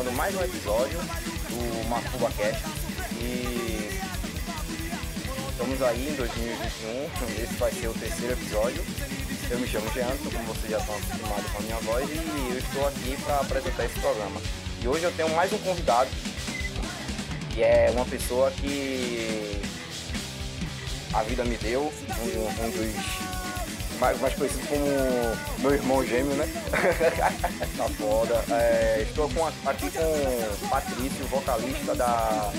começando 0.00 0.16
mais 0.16 0.34
um 0.34 0.42
episódio 0.42 0.98
do 0.98 1.88
Macuba 1.88 2.30
Cast 2.30 2.62
e 3.20 3.90
estamos 5.50 5.82
aí 5.82 6.08
em 6.08 6.14
2021, 6.14 7.42
esse 7.42 7.54
vai 7.54 7.70
ser 7.70 7.88
o 7.88 7.92
terceiro 7.92 8.32
episódio. 8.32 8.82
Eu 9.50 9.58
me 9.58 9.66
chamo 9.66 9.90
Jeanto, 9.92 10.30
como 10.30 10.44
vocês 10.44 10.70
já 10.70 10.78
estão 10.78 10.94
acostumados 10.96 11.50
com 11.50 11.58
a 11.58 11.60
minha 11.62 11.76
voz, 11.80 12.08
e 12.08 12.50
eu 12.50 12.58
estou 12.58 12.88
aqui 12.88 13.16
para 13.24 13.40
apresentar 13.40 13.84
esse 13.84 14.00
programa. 14.00 14.40
E 14.82 14.88
hoje 14.88 15.04
eu 15.04 15.12
tenho 15.12 15.28
mais 15.36 15.52
um 15.52 15.58
convidado, 15.58 16.08
que 17.52 17.62
é 17.62 17.90
uma 17.92 18.06
pessoa 18.06 18.50
que 18.52 19.60
a 21.12 21.22
vida 21.24 21.44
me 21.44 21.56
deu, 21.58 21.82
um, 21.82 22.64
um 22.64 22.70
dos 22.70 23.29
mais, 24.00 24.18
mais 24.18 24.34
conhecido 24.34 24.66
como 24.66 25.60
meu 25.60 25.74
irmão 25.74 26.04
gêmeo, 26.04 26.34
né? 26.34 26.48
tá 27.76 27.88
foda. 27.90 28.42
É, 28.50 29.04
estou 29.06 29.28
com, 29.28 29.46
aqui 29.46 29.90
com 29.90 30.00
o 30.00 30.68
Patrício, 30.70 31.26
vocalista 31.26 31.94
da, 31.94 32.50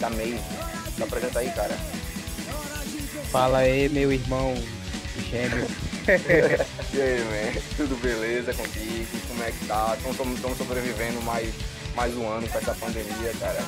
da 0.00 0.10
Maze. 0.10 0.40
Se 0.96 1.02
apresenta 1.02 1.38
aí, 1.38 1.50
cara. 1.52 1.74
Fala 3.30 3.58
aí, 3.58 3.88
meu 3.88 4.12
irmão 4.12 4.54
gêmeo. 5.30 5.66
e 6.08 7.00
aí, 7.00 7.24
man? 7.24 7.60
Tudo 7.76 8.00
beleza 8.02 8.52
contigo? 8.54 9.06
Como 9.28 9.42
é 9.44 9.52
que 9.52 9.64
tá? 9.66 9.96
Estamos 10.04 10.58
sobrevivendo 10.58 11.22
mais, 11.22 11.54
mais 11.94 12.16
um 12.16 12.28
ano 12.28 12.48
com 12.48 12.58
essa 12.58 12.74
pandemia, 12.74 13.32
cara. 13.38 13.62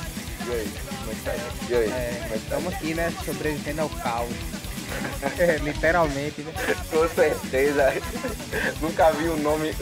E 0.47 0.51
aí? 0.51 0.71
Como 0.99 1.11
é 1.11 1.15
que 1.15 1.21
tá 1.21 1.31
aí? 1.31 1.41
E 1.69 1.75
aí? 1.75 1.91
É, 1.91 2.31
estamos 2.35 2.67
é 2.67 2.71
tá 2.71 2.77
aqui, 2.77 2.93
né? 2.93 3.13
Sobrevivendo 3.25 3.81
ao 3.81 3.89
caos. 3.89 4.60
É, 5.37 5.57
literalmente, 5.57 6.41
né? 6.41 6.53
Com 6.89 7.07
certeza. 7.09 7.93
nunca 8.81 9.11
vi 9.11 9.29
um 9.29 9.37
nome. 9.37 9.73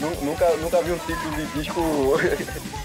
Nu, 0.00 0.10
nunca, 0.22 0.48
nunca 0.56 0.82
vi 0.82 0.92
um 0.92 0.98
título 0.98 1.36
de 1.36 1.46
disco. 1.58 2.18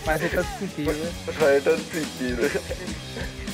Faz 0.03 0.21
todo 0.21 0.45
sentido, 0.59 0.93
né? 0.93 1.11
Faz 1.33 1.63
todo 1.63 1.91
sentido. 1.91 2.51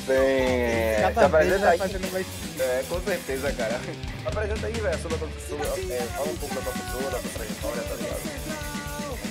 Bem. 0.08 1.02
Cada 1.02 1.28
vai 1.28 1.78
fazendo 1.78 2.12
mais 2.12 2.28
É, 2.60 2.84
com 2.88 3.02
certeza, 3.02 3.52
cara. 3.54 3.80
Apresenta 4.26 4.68
aí, 4.68 4.74
velho, 4.74 5.02
sobre 5.02 5.16
a 5.16 5.20
tua 5.20 5.28
pessoa. 5.28 5.62
É, 5.90 6.08
fala 6.16 6.30
um 6.30 6.38
pouco 6.38 6.56
da 6.56 6.62
tua 6.62 6.74
pessoa, 6.74 7.04
da 7.12 7.20
tua 7.20 7.32
trajetória, 7.32 7.82
tá 7.84 7.96
ligado? 7.96 8.22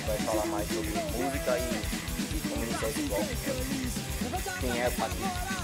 Vai 0.07 0.17
falar 0.17 0.45
mais 0.47 0.67
sobre 0.67 0.89
música 0.89 1.57
e, 1.57 1.61
e 2.35 2.39
como 2.49 2.63
iniciar 2.63 2.89
esse 2.89 3.01
bloco. 3.03 3.25
Quem 4.59 4.81
é 4.81 4.87
o 4.87 4.91
Patrício? 4.91 5.55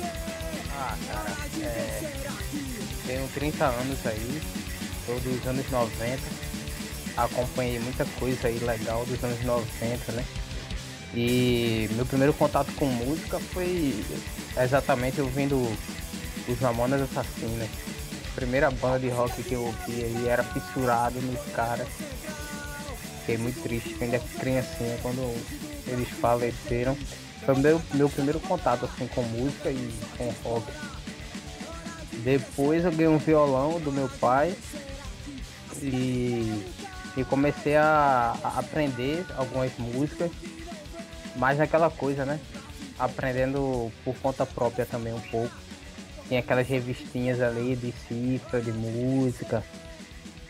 Ah, 0.00 0.96
cara, 1.06 1.36
é, 1.62 2.12
tenho 3.06 3.28
30 3.28 3.64
anos 3.64 4.06
aí, 4.06 4.42
sou 5.06 5.18
dos 5.20 5.46
anos 5.46 5.70
90, 5.70 6.18
acompanhei 7.16 7.80
muita 7.80 8.04
coisa 8.18 8.48
aí 8.48 8.58
legal 8.58 9.04
dos 9.06 9.22
anos 9.24 9.42
90, 9.44 10.12
né? 10.12 10.24
E 11.14 11.88
meu 11.92 12.04
primeiro 12.04 12.34
contato 12.34 12.70
com 12.74 12.84
música 12.84 13.40
foi 13.52 14.04
exatamente 14.62 15.20
ouvindo 15.20 15.56
os 16.46 16.60
Mamonas 16.60 17.02
Assassinas. 17.02 17.68
Primeira 18.34 18.70
banda 18.70 19.00
de 19.00 19.08
rock 19.08 19.42
que 19.42 19.54
eu 19.54 19.64
ouvi 19.64 20.04
aí 20.04 20.28
era 20.28 20.44
fissurado 20.44 21.20
nos 21.20 21.40
caras. 21.54 21.88
Fiquei 23.20 23.38
muito 23.38 23.62
triste, 23.62 23.96
ainda 24.00 24.18
criancinha 24.38 24.98
quando 25.02 25.34
eles 25.86 26.08
faleceram. 26.20 26.96
Foi 27.48 27.56
meu, 27.56 27.80
meu 27.94 28.10
primeiro 28.10 28.38
contato 28.40 28.84
assim 28.84 29.06
com 29.06 29.22
música 29.22 29.70
e 29.70 29.94
com 30.18 30.28
rock. 30.46 30.66
Depois 32.22 32.84
eu 32.84 32.90
ganhei 32.90 33.08
um 33.08 33.16
violão 33.16 33.80
do 33.80 33.90
meu 33.90 34.06
pai 34.20 34.54
e, 35.80 36.62
e 37.16 37.24
comecei 37.24 37.74
a, 37.74 38.36
a 38.44 38.58
aprender 38.58 39.24
algumas 39.34 39.72
músicas, 39.78 40.30
mais 41.36 41.58
aquela 41.58 41.90
coisa, 41.90 42.26
né? 42.26 42.38
Aprendendo 42.98 43.90
por 44.04 44.14
conta 44.16 44.44
própria 44.44 44.84
também 44.84 45.14
um 45.14 45.20
pouco. 45.20 45.56
Tinha 46.28 46.40
aquelas 46.40 46.68
revistinhas 46.68 47.40
ali 47.40 47.74
de 47.76 47.94
cifra, 48.06 48.60
de 48.60 48.72
música. 48.72 49.64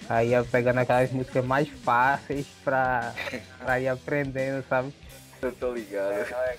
Aí 0.08 0.30
ia 0.30 0.42
pegando 0.42 0.78
aquelas 0.78 1.12
músicas 1.12 1.44
mais 1.44 1.68
fáceis 1.68 2.46
pra, 2.64 3.14
pra 3.60 3.78
ir 3.78 3.86
aprendendo, 3.86 4.64
sabe? 4.68 4.92
Eu 5.40 5.52
tô 5.52 5.72
ligado. 5.72 6.10
É, 6.10 6.58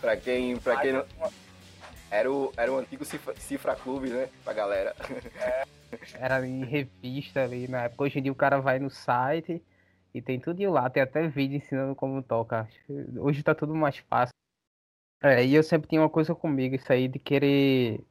pra 0.00 0.16
quem, 0.16 0.56
pra 0.58 0.80
quem 0.80 0.92
não... 0.92 1.04
Era 2.10 2.30
o, 2.30 2.52
era 2.58 2.70
o 2.70 2.76
antigo 2.76 3.06
Cifra, 3.06 3.34
Cifra 3.36 3.74
Clube, 3.74 4.10
né? 4.10 4.28
Pra 4.44 4.52
galera. 4.52 4.94
É, 5.40 5.64
era 6.20 6.46
em 6.46 6.62
revista 6.62 7.42
ali 7.42 7.66
na 7.66 7.84
época. 7.84 8.04
Hoje 8.04 8.18
em 8.18 8.22
dia 8.22 8.32
o 8.32 8.34
cara 8.34 8.60
vai 8.60 8.78
no 8.78 8.90
site 8.90 9.62
e 10.12 10.20
tem 10.20 10.38
tudo 10.38 10.70
lá. 10.70 10.90
Tem 10.90 11.02
até 11.02 11.26
vídeo 11.26 11.56
ensinando 11.56 11.94
como 11.94 12.22
toca. 12.22 12.68
Hoje 13.16 13.42
tá 13.42 13.54
tudo 13.54 13.74
mais 13.74 13.96
fácil. 13.96 14.34
É, 15.22 15.42
e 15.42 15.54
eu 15.54 15.62
sempre 15.62 15.88
tinha 15.88 16.02
uma 16.02 16.10
coisa 16.10 16.34
comigo, 16.34 16.74
isso 16.74 16.92
aí 16.92 17.08
de 17.08 17.18
querer 17.18 18.04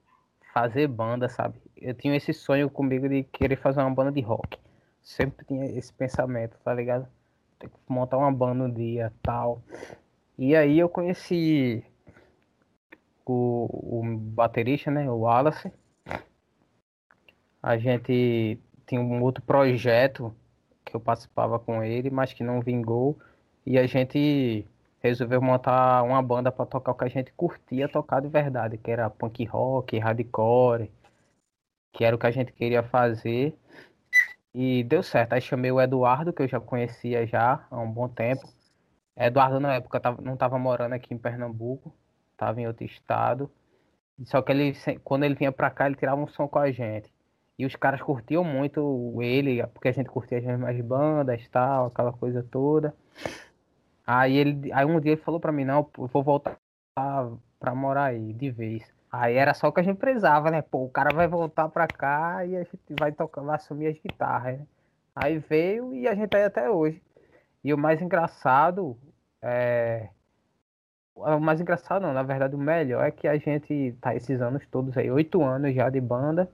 fazer 0.54 0.88
banda, 0.88 1.30
sabe? 1.30 1.62
Eu 1.78 1.94
tinha 1.94 2.16
esse 2.16 2.34
sonho 2.34 2.70
comigo 2.70 3.08
de 3.08 3.24
querer 3.24 3.58
fazer 3.58 3.82
uma 3.82 3.92
banda 3.94 4.12
de 4.12 4.22
rock. 4.22 4.58
Sempre 5.04 5.46
tinha 5.46 5.66
esse 5.78 5.92
pensamento, 5.94 6.58
tá 6.64 6.74
ligado? 6.74 7.08
Tem 7.60 7.70
que 7.70 7.76
montar 7.88 8.18
uma 8.18 8.32
banda 8.32 8.64
um 8.64 8.72
dia, 8.72 9.14
tal. 9.22 9.62
E 10.44 10.56
aí 10.56 10.80
eu 10.80 10.90
conheci 10.90 11.86
o, 13.24 14.00
o 14.00 14.18
baterista, 14.18 14.90
né, 14.90 15.08
o 15.08 15.20
Wallace. 15.20 15.72
A 17.62 17.78
gente 17.78 18.60
tinha 18.88 19.00
um 19.00 19.22
outro 19.22 19.44
projeto 19.44 20.36
que 20.84 20.96
eu 20.96 21.00
participava 21.00 21.60
com 21.60 21.84
ele, 21.84 22.10
mas 22.10 22.34
que 22.34 22.44
não 22.44 22.60
vingou. 22.60 23.20
E 23.64 23.78
a 23.78 23.86
gente 23.86 24.66
resolveu 25.00 25.40
montar 25.44 26.02
uma 26.02 26.24
banda 26.24 26.52
para 26.52 26.66
tocar 26.66 26.94
o 26.94 26.96
que 26.96 27.06
a 27.06 27.08
gente 27.08 27.32
curtia 27.34 27.88
tocar 27.88 28.20
de 28.20 28.28
verdade, 28.28 28.80
que 28.80 28.90
era 28.90 29.12
punk 29.12 29.46
rock, 29.46 30.00
hardcore, 30.00 30.92
que 31.94 32.04
era 32.04 32.16
o 32.16 32.20
que 32.20 32.26
a 32.26 32.32
gente 32.32 32.52
queria 32.52 32.82
fazer. 32.82 33.56
E 34.56 34.84
deu 34.86 35.04
certo. 35.04 35.34
Aí 35.34 35.42
chamei 35.42 35.72
o 35.72 35.80
Eduardo, 35.80 36.34
que 36.34 36.42
eu 36.42 36.48
já 36.48 36.60
conhecia 36.60 37.28
já 37.28 37.64
há 37.70 37.80
um 37.80 37.92
bom 37.92 38.10
tempo. 38.10 38.50
Eduardo 39.28 39.60
na 39.60 39.76
época 39.76 40.02
não 40.22 40.34
estava 40.34 40.58
morando 40.58 40.94
aqui 40.94 41.14
em 41.14 41.18
Pernambuco, 41.18 41.94
estava 42.32 42.60
em 42.60 42.68
outro 42.68 42.84
estado. 42.86 43.52
Só 44.26 44.42
que 44.42 44.52
ele, 44.52 44.74
quando 45.04 45.24
ele 45.24 45.36
vinha 45.36 45.52
para 45.52 45.70
cá, 45.70 45.86
ele 45.86 45.96
tirava 45.96 46.22
um 46.22 46.28
som 46.28 46.48
com 46.48 46.60
a 46.60 46.72
gente. 46.72 47.12
E 47.58 47.66
os 47.66 47.76
caras 47.76 48.02
curtiam 48.02 48.44
muito 48.44 49.22
ele, 49.22 49.66
porque 49.68 49.88
a 49.90 49.92
gente 49.92 50.10
curtia 50.10 50.40
as 50.40 50.44
mesmas 50.44 50.80
bandas, 50.82 51.48
tal, 51.50 51.88
aquela 51.88 52.12
coisa 52.12 52.44
toda. 52.44 52.96
Aí 54.06 54.36
ele, 54.36 54.74
aí 54.74 54.86
um 54.86 55.00
dia 55.00 55.12
ele 55.14 55.22
falou 55.22 55.40
para 55.40 55.52
mim, 55.52 55.66
não, 55.66 55.88
eu 55.98 56.08
vou 56.08 56.24
voltar 56.24 56.58
para 56.96 57.76
morar 57.76 58.06
aí 58.06 58.34
de 58.34 58.50
vez. 58.50 58.84
Aí 59.12 59.36
era 59.36 59.54
só 59.54 59.68
o 59.68 59.72
que 59.72 59.80
a 59.80 59.84
gente 59.84 59.98
precisava, 59.98 60.50
né? 60.50 60.62
Pô, 60.62 60.86
o 60.86 60.90
cara 60.90 61.14
vai 61.14 61.28
voltar 61.28 61.70
para 61.70 61.88
cá 61.88 62.46
e 62.46 62.56
a 62.56 62.64
gente 62.64 62.96
vai 63.00 63.12
tocar, 63.12 63.42
vai 63.42 63.56
assumir 63.56 63.88
as 63.88 63.98
guitarras, 64.00 64.58
né? 64.58 64.66
Aí 65.16 65.38
veio 65.38 65.94
e 65.94 66.08
a 66.08 66.16
gente 66.16 66.30
tá 66.30 66.38
aí 66.38 66.46
até 66.46 66.70
hoje. 66.70 67.02
E 67.64 67.74
o 67.74 67.78
mais 67.78 68.02
engraçado 68.02 68.98
é. 69.42 70.10
O 71.16 71.40
mais 71.40 71.60
engraçado 71.60 72.02
não, 72.02 72.14
na 72.14 72.24
verdade 72.24 72.56
o 72.56 72.58
melhor 72.58 73.04
é 73.04 73.12
que 73.12 73.28
a 73.28 73.38
gente 73.38 73.96
tá 74.02 74.16
esses 74.16 74.42
anos 74.42 74.66
todos 74.68 74.98
aí, 74.98 75.12
oito 75.12 75.44
anos 75.44 75.76
já 75.76 75.90
de 75.90 76.00
banda 76.00 76.50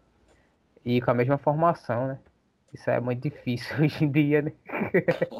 e 0.83 1.01
com 1.01 1.11
a 1.11 1.13
mesma 1.13 1.37
formação, 1.37 2.07
né? 2.07 2.19
Isso 2.73 2.89
é 2.89 2.99
muito 2.99 3.21
difícil 3.21 3.75
hoje 3.83 4.03
em 4.03 4.11
dia, 4.11 4.41
né? 4.41 4.51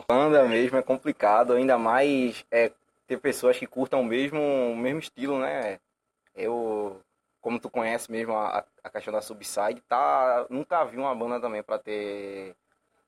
Banda 0.08 0.48
mesmo 0.48 0.78
é 0.78 0.82
complicado, 0.82 1.54
ainda 1.54 1.78
mais 1.78 2.46
é, 2.52 2.72
ter 3.08 3.18
pessoas 3.18 3.58
que 3.58 3.66
curtam 3.66 4.02
o 4.02 4.06
mesmo, 4.06 4.40
o 4.40 4.76
mesmo 4.76 5.00
estilo, 5.00 5.40
né? 5.40 5.80
Eu, 6.36 7.02
como 7.42 7.60
tu 7.60 7.70
conhece 7.70 8.12
mesmo 8.12 8.36
a, 8.36 8.66
a 8.84 8.90
questão 8.90 9.14
da 9.14 9.22
Subside, 9.22 9.82
tá, 9.88 10.46
nunca 10.50 10.84
vi 10.86 10.98
uma 10.98 11.16
banda 11.16 11.40
também 11.40 11.64
para 11.64 11.80
ter, 11.80 12.56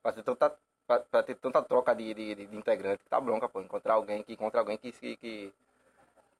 pra 0.01 0.11
ter 0.11 0.23
tanta 0.23 0.53
pra, 0.97 1.23
ter 1.23 1.35
tanta 1.35 1.61
troca 1.61 1.93
de, 1.93 2.13
de, 2.13 2.35
de 2.47 2.55
integrante, 2.55 3.03
tá 3.07 3.21
bronca, 3.21 3.47
pô. 3.47 3.61
Encontrar 3.61 3.93
alguém 3.93 4.23
que 4.23 4.33
encontra 4.33 4.59
alguém 4.59 4.77
que, 4.77 4.91
que, 4.91 5.17
que 5.17 5.53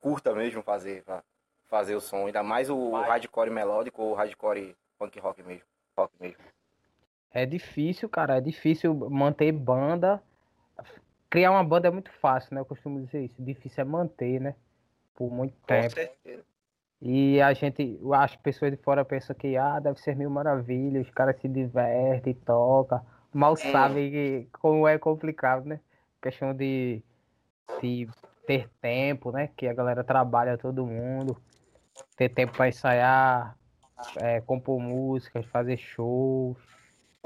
curta 0.02 0.34
mesmo 0.34 0.64
fazer, 0.64 1.04
fazer 1.68 1.96
o 1.96 2.02
som. 2.02 2.26
Ainda 2.26 2.42
mais 2.42 2.70
o 2.70 2.92
hardcore 2.94 3.52
melódico 3.52 4.02
ou 4.02 4.12
o 4.12 4.16
hardcore 4.16 4.76
punk 4.98 5.20
rock 5.20 5.44
mesmo. 5.44 5.66
Rock 5.96 6.14
mesmo. 6.20 6.44
É 7.32 7.46
difícil, 7.46 8.10
cara. 8.10 8.38
É 8.38 8.42
difícil 8.42 8.94
manter 8.96 9.52
banda. 9.52 10.22
Criar 11.30 11.52
uma 11.52 11.64
banda 11.64 11.88
é 11.88 11.92
muito 11.92 12.12
fácil, 12.14 12.56
né? 12.56 12.62
Eu 12.62 12.66
costumo 12.66 13.00
dizer 13.06 13.26
isso. 13.26 13.36
Difícil 13.38 13.82
é 13.82 13.86
manter, 13.86 14.42
né? 14.42 14.56
Por 15.14 15.32
muito 15.32 15.54
tempo. 15.68 15.84
Com 15.84 15.96
certeza. 15.96 16.44
E 17.02 17.40
a 17.40 17.54
gente, 17.54 18.00
as 18.14 18.36
pessoas 18.36 18.72
de 18.72 18.78
fora 18.78 19.06
pensam 19.06 19.36
que 19.36 19.56
ah, 19.56 19.80
deve 19.80 20.02
ser 20.02 20.16
mil 20.16 20.30
maravilhas, 20.30 21.08
os 21.08 21.14
caras 21.14 21.40
se 21.40 21.48
divertem, 21.48 22.34
tocam 22.34 23.02
mal 23.34 23.54
é. 23.54 23.72
sabem 23.72 24.48
como 24.54 24.88
é 24.88 24.98
complicado, 24.98 25.66
né? 25.66 25.80
Questão 26.22 26.54
de, 26.54 27.02
de 27.82 28.08
ter 28.46 28.70
tempo, 28.82 29.32
né? 29.32 29.50
Que 29.56 29.68
a 29.68 29.74
galera 29.74 30.04
trabalha 30.04 30.58
todo 30.58 30.86
mundo, 30.86 31.38
ter 32.16 32.30
tempo 32.30 32.54
para 32.54 32.68
ensaiar, 32.68 33.58
é, 34.18 34.42
compor 34.42 34.80
músicas, 34.80 35.46
fazer 35.48 35.78
shows. 35.78 36.58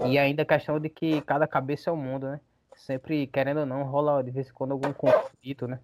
E 0.05 0.17
ainda 0.17 0.41
a 0.41 0.45
questão 0.45 0.79
de 0.79 0.89
que 0.89 1.21
cada 1.21 1.47
cabeça 1.47 1.89
é 1.89 1.93
um 1.93 1.97
mundo, 1.97 2.27
né? 2.27 2.39
sempre, 2.75 3.27
querendo 3.27 3.61
ou 3.61 3.65
não, 3.65 3.83
rola 3.83 4.23
de 4.23 4.31
vez 4.31 4.49
em 4.49 4.53
quando 4.53 4.71
algum 4.71 4.93
conflito, 4.93 5.67
né? 5.67 5.79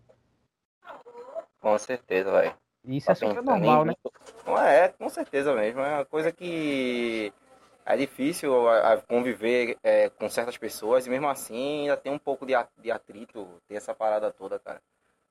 Com 1.59 1.77
certeza, 1.77 2.31
velho. 2.31 2.55
Isso 2.85 3.11
é 3.11 3.15
super 3.15 3.43
normal, 3.43 3.85
né? 3.85 3.93
É, 4.67 4.87
com 4.89 5.09
certeza 5.09 5.53
mesmo. 5.53 5.81
É 5.81 5.95
uma 5.95 6.05
coisa 6.05 6.31
que 6.31 7.33
é 7.89 7.97
difícil 7.97 8.53
conviver 9.07 9.75
é, 9.83 10.09
com 10.09 10.29
certas 10.29 10.55
pessoas 10.57 11.07
e 11.07 11.09
mesmo 11.09 11.27
assim 11.27 11.81
ainda 11.81 11.97
tem 11.97 12.11
um 12.11 12.19
pouco 12.19 12.45
de, 12.45 12.53
de 12.77 12.91
atrito, 12.91 13.47
ter 13.67 13.75
essa 13.75 13.95
parada 13.95 14.31
toda, 14.31 14.59
cara. 14.59 14.79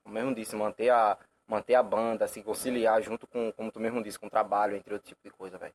Como 0.03 0.13
mesmo 0.13 0.35
disse, 0.35 0.57
manter 0.57 0.91
a, 0.91 1.17
manter 1.47 1.77
a 1.77 1.83
banda, 1.85 2.27
se 2.27 2.43
conciliar 2.43 3.01
junto 3.01 3.29
com, 3.29 3.53
como 3.53 3.71
tu 3.71 3.79
mesmo 3.79 4.03
disse, 4.03 4.19
com 4.19 4.27
o 4.27 4.31
trabalho, 4.31 4.77
entre 4.77 4.93
outro 4.93 5.09
tipo 5.09 5.21
de 5.23 5.31
coisa, 5.31 5.57
velho. 5.57 5.73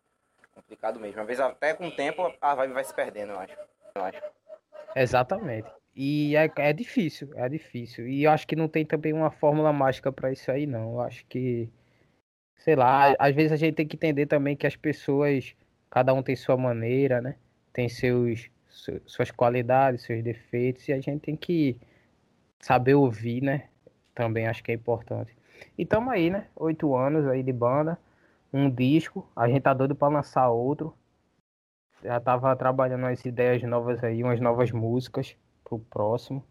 Complicado 0.54 1.00
mesmo. 1.00 1.22
Às 1.22 1.28
vezes 1.28 1.40
até 1.40 1.74
com 1.74 1.88
o 1.88 1.96
tempo 1.96 2.34
a 2.42 2.54
vibe 2.54 2.74
vai 2.74 2.84
se 2.84 2.94
perdendo, 2.94 3.32
eu 3.32 3.40
acho. 3.40 3.58
Eu 3.96 4.04
acho. 4.04 4.22
Exatamente. 4.94 5.72
E 5.96 6.36
é, 6.36 6.52
é 6.58 6.74
difícil, 6.74 7.30
é 7.36 7.48
difícil. 7.48 8.10
E 8.10 8.24
eu 8.24 8.32
acho 8.32 8.46
que 8.46 8.58
não 8.58 8.68
tem 8.68 8.86
também 8.86 9.14
uma 9.14 9.32
fórmula 9.32 9.72
mágica 9.72 10.12
para 10.12 10.34
isso 10.34 10.52
aí, 10.52 10.68
não. 10.68 10.96
Eu 10.96 11.02
acho 11.02 11.26
que, 11.28 11.70
sei 12.58 12.76
lá, 12.76 13.16
às 13.18 13.34
vezes 13.34 13.54
a 13.54 13.56
gente 13.56 13.76
tem 13.76 13.88
que 13.88 13.96
entender 13.96 14.26
também 14.26 14.56
que 14.56 14.68
as 14.68 14.76
pessoas, 14.76 15.56
cada 15.94 16.12
um 16.12 16.24
tem 16.24 16.36
sua 16.36 16.58
maneira, 16.58 17.22
né? 17.22 17.36
Tem 17.72 17.88
seus, 17.88 18.50
suas 19.06 19.30
qualidades, 19.30 20.02
seus 20.02 20.24
defeitos, 20.24 20.88
e 20.88 20.94
a 20.94 21.00
gente 21.00 21.22
tem 21.22 21.36
que 21.36 21.80
saber 22.60 22.96
ouvir, 22.96 23.44
né? 23.44 23.70
Também 24.16 24.48
acho 24.48 24.64
que 24.64 24.72
é 24.72 24.74
importante. 24.76 25.38
E 25.78 25.88
aí, 26.10 26.32
né? 26.32 26.48
Oito 26.56 26.96
anos 26.96 27.28
aí 27.28 27.44
de 27.44 27.54
banda, 27.54 28.00
um 28.52 28.72
disco, 28.72 29.30
a 29.36 29.48
gente 29.48 29.62
tá 29.62 29.72
doido 29.72 29.94
pra 29.94 30.08
lançar 30.08 30.50
outro. 30.50 30.98
Já 32.04 32.20
tava 32.20 32.56
trabalhando 32.56 33.02
umas 33.02 33.24
ideias 33.24 33.62
novas 33.62 34.04
aí, 34.04 34.24
umas 34.24 34.40
novas 34.40 34.72
músicas 34.72 35.38
pro 35.64 35.78
próximo. 35.78 36.44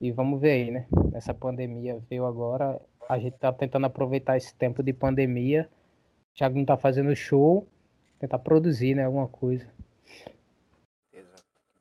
E 0.00 0.10
vamos 0.12 0.40
ver 0.40 0.52
aí, 0.52 0.70
né? 0.70 0.86
Essa 1.12 1.34
pandemia 1.34 2.02
veio 2.08 2.24
agora, 2.24 2.80
a 3.06 3.18
gente 3.18 3.36
tá 3.36 3.52
tentando 3.52 3.84
aproveitar 3.84 4.38
esse 4.38 4.54
tempo 4.54 4.82
de 4.82 4.94
pandemia, 4.94 5.68
já 6.34 6.48
não 6.48 6.64
tá 6.64 6.78
fazendo 6.78 7.14
show, 7.14 7.68
tentar 8.18 8.38
produzir, 8.38 8.94
né, 8.94 9.04
alguma 9.04 9.28
coisa. 9.28 9.66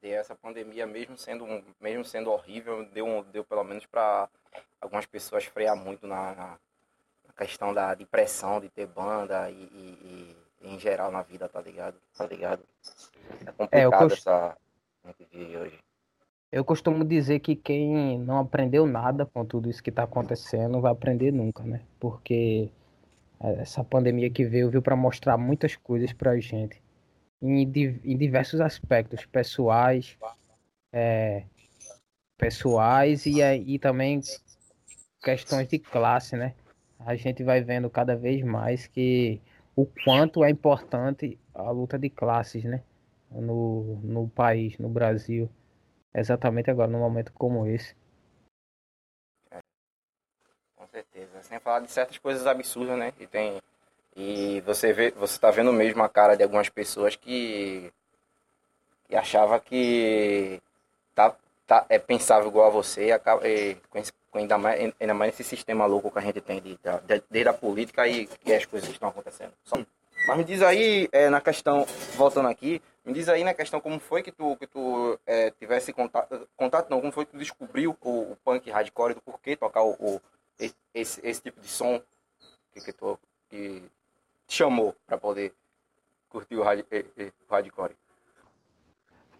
E 0.01 0.09
essa 0.09 0.35
pandemia, 0.35 0.87
mesmo 0.87 1.17
sendo, 1.17 1.45
mesmo 1.81 2.05
sendo 2.05 2.31
horrível, 2.31 2.85
deu, 2.93 3.25
deu 3.25 3.43
pelo 3.43 3.63
menos 3.63 3.85
para 3.85 4.29
algumas 4.79 5.05
pessoas 5.05 5.43
frear 5.43 5.75
muito 5.75 6.07
na, 6.07 6.33
na, 6.35 6.57
questão 7.35 7.73
da 7.73 7.93
depressão 7.93 8.59
de 8.59 8.69
ter 8.69 8.87
banda 8.87 9.49
e, 9.51 9.53
e, 9.53 10.35
e, 10.61 10.73
em 10.73 10.79
geral 10.79 11.11
na 11.11 11.21
vida, 11.21 11.47
tá 11.49 11.61
ligado? 11.61 11.97
Tá 12.17 12.25
ligado? 12.25 12.63
É 13.45 13.51
complicado 13.51 14.11
é, 14.11 14.13
essa 14.13 14.57
de 15.31 15.57
hoje. 15.57 15.79
Eu 16.51 16.63
costumo 16.63 17.03
dizer 17.03 17.39
que 17.39 17.55
quem 17.55 18.17
não 18.17 18.39
aprendeu 18.39 18.87
nada 18.87 19.25
com 19.25 19.45
tudo 19.45 19.69
isso 19.69 19.83
que 19.83 19.89
está 19.89 20.03
acontecendo 20.03 20.79
vai 20.79 20.91
aprender 20.91 21.31
nunca, 21.31 21.63
né? 21.63 21.81
Porque 21.99 22.71
essa 23.39 23.83
pandemia 23.83 24.29
que 24.29 24.45
veio 24.45 24.69
veio 24.69 24.81
para 24.81 24.95
mostrar 24.95 25.37
muitas 25.37 25.75
coisas 25.75 26.11
para 26.13 26.31
a 26.31 26.39
gente 26.39 26.81
em, 27.41 27.61
em, 27.61 28.17
diversos 28.17 28.59
aspectos 28.61 29.25
pessoais, 29.25 30.17
é, 30.91 31.43
pessoais 32.37 33.25
e, 33.25 33.41
e 33.41 33.79
também 33.79 34.21
questões 35.21 35.67
de 35.67 35.79
classe, 35.79 36.35
né? 36.35 36.55
A 36.99 37.15
gente 37.15 37.43
vai 37.43 37.61
vendo 37.61 37.89
cada 37.89 38.15
vez 38.15 38.43
mais 38.43 38.87
que 38.87 39.39
o 39.75 39.85
quanto 40.03 40.43
é 40.43 40.49
importante 40.49 41.39
a 41.53 41.69
luta 41.69 41.97
de 41.97 42.09
classes, 42.09 42.63
né? 42.63 42.83
No, 43.29 43.99
no 44.03 44.27
país, 44.29 44.77
no 44.77 44.89
Brasil 44.89 45.49
exatamente 46.13 46.71
agora, 46.71 46.89
num 46.89 46.99
momento 46.99 47.31
como 47.33 47.67
esse. 47.67 47.95
É, 49.51 49.59
com 50.75 50.86
certeza. 50.97 51.43
Sem 51.43 51.59
falar 51.59 51.79
de 51.81 51.91
certas 51.91 52.17
coisas 52.17 52.47
absurdas, 52.47 52.97
né? 52.97 53.13
E 53.19 53.27
tem. 53.27 53.61
E 54.15 54.61
você 54.61 54.91
vê, 54.93 55.11
você 55.11 55.39
tá 55.39 55.51
vendo 55.51 55.71
mesmo 55.71 56.01
a 56.03 56.09
cara 56.09 56.35
de 56.35 56.43
algumas 56.43 56.69
pessoas 56.69 57.15
que, 57.15 57.93
que 59.07 59.15
achava 59.15 59.59
que 59.59 60.59
tá, 61.13 61.35
tá, 61.67 61.85
é 61.87 61.99
pensável 61.99 62.49
igual 62.49 62.67
a 62.67 62.71
você 62.71 63.07
e 63.07 63.11
acaba, 63.11 63.47
e, 63.47 63.77
ainda, 64.33 64.57
mais, 64.57 64.93
ainda 64.99 65.13
mais 65.13 65.33
esse 65.33 65.43
sistema 65.43 65.85
louco 65.85 66.09
que 66.09 66.17
a 66.17 66.21
gente 66.21 66.41
tem 66.41 66.59
de, 66.59 66.73
de, 66.75 67.23
desde 67.29 67.49
a 67.49 67.53
política 67.53 68.07
e, 68.07 68.27
e 68.43 68.53
as 68.55 68.65
coisas 68.65 68.89
que 68.89 68.95
estão 68.95 69.09
acontecendo. 69.09 69.53
Só, 69.63 69.77
mas 70.27 70.37
me 70.37 70.43
diz 70.43 70.63
aí, 70.63 71.07
é, 71.11 71.29
na 71.29 71.39
questão, 71.39 71.85
voltando 72.15 72.49
aqui, 72.49 72.81
me 73.05 73.13
diz 73.13 73.29
aí 73.29 73.43
na 73.43 73.53
questão 73.53 73.79
como 73.79 73.99
foi 73.99 74.23
que 74.23 74.31
tu, 74.31 74.57
que 74.57 74.65
tu 74.65 75.19
é, 75.27 75.51
tivesse 75.51 75.93
contato, 75.93 76.49
contato 76.57 76.89
não, 76.89 76.99
como 76.99 77.11
foi 77.11 77.23
que 77.23 77.33
tu 77.33 77.37
descobriu 77.37 77.95
o, 78.01 78.31
o 78.31 78.37
punk 78.43 78.67
hardcore, 78.71 79.13
do 79.13 79.21
porquê 79.21 79.55
tocar 79.55 79.83
o, 79.83 79.91
o 79.91 80.21
esse, 80.93 81.25
esse 81.25 81.41
tipo 81.41 81.61
de 81.61 81.67
som 81.67 82.01
que, 82.73 82.81
que 82.81 82.93
tu 82.93 83.19
que 83.49 83.83
te 84.45 84.55
chamou 84.55 84.95
para 85.05 85.17
poder 85.17 85.53
curtir 86.29 86.55
o, 86.55 86.61
o 86.61 86.63
hardcore. 87.49 87.95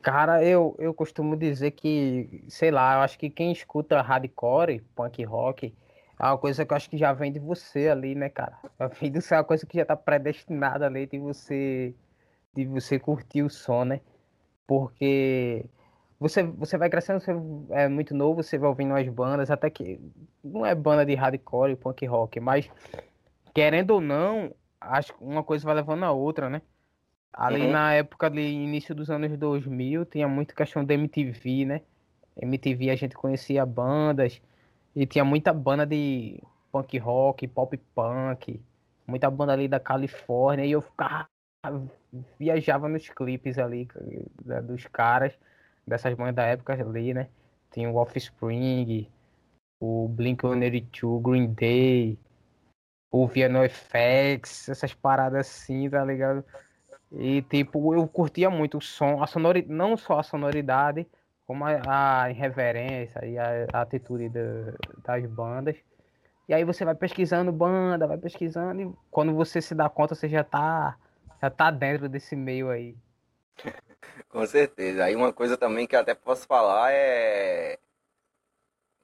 Cara, 0.02 0.44
eu, 0.44 0.76
eu 0.80 0.94
costumo 0.94 1.36
dizer 1.36 1.72
que, 1.72 2.46
sei 2.48 2.72
lá, 2.72 2.96
eu 2.96 3.00
acho 3.02 3.20
que 3.20 3.30
quem 3.30 3.52
escuta 3.52 4.02
hardcore, 4.02 4.80
punk 4.96 5.24
rock, 5.26 5.76
é 6.20 6.24
uma 6.24 6.38
coisa 6.38 6.66
que 6.66 6.72
eu 6.72 6.78
acho 6.78 6.90
que 6.90 6.98
já 6.98 7.12
vem 7.14 7.32
de 7.32 7.40
você 7.40 7.90
ali, 7.90 8.16
né, 8.16 8.30
cara? 8.30 8.58
Vem 9.00 9.12
de 9.12 9.22
ser 9.22 9.36
uma 9.36 9.44
coisa 9.44 9.66
que 9.66 9.78
já 9.78 9.86
tá 9.86 9.96
predestinada 9.96 10.86
ali 10.86 11.06
de 11.06 11.20
você 11.20 11.94
de 12.54 12.66
você 12.66 12.98
curtir 12.98 13.44
o 13.44 13.50
som, 13.50 13.84
né? 13.86 14.02
Porque 14.66 15.66
você, 16.20 16.44
você 16.44 16.78
vai 16.78 16.90
crescendo, 16.90 17.20
você 17.20 17.32
é 17.72 17.88
muito 17.88 18.16
novo, 18.16 18.42
você 18.42 18.58
vai 18.58 18.70
ouvindo 18.70 18.92
umas 18.92 19.08
bandas, 19.08 19.52
até 19.52 19.70
que 19.70 20.00
não 20.44 20.66
é 20.66 20.74
banda 20.74 21.06
de 21.06 21.14
hardcore, 21.14 21.76
punk 21.76 22.06
rock, 22.06 22.40
mas 22.40 22.70
querendo 23.54 23.92
ou 23.92 24.02
não, 24.02 24.54
acho 24.82 25.14
que 25.14 25.24
uma 25.24 25.44
coisa 25.44 25.66
vai 25.66 25.76
levando 25.76 26.04
a 26.04 26.12
outra, 26.12 26.50
né? 26.50 26.62
Ali 27.32 27.62
uhum. 27.62 27.72
na 27.72 27.94
época 27.94 28.30
de 28.30 28.42
início 28.42 28.96
dos 28.96 29.12
anos 29.12 29.38
2000, 29.38 30.06
tinha 30.06 30.28
muita 30.28 30.56
questão 30.56 30.84
da 30.84 30.94
MTV, 30.94 31.66
né? 31.66 31.82
MTV 32.42 32.90
a 32.90 32.96
gente 32.96 33.16
conhecia 33.16 33.66
bandas, 33.66 34.42
e 34.96 35.06
tinha 35.06 35.24
muita 35.24 35.54
banda 35.54 35.86
de 35.86 36.42
punk 36.72 36.98
rock, 36.98 37.48
pop 37.48 37.78
punk, 37.94 38.60
muita 39.06 39.30
banda 39.30 39.54
ali 39.54 39.68
da 39.68 39.80
Califórnia, 39.80 40.66
e 40.66 40.72
eu 40.72 40.82
ficava, 40.82 41.28
viajava 42.40 42.90
nos 42.90 43.08
clipes 43.10 43.60
ali 43.60 43.88
dos 44.64 44.88
caras, 44.88 45.38
dessas 45.88 46.14
bandas 46.14 46.36
da 46.36 46.44
época 46.44 46.74
ali, 46.74 47.14
né? 47.14 47.30
Tinha 47.72 47.90
o 47.90 47.96
Offspring, 47.96 49.08
o 49.80 50.10
Blink-182, 50.10 51.22
Green 51.22 51.54
Day, 51.54 52.20
o 53.12 53.28
Viano 53.28 53.60
FX, 53.64 54.70
essas 54.70 54.94
paradas 54.94 55.48
assim, 55.48 55.90
tá 55.90 56.04
ligado? 56.04 56.44
E 57.12 57.42
tipo, 57.44 57.94
eu 57.94 58.08
curtia 58.08 58.50
muito 58.50 58.78
o 58.78 58.82
som, 58.82 59.24
a 59.24 59.28
sonoridade, 59.28 59.74
não 59.74 59.96
só 59.96 60.20
a 60.20 60.24
sonoridade, 60.24 61.08
como 61.46 61.64
a, 61.66 62.24
a 62.24 62.30
irreverência 62.32 63.26
e 63.26 63.38
a, 63.38 63.68
a 63.74 63.82
atitude 63.82 64.30
das 65.04 65.26
bandas. 65.28 65.78
E 66.50 66.54
aí 66.54 66.64
você 66.64 66.84
vai 66.86 66.96
pesquisando 66.96 67.52
banda, 67.52 68.08
vai 68.08 68.18
pesquisando, 68.18 68.82
e 68.82 68.94
quando 69.12 69.34
você 69.34 69.62
se 69.62 69.76
dá 69.76 69.90
conta, 69.90 70.16
você 70.16 70.28
já 70.28 70.44
tá, 70.44 70.98
já 71.42 71.50
tá 71.50 71.72
dentro 71.72 72.10
desse 72.10 72.36
meio 72.36 72.70
aí. 72.70 72.96
Com 74.30 74.46
certeza. 74.46 75.06
Aí 75.06 75.16
uma 75.16 75.34
coisa 75.34 75.58
também 75.58 75.88
que 75.88 75.96
até 75.96 76.14
posso 76.14 76.46
falar 76.48 76.92
é 76.92 77.80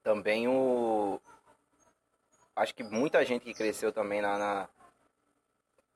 também 0.03 0.48
o. 0.48 1.19
Acho 2.55 2.75
que 2.75 2.83
muita 2.83 3.24
gente 3.25 3.43
que 3.43 3.53
cresceu 3.53 3.91
também 3.91 4.22
na, 4.22 4.38
na 4.38 4.69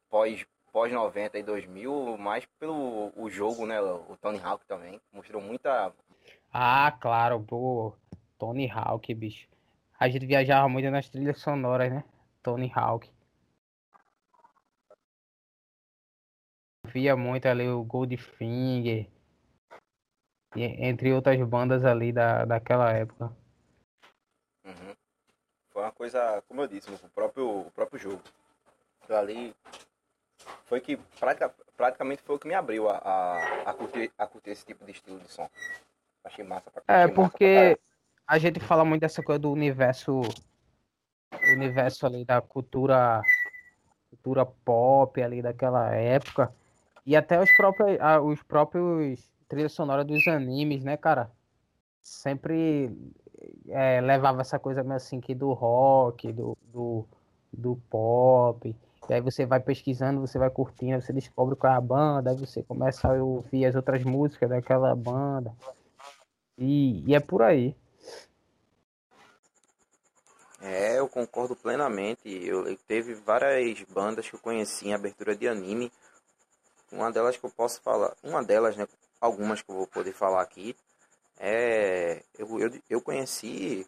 pós, 0.10 0.46
pós 0.72 0.92
90 0.92 1.38
e 1.38 1.44
2000, 1.44 2.18
mais 2.18 2.46
pelo 2.60 3.12
o 3.16 3.30
jogo, 3.30 3.66
né? 3.66 3.80
O 3.82 4.18
Tony 4.22 4.40
Hawk 4.44 4.66
também 4.66 5.00
mostrou 5.14 5.42
muita, 5.42 5.94
ah, 6.54 6.92
claro, 7.00 7.40
pô. 7.42 7.94
Tony 8.38 8.70
Hawk, 8.70 9.14
bicho. 9.14 9.48
A 10.00 10.10
gente 10.10 10.26
viajava 10.26 10.68
muito 10.70 10.90
nas 10.90 11.10
trilhas 11.10 11.40
sonoras, 11.40 11.92
né? 11.92 12.04
Tony 12.42 12.72
Hawk. 12.74 13.10
Via 16.94 17.15
muito 17.15 17.48
ali 17.48 17.67
o 17.67 17.84
Goldfinger. 17.84 19.08
Entre 20.56 21.13
outras 21.13 21.39
bandas 21.48 21.86
ali 21.86 22.12
da, 22.12 22.46
daquela 22.46 22.91
época. 22.91 23.25
Uhum. 24.65 24.96
Foi 25.70 25.84
uma 25.84 25.91
coisa, 25.91 26.41
como 26.48 26.62
eu 26.62 26.67
disse, 26.67 26.89
o 26.91 27.10
próprio, 27.10 27.60
o 27.62 27.72
próprio 27.72 28.00
jogo. 28.00 28.24
Ali 29.10 29.56
foi 30.65 30.82
que 30.82 30.98
praticamente 31.77 32.22
foi 32.24 32.36
o 32.36 32.39
que 32.39 32.48
me 32.48 32.53
abriu 32.53 32.89
a, 32.89 32.98
a, 32.98 33.70
a, 33.70 33.74
curtir, 33.74 34.12
a 34.17 34.27
curtir 34.27 34.50
esse 34.50 34.65
tipo 34.65 34.84
de 34.84 34.91
estilo 34.91 35.20
de 35.20 35.32
som. 35.32 35.50
Achei 36.24 36.44
massa 36.44 36.70
pra 36.72 36.84
É, 36.88 37.08
porque 37.08 37.77
a 38.27 38.38
gente 38.38 38.60
fala 38.60 38.84
muito 38.84 39.01
dessa 39.01 39.24
coisa 39.24 39.39
do 39.39 39.51
universo. 39.51 40.22
Universo 41.53 42.06
ali 42.06 42.25
da 42.25 42.41
cultura. 42.41 43.22
Cultura 44.10 44.46
pop 44.46 45.22
ali 45.22 45.41
daquela 45.41 45.94
época. 45.94 46.53
E 47.08 47.16
até 47.16 47.42
os 47.42 47.50
próprios, 47.58 47.98
os 48.24 48.44
próprios 48.44 49.28
trilhas 49.50 49.72
sonoras 49.72 50.06
dos 50.06 50.28
animes, 50.28 50.84
né, 50.84 50.96
cara? 50.96 51.32
sempre 52.08 52.90
é, 53.68 54.00
levava 54.00 54.42
essa 54.42 54.58
coisa 54.58 54.82
assim 54.94 55.20
que 55.20 55.36
do 55.36 55.52
rock, 55.52 56.32
do, 56.32 56.58
do, 56.72 57.06
do 57.52 57.76
pop. 57.90 58.74
E 59.10 59.14
aí 59.14 59.22
você 59.22 59.46
vai 59.46 59.60
pesquisando, 59.60 60.22
você 60.22 60.40
vai 60.40 60.50
curtindo, 60.50 61.02
você 61.02 61.12
descobre 61.12 61.56
qual 61.56 61.74
é 61.74 61.76
a 61.76 61.82
banda, 61.82 62.32
aí 62.32 62.38
você 62.38 62.64
começa 62.64 63.08
a 63.10 63.24
ouvir 63.24 63.66
as 63.66 63.76
outras 63.76 64.04
músicas 64.04 64.50
daquela 64.50 64.96
banda. 64.96 65.54
E, 66.58 67.04
e 67.06 67.16
é 67.16 67.20
por 67.20 67.42
aí. 67.42 67.76
É, 70.62 70.98
eu 71.00 71.08
concordo 71.08 71.56
plenamente. 71.56 72.28
Eu, 72.28 72.76
teve 72.88 73.14
várias 73.14 73.82
bandas 73.84 74.28
que 74.28 74.36
eu 74.36 74.40
conheci 74.40 74.88
em 74.88 74.94
abertura 74.94 75.36
de 75.36 75.48
anime. 75.48 75.92
Uma 76.91 77.12
delas 77.12 77.38
que 77.38 77.44
eu 77.44 77.50
posso 77.50 77.82
falar, 77.82 78.15
uma 78.24 78.44
delas, 78.44 78.75
né, 78.75 78.88
algumas 79.20 79.62
que 79.62 79.70
eu 79.70 79.75
vou 79.75 79.88
poder 79.88 80.13
falar 80.13 80.41
aqui, 80.41 80.75
é 81.38 82.24
eu, 82.38 82.60
eu, 82.60 82.82
eu 82.89 83.01
conheci 83.01 83.86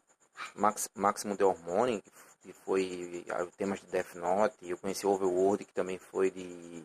Max, 0.55 0.89
Máximo 0.95 1.35
de 1.35 1.43
Hormone, 1.43 2.03
que 2.41 2.53
foi 2.53 3.25
temas 3.57 3.79
de 3.79 3.87
Death 3.87 4.15
Note, 4.15 4.69
eu 4.69 4.77
conheci 4.77 5.05
Overworld, 5.05 5.65
que 5.65 5.73
também 5.73 5.97
foi 5.97 6.29
de, 6.31 6.83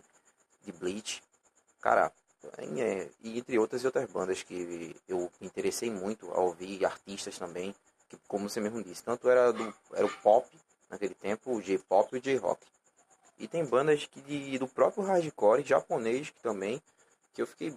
de 0.64 0.73
Bleach. 0.73 1.23
Cara, 1.80 2.12
é, 2.59 3.09
e 3.23 3.38
entre 3.38 3.59
outras 3.59 3.83
e 3.83 3.87
outras 3.87 4.11
bandas 4.11 4.42
que 4.42 4.97
eu 5.09 5.30
me 5.40 5.47
interessei 5.47 5.90
muito 5.90 6.30
a 6.33 6.40
ouvir, 6.40 6.85
artistas 6.85 7.38
também, 7.38 7.75
que 8.09 8.16
como 8.28 8.49
você 8.49 8.61
mesmo 8.61 8.83
disse, 8.83 9.02
tanto 9.02 9.28
era 9.28 9.52
do 9.52 9.75
era 9.92 10.06
o 10.06 10.16
pop 10.23 10.47
naquele 10.90 11.14
tempo, 11.14 11.52
o 11.52 11.62
J-pop 11.62 12.14
e 12.14 12.18
o 12.18 12.23
J-rock. 12.23 12.74
E 13.38 13.49
tem 13.49 13.64
bandas 13.64 14.07
que 14.07 14.21
de, 14.21 14.59
do 14.59 14.69
próprio 14.69 15.05
hardcore 15.05 15.64
japonês 15.64 16.31
que 16.31 16.41
também 16.41 16.81
que 17.35 17.43
eu 17.43 17.47
fiquei 17.47 17.75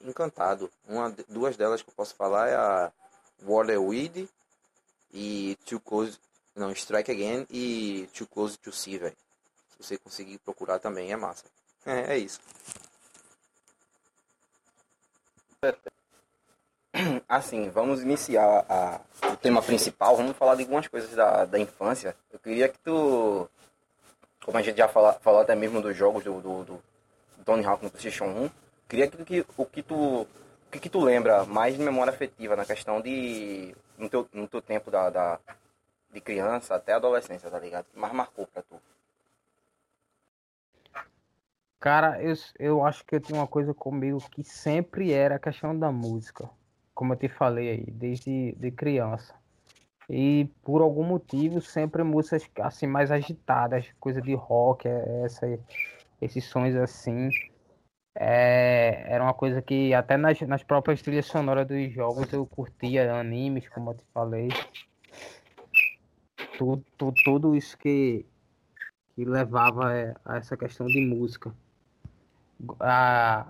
encantado. 0.00 0.70
Uma, 0.86 1.10
duas 1.28 1.56
delas 1.56 1.82
que 1.82 1.90
eu 1.90 1.94
posso 1.94 2.14
falar 2.14 2.48
é 2.48 2.54
a 2.54 2.92
Weed 3.46 4.28
e 5.12 5.58
Too 5.66 5.80
Close, 5.80 6.18
não, 6.54 6.70
Strike 6.72 7.10
Again 7.10 7.46
e 7.50 8.08
Too 8.16 8.26
Close 8.26 8.58
to 8.58 8.72
See, 8.72 8.98
velho. 8.98 9.16
Se 9.70 9.82
você 9.82 9.98
conseguir 9.98 10.38
procurar 10.38 10.78
também 10.78 11.12
é 11.12 11.16
massa. 11.16 11.44
É, 11.86 12.14
é 12.14 12.18
isso. 12.18 12.40
Assim, 17.28 17.68
vamos 17.68 18.00
iniciar 18.00 18.64
a, 18.66 19.00
o 19.28 19.36
tema 19.36 19.60
principal. 19.60 20.16
Vamos 20.16 20.34
falar 20.34 20.54
de 20.54 20.62
algumas 20.62 20.88
coisas 20.88 21.10
da, 21.10 21.44
da 21.44 21.58
infância. 21.58 22.16
Eu 22.32 22.38
queria 22.38 22.70
que 22.70 22.78
tu, 22.78 23.46
como 24.44 24.58
a 24.58 24.62
gente 24.62 24.76
já 24.76 24.88
falou, 24.88 25.12
falou 25.14 25.40
até 25.40 25.54
mesmo 25.54 25.80
dos 25.80 25.96
jogos 25.96 26.22
do, 26.22 26.40
do, 26.40 26.64
do 26.64 26.82
Tony 27.44 27.64
Hawk 27.64 27.82
no 27.82 27.90
PlayStation 27.90 28.26
1, 28.26 28.50
queria 28.88 29.08
que, 29.08 29.24
que 29.24 29.46
o 29.56 29.66
que 29.66 29.82
tu 29.82 30.22
o 30.22 30.70
que, 30.70 30.80
que 30.80 30.90
tu 30.90 31.00
lembra 31.00 31.44
mais 31.44 31.76
de 31.76 31.82
memória 31.82 32.12
afetiva 32.12 32.56
na 32.56 32.64
questão 32.64 33.00
de 33.00 33.74
no 33.96 34.08
teu, 34.08 34.28
no 34.32 34.48
teu 34.48 34.60
tempo 34.60 34.90
da, 34.90 35.08
da 35.08 35.40
de 36.12 36.20
criança 36.20 36.74
até 36.74 36.92
adolescência, 36.92 37.50
tá 37.50 37.58
ligado? 37.58 37.86
Que 37.86 37.98
mais 37.98 38.12
marcou 38.12 38.46
pra 38.46 38.62
tu? 38.62 38.80
Cara, 41.80 42.22
eu, 42.22 42.34
eu 42.58 42.86
acho 42.86 43.04
que 43.04 43.14
eu 43.14 43.20
tenho 43.20 43.38
uma 43.38 43.46
coisa 43.46 43.74
comigo 43.74 44.18
que 44.30 44.42
sempre 44.42 45.12
era 45.12 45.36
a 45.36 45.38
questão 45.38 45.78
da 45.78 45.92
música. 45.92 46.48
Como 46.94 47.12
eu 47.12 47.16
te 47.16 47.28
falei 47.28 47.68
aí, 47.70 47.84
desde 47.90 48.52
de 48.52 48.70
criança. 48.70 49.34
E 50.08 50.48
por 50.62 50.82
algum 50.82 51.04
motivo, 51.04 51.60
sempre 51.60 52.02
músicas 52.02 52.48
assim 52.58 52.86
mais 52.86 53.10
agitadas, 53.10 53.86
coisa 53.98 54.20
de 54.20 54.34
rock, 54.34 54.86
é, 54.86 55.22
essa, 55.24 55.46
esses 56.20 56.44
sons 56.44 56.74
assim. 56.74 57.30
É, 58.16 59.04
era 59.08 59.24
uma 59.24 59.34
coisa 59.34 59.60
que 59.60 59.92
até 59.92 60.16
nas, 60.16 60.40
nas 60.42 60.62
próprias 60.62 61.02
trilhas 61.02 61.26
sonoras 61.26 61.66
dos 61.66 61.92
jogos 61.92 62.32
eu 62.32 62.46
curtia 62.46 63.12
animes, 63.12 63.68
como 63.68 63.90
eu 63.90 63.94
te 63.94 64.04
falei. 64.12 64.48
Tudo, 66.58 66.84
tudo, 66.96 67.14
tudo 67.24 67.56
isso 67.56 67.76
que, 67.76 68.24
que 69.14 69.24
levava 69.24 70.14
a 70.24 70.36
essa 70.36 70.56
questão 70.56 70.86
de 70.86 71.00
música 71.00 71.52
a, 72.80 73.46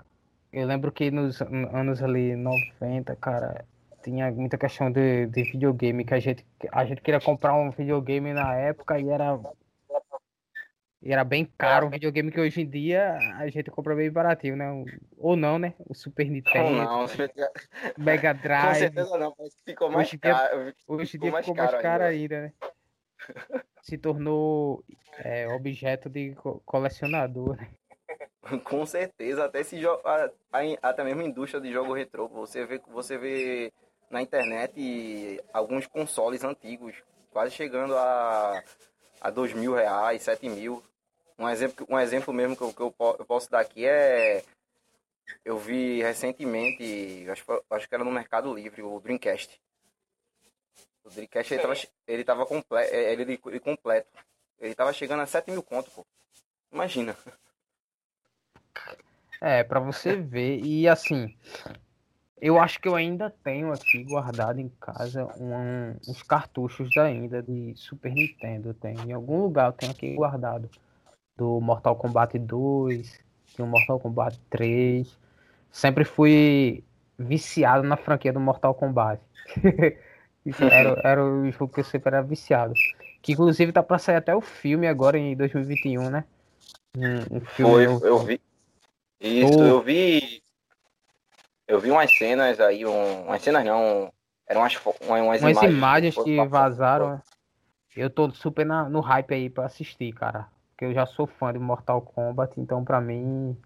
eu 0.53 0.67
lembro 0.67 0.93
que 0.93 1.11
nos 1.11 1.41
anos 1.41 2.03
ali 2.03 2.37
90, 2.37 3.15
cara, 3.17 3.65
tinha 4.05 4.31
muita 4.31 4.59
questão 4.59 4.93
de, 4.93 5.27
de 5.27 5.43
videogame, 5.45 6.05
que 6.05 6.13
a 6.13 6.21
gente, 6.21 6.45
a 6.71 6.85
gente 6.85 7.01
queria 7.01 7.21
comprar 7.21 7.55
um 7.55 7.71
videogame 7.71 8.35
na 8.35 8.55
época 8.55 9.01
e 9.01 9.09
era 9.09 9.41
e 11.03 11.13
era 11.13 11.23
bem 11.23 11.45
caro 11.59 11.87
um 11.87 11.91
videogame 11.91 12.31
que 12.31 12.41
hoje 12.41 12.63
em 12.63 12.69
dia 12.69 13.19
a 13.37 13.47
gente 13.49 13.71
compra 13.71 13.95
bem 13.95 14.11
baratinho, 14.11 14.57
né? 14.57 14.67
Ou 15.19 15.37
não, 15.37 15.59
né? 15.59 15.75
O 15.79 15.95
Super 15.95 16.31
Nintendo. 16.31 16.71
Não, 16.71 17.03
não. 17.03 17.07
Mega 17.99 18.33
Drive. 18.43 18.69
Com 18.69 18.75
certeza 18.75 19.19
não, 19.19 19.35
mas 19.39 19.55
ficou 19.67 19.91
mais 19.91 20.09
hoje 20.09 20.19
caro. 20.19 20.65
Dia, 20.65 20.75
hoje 20.87 21.13
ficou, 21.13 21.27
dia 21.27 21.33
mais, 21.33 21.47
ficou 21.47 21.63
mais 21.63 21.83
caro 21.83 22.05
ainda, 22.05 22.37
ainda 22.37 22.41
né? 22.41 22.53
Se 23.83 23.99
tornou 23.99 24.83
é, 25.19 25.47
objeto 25.49 26.09
de 26.09 26.35
colecionador, 26.65 27.57
né? 27.57 27.69
Com 28.65 28.87
certeza, 28.87 29.45
até 29.45 29.61
esse 29.61 29.79
jogo, 29.79 30.03
até 30.83 31.05
mesmo 31.05 31.21
a 31.21 31.25
indústria 31.25 31.61
de 31.61 31.73
jogo 31.73 31.93
retrô, 31.93 32.29
você 32.29 32.65
vê, 32.65 32.81
você 32.89 33.19
vê 33.19 33.73
na 34.11 34.23
internet 34.23 35.41
alguns 35.53 35.87
consoles 35.87 36.45
antigos, 36.45 36.95
quase 37.31 37.55
chegando 37.55 37.97
a, 37.97 38.63
a 39.21 39.31
dois 39.31 39.53
mil 39.53 39.75
reais, 39.75 40.23
sete 40.23 40.49
mil. 40.49 40.83
Um 41.39 41.49
exemplo, 41.49 41.87
um 41.91 41.99
exemplo 41.99 42.33
mesmo 42.33 42.57
que 42.57 42.63
eu, 42.63 42.73
que 42.73 42.81
eu, 42.81 42.95
eu 43.19 43.25
posso 43.25 43.51
dar 43.51 43.61
aqui 43.61 43.85
é 43.85 44.45
eu 45.45 45.59
vi 45.59 46.03
recentemente, 46.03 47.27
acho, 47.31 47.45
acho 47.71 47.89
que 47.89 47.95
era 47.95 48.05
no 48.05 48.11
Mercado 48.11 48.55
Livre, 48.55 48.83
o 48.83 49.01
Dreamcast. 49.01 49.61
O 51.03 51.11
Dreamcast 51.11 51.53
ele 51.53 51.63
tava, 51.63 51.75
ele 52.07 52.25
tava 52.25 52.47
completo, 52.47 52.95
ele, 52.95 53.41
ele 53.45 53.61
completo. 53.61 54.09
Ele 54.59 54.75
tava 54.75 54.93
chegando 54.93 55.21
a 55.21 55.27
7 55.27 55.51
mil 55.51 55.63
conto, 55.63 55.91
pô. 55.91 56.07
Imagina. 56.73 57.17
É, 59.41 59.63
para 59.63 59.81
você 59.81 60.17
ver. 60.17 60.65
E 60.65 60.89
assim, 60.89 61.37
eu 62.45 62.61
acho 62.61 62.79
que 62.79 62.87
eu 62.87 62.95
ainda 62.95 63.31
tenho 63.43 63.73
aqui 63.73 64.05
guardado 64.05 64.61
em 64.61 64.69
casa 64.79 65.25
um, 65.41 65.97
uns 66.07 66.23
cartuchos 66.23 66.95
ainda 66.99 67.43
de 67.43 67.73
Super 67.75 68.13
Nintendo. 68.13 68.75
Tem 68.75 68.95
em 69.01 69.13
algum 69.15 69.41
lugar 69.41 69.69
eu 69.69 69.73
tenho 69.73 69.93
aqui 69.93 70.13
guardado 70.13 70.69
do 71.39 71.59
Mortal 71.59 71.97
Kombat 71.97 72.39
2, 72.39 73.19
do 73.57 73.67
Mortal 73.67 73.99
Kombat 73.99 74.39
3. 74.51 75.19
Sempre 75.73 76.05
fui 76.05 76.85
viciado 77.19 77.83
na 77.83 77.97
franquia 77.97 78.31
do 78.31 78.41
Mortal 78.41 78.75
Kombat. 78.75 79.23
era, 80.71 81.01
era 81.03 81.25
o 81.25 81.51
jogo 81.51 81.73
que 81.73 81.81
eu 81.81 81.85
sempre 81.85 82.11
era 82.11 82.23
viciado. 82.23 82.75
Que 83.23 83.33
inclusive 83.33 83.73
tá 83.73 83.83
pra 83.83 83.99
sair 83.99 84.17
até 84.17 84.37
o 84.37 84.43
filme 84.43 84.87
agora 84.87 85.17
em 85.17 85.35
2021, 85.35 86.11
né? 86.11 86.25
Um, 86.95 87.39
um 87.39 87.41
filme 87.41 87.73
Foi, 87.73 87.87
eu 87.87 88.19
vi. 88.19 88.41
Isso, 89.19 89.63
eu 89.63 89.81
vi. 89.81 90.44
Eu 91.67 91.81
vi 91.81 91.91
umas 91.91 92.11
cenas 92.11 92.61
aí, 92.61 92.85
um, 92.85 93.23
umas 93.23 93.43
cenas 93.43 93.65
não. 93.65 94.13
Eram 94.47 94.61
umas, 94.61 94.77
umas, 94.77 95.21
umas 95.21 95.41
imagens, 95.41 95.75
imagens 95.75 96.19
que, 96.19 96.45
vazaram. 96.47 97.11
Né? 97.11 97.23
Eu 97.97 98.11
tô 98.11 98.31
super 98.31 98.67
na, 98.67 98.89
no 98.89 99.01
hype 99.01 99.35
aí 99.35 99.49
pra 99.49 99.67
assistir, 99.67 100.13
cara. 100.13 100.49
Porque 100.71 100.85
eu 100.85 100.93
já 100.93 101.07
sou 101.07 101.27
fã 101.27 101.53
de 101.53 101.59
Mortal 101.59 102.03
Kombat, 102.03 102.61
então 102.61 102.85
pra 102.85 103.01
mim. 103.01 103.57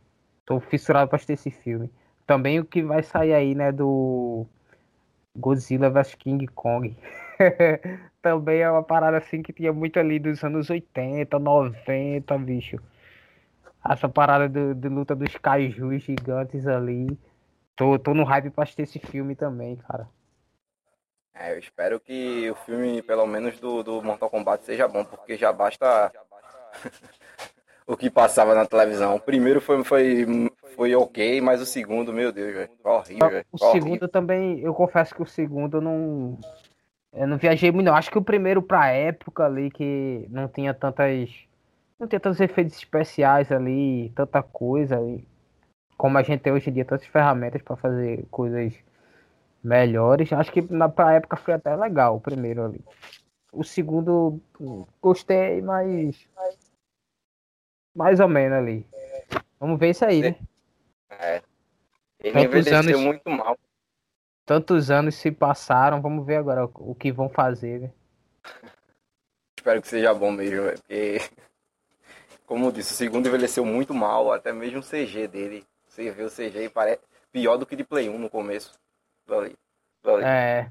Tô 0.46 0.60
fissurado 0.60 1.08
pra 1.08 1.16
assistir 1.16 1.32
esse 1.32 1.50
filme. 1.50 1.90
Também 2.26 2.60
o 2.60 2.64
que 2.64 2.82
vai 2.82 3.02
sair 3.02 3.34
aí, 3.34 3.54
né, 3.54 3.72
do 3.72 4.46
Godzilla 5.36 5.90
vs 5.90 6.14
King 6.14 6.46
Kong. 6.48 6.96
Também 8.22 8.60
é 8.60 8.70
uma 8.70 8.82
parada 8.82 9.16
assim 9.18 9.42
que 9.42 9.52
tinha 9.52 9.72
muito 9.72 9.98
ali 9.98 10.18
dos 10.18 10.42
anos 10.44 10.70
80, 10.70 11.38
90, 11.38 12.38
bicho 12.38 12.78
essa 13.92 14.08
parada 14.08 14.48
de, 14.48 14.74
de 14.74 14.88
luta 14.88 15.14
dos 15.14 15.36
kaijus 15.36 16.02
gigantes 16.02 16.66
ali. 16.66 17.18
Tô, 17.78 17.96
tô 17.96 18.12
no 18.12 18.24
hype 18.24 18.50
pra 18.50 18.64
assistir 18.64 18.82
esse 18.82 18.98
filme 18.98 19.36
também, 19.36 19.76
cara. 19.76 20.08
É, 21.32 21.52
eu 21.52 21.58
espero 21.60 22.00
que 22.00 22.50
o 22.50 22.56
filme, 22.56 23.00
pelo 23.00 23.24
menos 23.24 23.60
do, 23.60 23.84
do 23.84 24.02
Mortal 24.02 24.28
Kombat, 24.28 24.64
seja 24.64 24.88
bom, 24.88 25.04
porque 25.04 25.36
já 25.36 25.52
basta 25.52 26.10
o 27.86 27.96
que 27.96 28.10
passava 28.10 28.52
na 28.52 28.66
televisão. 28.66 29.14
O 29.14 29.20
primeiro 29.20 29.60
foi, 29.60 29.84
foi, 29.84 30.26
foi 30.74 30.92
ok, 30.96 31.40
mas 31.40 31.60
o 31.60 31.66
segundo, 31.66 32.12
meu 32.12 32.32
Deus, 32.32 32.52
velho. 32.52 32.70
Horrível, 32.82 33.30
velho. 33.30 33.46
O 33.52 33.58
segundo 33.58 34.08
também, 34.08 34.58
eu 34.58 34.74
confesso 34.74 35.14
que 35.14 35.22
o 35.22 35.26
segundo 35.26 35.76
eu 35.76 35.80
não. 35.80 36.36
Eu 37.12 37.28
não 37.28 37.38
viajei 37.38 37.70
muito, 37.70 37.86
não. 37.86 37.94
Acho 37.94 38.10
que 38.10 38.18
o 38.18 38.24
primeiro 38.24 38.60
pra 38.60 38.88
época 38.88 39.44
ali, 39.44 39.70
que 39.70 40.26
não 40.30 40.48
tinha 40.48 40.74
tantas 40.74 41.30
não 41.96 42.08
tem 42.08 42.18
tantos 42.18 42.40
efeitos 42.40 42.76
especiais 42.76 43.52
ali, 43.52 44.10
tanta 44.16 44.42
coisa. 44.42 44.98
Como 45.98 46.16
a 46.16 46.22
gente 46.22 46.40
tem 46.40 46.52
hoje 46.52 46.70
em 46.70 46.72
dia 46.72 46.84
tantas 46.84 47.08
ferramentas 47.08 47.60
para 47.60 47.76
fazer 47.76 48.24
coisas 48.30 48.72
melhores. 49.62 50.32
Acho 50.32 50.52
que 50.52 50.62
na 50.72 50.88
pra 50.88 51.14
época 51.14 51.36
foi 51.36 51.54
até 51.54 51.74
legal 51.76 52.16
o 52.16 52.20
primeiro 52.20 52.64
ali. 52.64 52.80
O 53.52 53.64
segundo 53.64 54.40
gostei, 55.02 55.60
mas 55.60 56.28
mais 57.94 58.20
ou 58.20 58.28
menos 58.28 58.58
ali. 58.58 58.86
Vamos 59.58 59.78
ver 59.78 59.90
isso 59.90 60.04
aí, 60.04 60.22
né? 60.22 60.36
É. 61.10 61.42
Ele 62.20 62.44
envelheceu 62.44 62.78
anos... 62.78 63.00
muito 63.00 63.28
mal. 63.28 63.58
tantos 64.44 64.90
anos 64.90 65.16
se 65.16 65.32
passaram, 65.32 66.00
vamos 66.00 66.24
ver 66.24 66.36
agora 66.36 66.64
o, 66.64 66.94
que 66.94 67.10
vão 67.10 67.28
fazer, 67.28 67.80
né? 67.80 67.92
Espero 69.58 69.82
que 69.82 69.88
seja 69.88 70.14
bom 70.14 70.30
mesmo, 70.30 70.62
véio, 70.62 70.78
porque, 70.78 71.18
como 72.46 72.66
eu 72.66 72.72
disse, 72.72 72.92
o 72.92 72.96
segundo 72.96 73.26
envelheceu 73.26 73.64
muito 73.64 73.92
mal, 73.92 74.32
até 74.32 74.52
mesmo 74.52 74.78
o 74.78 74.82
CG 74.82 75.26
dele. 75.26 75.66
Você 75.98 76.12
vê 76.12 76.22
o 76.22 76.30
CG 76.30 76.64
e 76.64 76.68
parece 76.68 77.00
pior 77.32 77.56
do 77.56 77.66
que 77.66 77.74
de 77.74 77.82
Play 77.82 78.08
1 78.08 78.16
no 78.16 78.30
começo. 78.30 78.78
Valeu. 79.26 79.52
Valeu. 80.00 80.24
É. 80.24 80.70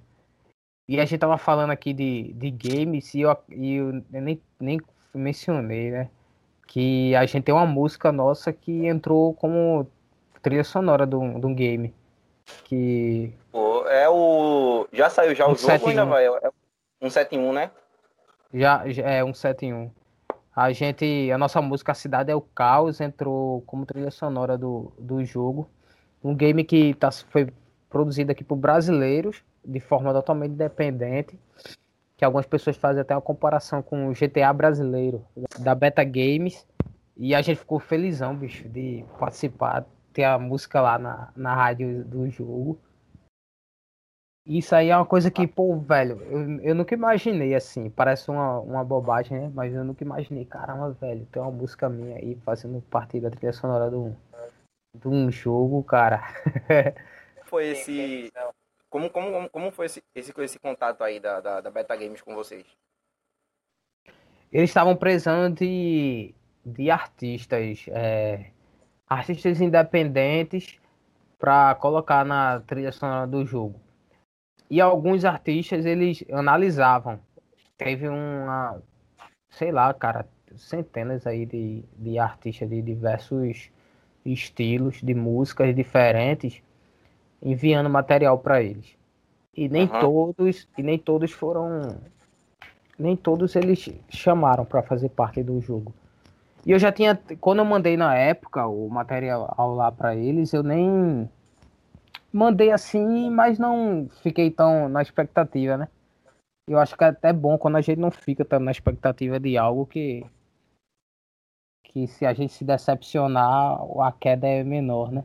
E 0.88 1.01
a 1.01 1.05
gente 1.05 1.19
tava 1.19 1.38
falando 1.38 1.72
aqui 1.72 1.91
de, 1.91 2.31
de 2.31 2.50
games 2.50 3.13
e 3.13 3.22
eu, 3.22 3.38
e 3.50 3.75
eu 3.75 4.01
nem, 4.10 4.41
nem 4.57 4.79
mencionei, 5.13 5.91
né? 5.91 6.10
Que 6.65 7.13
a 7.13 7.25
gente 7.25 7.43
tem 7.43 7.53
uma 7.53 7.65
música 7.65 8.10
nossa 8.10 8.53
que 8.53 8.88
entrou 8.88 9.34
como 9.34 9.86
trilha 10.41 10.63
sonora 10.63 11.05
de 11.05 11.15
um, 11.17 11.53
game. 11.53 11.93
Que. 12.63 13.34
Pô, 13.51 13.86
é 13.86 14.07
o. 14.07 14.88
Já 14.93 15.10
saiu 15.10 15.36
já 15.36 15.46
o 15.46 15.55
jogo 15.55 15.89
ainda 15.89 16.05
vai? 16.05 16.25
É 16.25 16.50
um 17.01 17.10
7 17.10 17.36
em 17.36 17.39
1, 17.39 17.51
né? 17.51 17.72
Já, 18.53 18.88
já 18.89 19.03
é 19.03 19.24
um 19.25 19.34
7 19.34 19.65
em 19.65 19.74
1. 19.74 19.91
A 20.57 20.71
gente. 20.71 21.31
A 21.31 21.37
nossa 21.37 21.61
música 21.61 21.91
A 21.91 21.95
Cidade 21.95 22.31
é 22.31 22.35
o 22.35 22.41
Caos 22.41 22.99
entrou 22.99 23.61
como 23.61 23.85
trilha 23.85 24.09
sonora 24.09 24.57
do, 24.57 24.91
do 24.97 25.23
jogo. 25.23 25.69
Um 26.23 26.33
game 26.33 26.63
que 26.63 26.95
tá, 26.95 27.11
foi 27.11 27.53
produzido 27.87 28.31
aqui 28.31 28.43
por 28.43 28.55
brasileiros 28.55 29.43
de 29.63 29.79
forma 29.79 30.11
totalmente 30.11 30.53
independente, 30.53 31.37
que 32.17 32.25
algumas 32.25 32.47
pessoas 32.47 32.75
fazem 32.75 33.01
até 33.01 33.13
uma 33.13 33.21
comparação 33.21 33.83
com 33.83 34.09
o 34.09 34.13
GTA 34.13 34.51
brasileiro 34.51 35.23
da 35.59 35.75
Beta 35.75 36.03
Games, 36.03 36.65
e 37.15 37.35
a 37.35 37.41
gente 37.43 37.59
ficou 37.59 37.79
felizão, 37.79 38.35
bicho, 38.35 38.67
de 38.67 39.05
participar, 39.19 39.85
ter 40.11 40.23
a 40.23 40.39
música 40.39 40.81
lá 40.81 40.97
na, 40.97 41.29
na 41.35 41.53
rádio 41.53 42.03
do 42.03 42.27
jogo. 42.31 42.79
Isso 44.47 44.73
aí 44.73 44.89
é 44.89 44.95
uma 44.95 45.05
coisa 45.05 45.29
que, 45.29 45.45
pô, 45.45 45.77
velho, 45.77 46.21
eu, 46.31 46.61
eu 46.61 46.73
nunca 46.75 46.95
imaginei 46.95 47.53
assim. 47.53 47.89
Parece 47.89 48.31
uma, 48.31 48.59
uma 48.61 48.81
bobagem, 48.81 49.37
né? 49.37 49.51
Mas 49.53 49.73
eu 49.73 49.83
nunca 49.83 50.05
imaginei, 50.05 50.45
caramba, 50.45 50.91
velho, 50.91 51.25
tem 51.25 51.41
uma 51.41 51.51
música 51.51 51.89
minha 51.89 52.15
aí 52.15 52.33
fazendo 52.45 52.81
parte 52.83 53.19
da 53.19 53.29
trilha 53.29 53.51
sonora 53.51 53.89
de 53.89 53.97
um, 53.97 54.15
de 54.95 55.07
um 55.09 55.29
jogo, 55.29 55.83
cara. 55.83 56.23
Foi 57.43 57.67
esse. 57.75 58.31
Como, 58.89 59.09
como, 59.09 59.49
como 59.49 59.69
foi 59.69 59.87
esse, 59.87 60.01
esse, 60.15 60.33
esse 60.37 60.59
contato 60.59 61.03
aí 61.03 61.19
da, 61.19 61.41
da, 61.41 61.59
da 61.59 61.69
Beta 61.69 61.93
Games 61.97 62.21
com 62.21 62.33
vocês? 62.33 62.65
Eles 64.49 64.69
estavam 64.69 64.95
precisando 64.95 65.57
de, 65.57 66.33
de 66.65 66.89
artistas, 66.89 67.85
é, 67.89 68.51
artistas 69.09 69.59
independentes 69.59 70.79
para 71.37 71.75
colocar 71.75 72.23
na 72.23 72.61
trilha 72.61 72.93
sonora 72.93 73.27
do 73.27 73.45
jogo. 73.45 73.87
E 74.69 74.81
alguns 74.81 75.24
artistas 75.24 75.86
eles 75.86 76.24
analisavam. 76.31 77.19
Teve 77.77 78.07
uma, 78.07 78.81
sei 79.50 79.71
lá, 79.71 79.93
cara, 79.93 80.27
centenas 80.55 81.25
aí 81.25 81.45
de, 81.45 81.83
de 81.97 82.19
artistas 82.19 82.69
de 82.69 82.81
diversos 82.81 83.69
estilos, 84.25 85.01
de 85.01 85.13
músicas 85.13 85.75
diferentes 85.75 86.62
enviando 87.41 87.89
material 87.89 88.39
para 88.39 88.62
eles. 88.62 88.97
E 89.55 89.69
nem 89.69 89.83
uhum. 89.83 90.00
todos, 90.00 90.67
e 90.77 90.83
nem 90.83 90.97
todos 90.97 91.31
foram 91.31 91.97
nem 92.97 93.15
todos 93.15 93.55
eles 93.55 93.89
chamaram 94.09 94.65
para 94.65 94.81
fazer 94.81 95.09
parte 95.09 95.43
do 95.43 95.62
jogo. 95.62 95.93
E 96.65 96.71
eu 96.71 96.80
já 96.80 96.91
tinha, 96.91 97.17
quando 97.39 97.60
eu 97.60 97.65
mandei 97.65 97.95
na 97.95 98.15
época 98.15 98.65
o 98.67 98.89
material 98.89 99.75
lá 99.75 99.91
para 99.91 100.15
eles, 100.15 100.51
eu 100.51 100.63
nem 100.63 101.30
mandei 102.31 102.71
assim, 102.71 103.29
mas 103.29 103.59
não 103.59 104.09
fiquei 104.21 104.51
tão 104.51 104.89
na 104.89 105.01
expectativa, 105.01 105.77
né? 105.77 105.87
Eu 106.67 106.79
acho 106.79 106.97
que 106.97 107.03
é 107.03 107.07
até 107.07 107.31
bom 107.31 107.57
quando 107.57 107.77
a 107.77 107.81
gente 107.81 107.99
não 107.99 108.11
fica 108.11 108.43
tão 108.43 108.59
na 108.59 108.71
expectativa 108.71 109.39
de 109.39 109.57
algo 109.57 109.85
que 109.85 110.25
que 111.83 112.05
se 112.07 112.25
a 112.25 112.33
gente 112.33 112.53
se 112.53 112.65
decepcionar, 112.65 113.79
a 114.01 114.11
queda 114.11 114.47
é 114.47 114.63
menor, 114.63 115.11
né? 115.11 115.23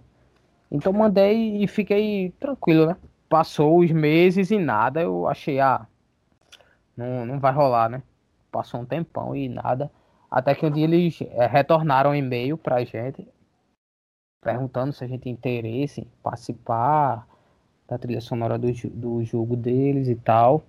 Então 0.70 0.92
mandei 0.92 1.62
e 1.62 1.66
fiquei 1.66 2.30
tranquilo, 2.40 2.86
né? 2.86 2.96
Passou 3.28 3.80
os 3.80 3.90
meses 3.90 4.50
e 4.50 4.58
nada, 4.58 5.02
eu 5.02 5.28
achei, 5.28 5.60
ah, 5.60 5.86
não, 6.96 7.26
não 7.26 7.40
vai 7.40 7.52
rolar, 7.52 7.88
né? 7.90 8.02
Passou 8.50 8.80
um 8.80 8.84
tempão 8.86 9.34
e 9.34 9.48
nada. 9.48 9.90
Até 10.30 10.54
que 10.54 10.64
um 10.64 10.70
dia 10.70 10.84
eles 10.84 11.20
é, 11.22 11.46
retornaram 11.46 12.10
um 12.10 12.14
e-mail 12.14 12.56
pra 12.56 12.84
gente, 12.84 13.26
perguntando 14.42 14.92
se 14.92 15.02
a 15.04 15.06
gente 15.06 15.22
tem 15.22 15.32
interesse 15.32 16.02
em 16.02 16.06
participar 16.22 17.26
da 17.88 17.96
trilha 17.96 18.20
sonora 18.20 18.58
do, 18.58 18.70
do 18.90 19.24
jogo 19.24 19.56
deles 19.56 20.08
e 20.08 20.16
tal. 20.16 20.64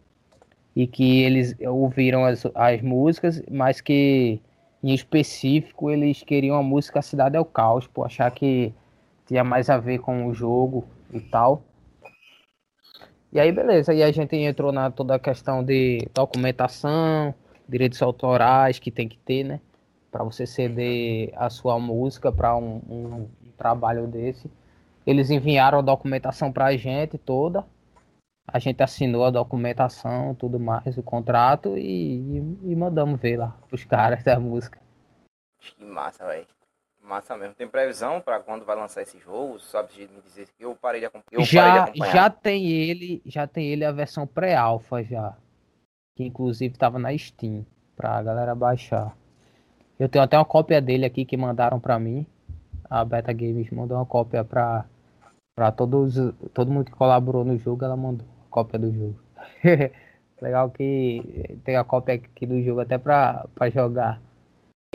E 0.76 0.88
que 0.88 1.22
eles 1.22 1.56
ouviram 1.68 2.24
as, 2.24 2.46
as 2.56 2.82
músicas, 2.82 3.44
mas 3.52 3.82
que 3.82 4.40
em 4.82 4.94
específico 4.94 5.90
eles 5.90 6.24
queriam 6.24 6.56
a 6.56 6.64
música 6.64 7.02
Cidade 7.02 7.36
é 7.36 7.40
o 7.40 7.46
Caos, 7.46 7.88
por 7.88 8.06
achar 8.06 8.30
que 8.32 8.74
tinha 9.26 9.44
mais 9.44 9.70
a 9.70 9.78
ver 9.78 10.00
com 10.00 10.28
o 10.28 10.34
jogo 10.34 10.86
e 11.12 11.20
tal. 11.20 11.64
E 13.32 13.40
aí, 13.40 13.52
beleza. 13.52 13.94
E 13.94 14.04
a 14.04 14.12
gente 14.12 14.36
entrou 14.36 14.72
na 14.72 14.92
toda 14.92 15.16
a 15.16 15.20
questão 15.20 15.64
de 15.64 16.08
documentação, 16.14 17.34
direitos 17.68 18.02
autorais 18.02 18.78
que 18.78 18.92
tem 18.92 19.08
que 19.08 19.18
ter, 19.18 19.44
né? 19.44 19.60
Para 20.12 20.24
você 20.24 20.46
ceder 20.46 21.32
a 21.36 21.50
sua 21.50 21.80
música 21.80 22.32
para 22.32 22.56
um, 22.56 22.82
um, 22.88 23.28
trabalho 23.64 24.08
desse. 24.08 24.52
Eles 25.06 25.30
enviaram 25.30 25.80
a 25.80 25.82
documentação 25.82 26.52
para 26.52 26.66
a 26.66 26.78
gente 26.78 27.18
toda. 27.18 27.66
A 28.46 28.60
gente 28.60 28.84
assinou 28.84 29.24
a 29.24 29.32
documentação, 29.32 30.36
tudo 30.36 30.60
mais, 30.60 30.98
o 30.98 31.04
contrato 31.04 31.78
e, 31.78 32.20
e, 32.20 32.72
e 32.72 32.76
mandamos 32.76 33.20
ver 33.20 33.38
lá 33.38 33.58
os 33.72 33.86
caras 33.86 34.22
da 34.22 34.38
música. 34.38 34.80
Que 35.60 35.86
massa, 35.86 36.28
velho. 36.28 36.46
Massa 37.02 37.38
mesmo. 37.38 37.56
Tem 37.56 37.68
previsão 37.68 38.20
para 38.20 38.42
quando 38.42 38.66
vai 38.66 38.76
lançar 38.76 39.02
esse 39.02 39.18
jogo? 39.18 39.60
Sabe 39.60 39.94
de 39.94 40.08
me 40.10 40.22
dizer 40.22 40.48
que 40.58 40.66
eu 40.66 40.76
parei 40.76 41.00
de, 41.00 41.10
eu 41.32 41.44
já, 41.44 41.90
Já 41.96 42.30
tem 42.30 42.70
ele, 42.70 43.22
já 43.26 43.48
tem 43.48 43.68
ele 43.68 43.86
a 43.86 43.92
versão 43.92 44.28
pré-alpha 44.28 45.02
já. 45.04 45.38
Que 46.18 46.26
inclusive 46.26 46.74
estava 46.74 47.00
na 47.00 47.18
Steam 47.18 47.66
pra 47.96 48.22
galera 48.22 48.54
baixar. 48.54 49.16
Eu 49.98 50.10
tenho 50.10 50.24
até 50.24 50.38
uma 50.38 50.46
cópia 50.46 50.82
dele 50.82 51.06
aqui 51.06 51.24
que 51.24 51.38
mandaram 51.38 51.80
para 51.80 51.98
mim. 51.98 52.26
A 52.94 53.04
Beta 53.04 53.34
Games 53.34 53.72
mandou 53.72 53.98
uma 53.98 54.06
cópia 54.06 54.44
pra, 54.44 54.86
pra 55.56 55.72
todos, 55.72 56.14
todo 56.54 56.70
mundo 56.70 56.86
que 56.86 56.92
colaborou 56.92 57.44
no 57.44 57.58
jogo, 57.58 57.84
ela 57.84 57.98
mandou 57.98 58.28
a 58.46 58.50
cópia 58.52 58.78
do 58.78 58.94
jogo. 58.94 59.20
Legal 60.40 60.70
que 60.70 61.60
tem 61.66 61.76
a 61.76 61.84
cópia 61.84 62.14
aqui 62.14 62.46
do 62.46 62.62
jogo 62.62 62.82
até 62.82 63.00
pra, 63.00 63.48
pra 63.56 63.68
jogar. 63.72 64.22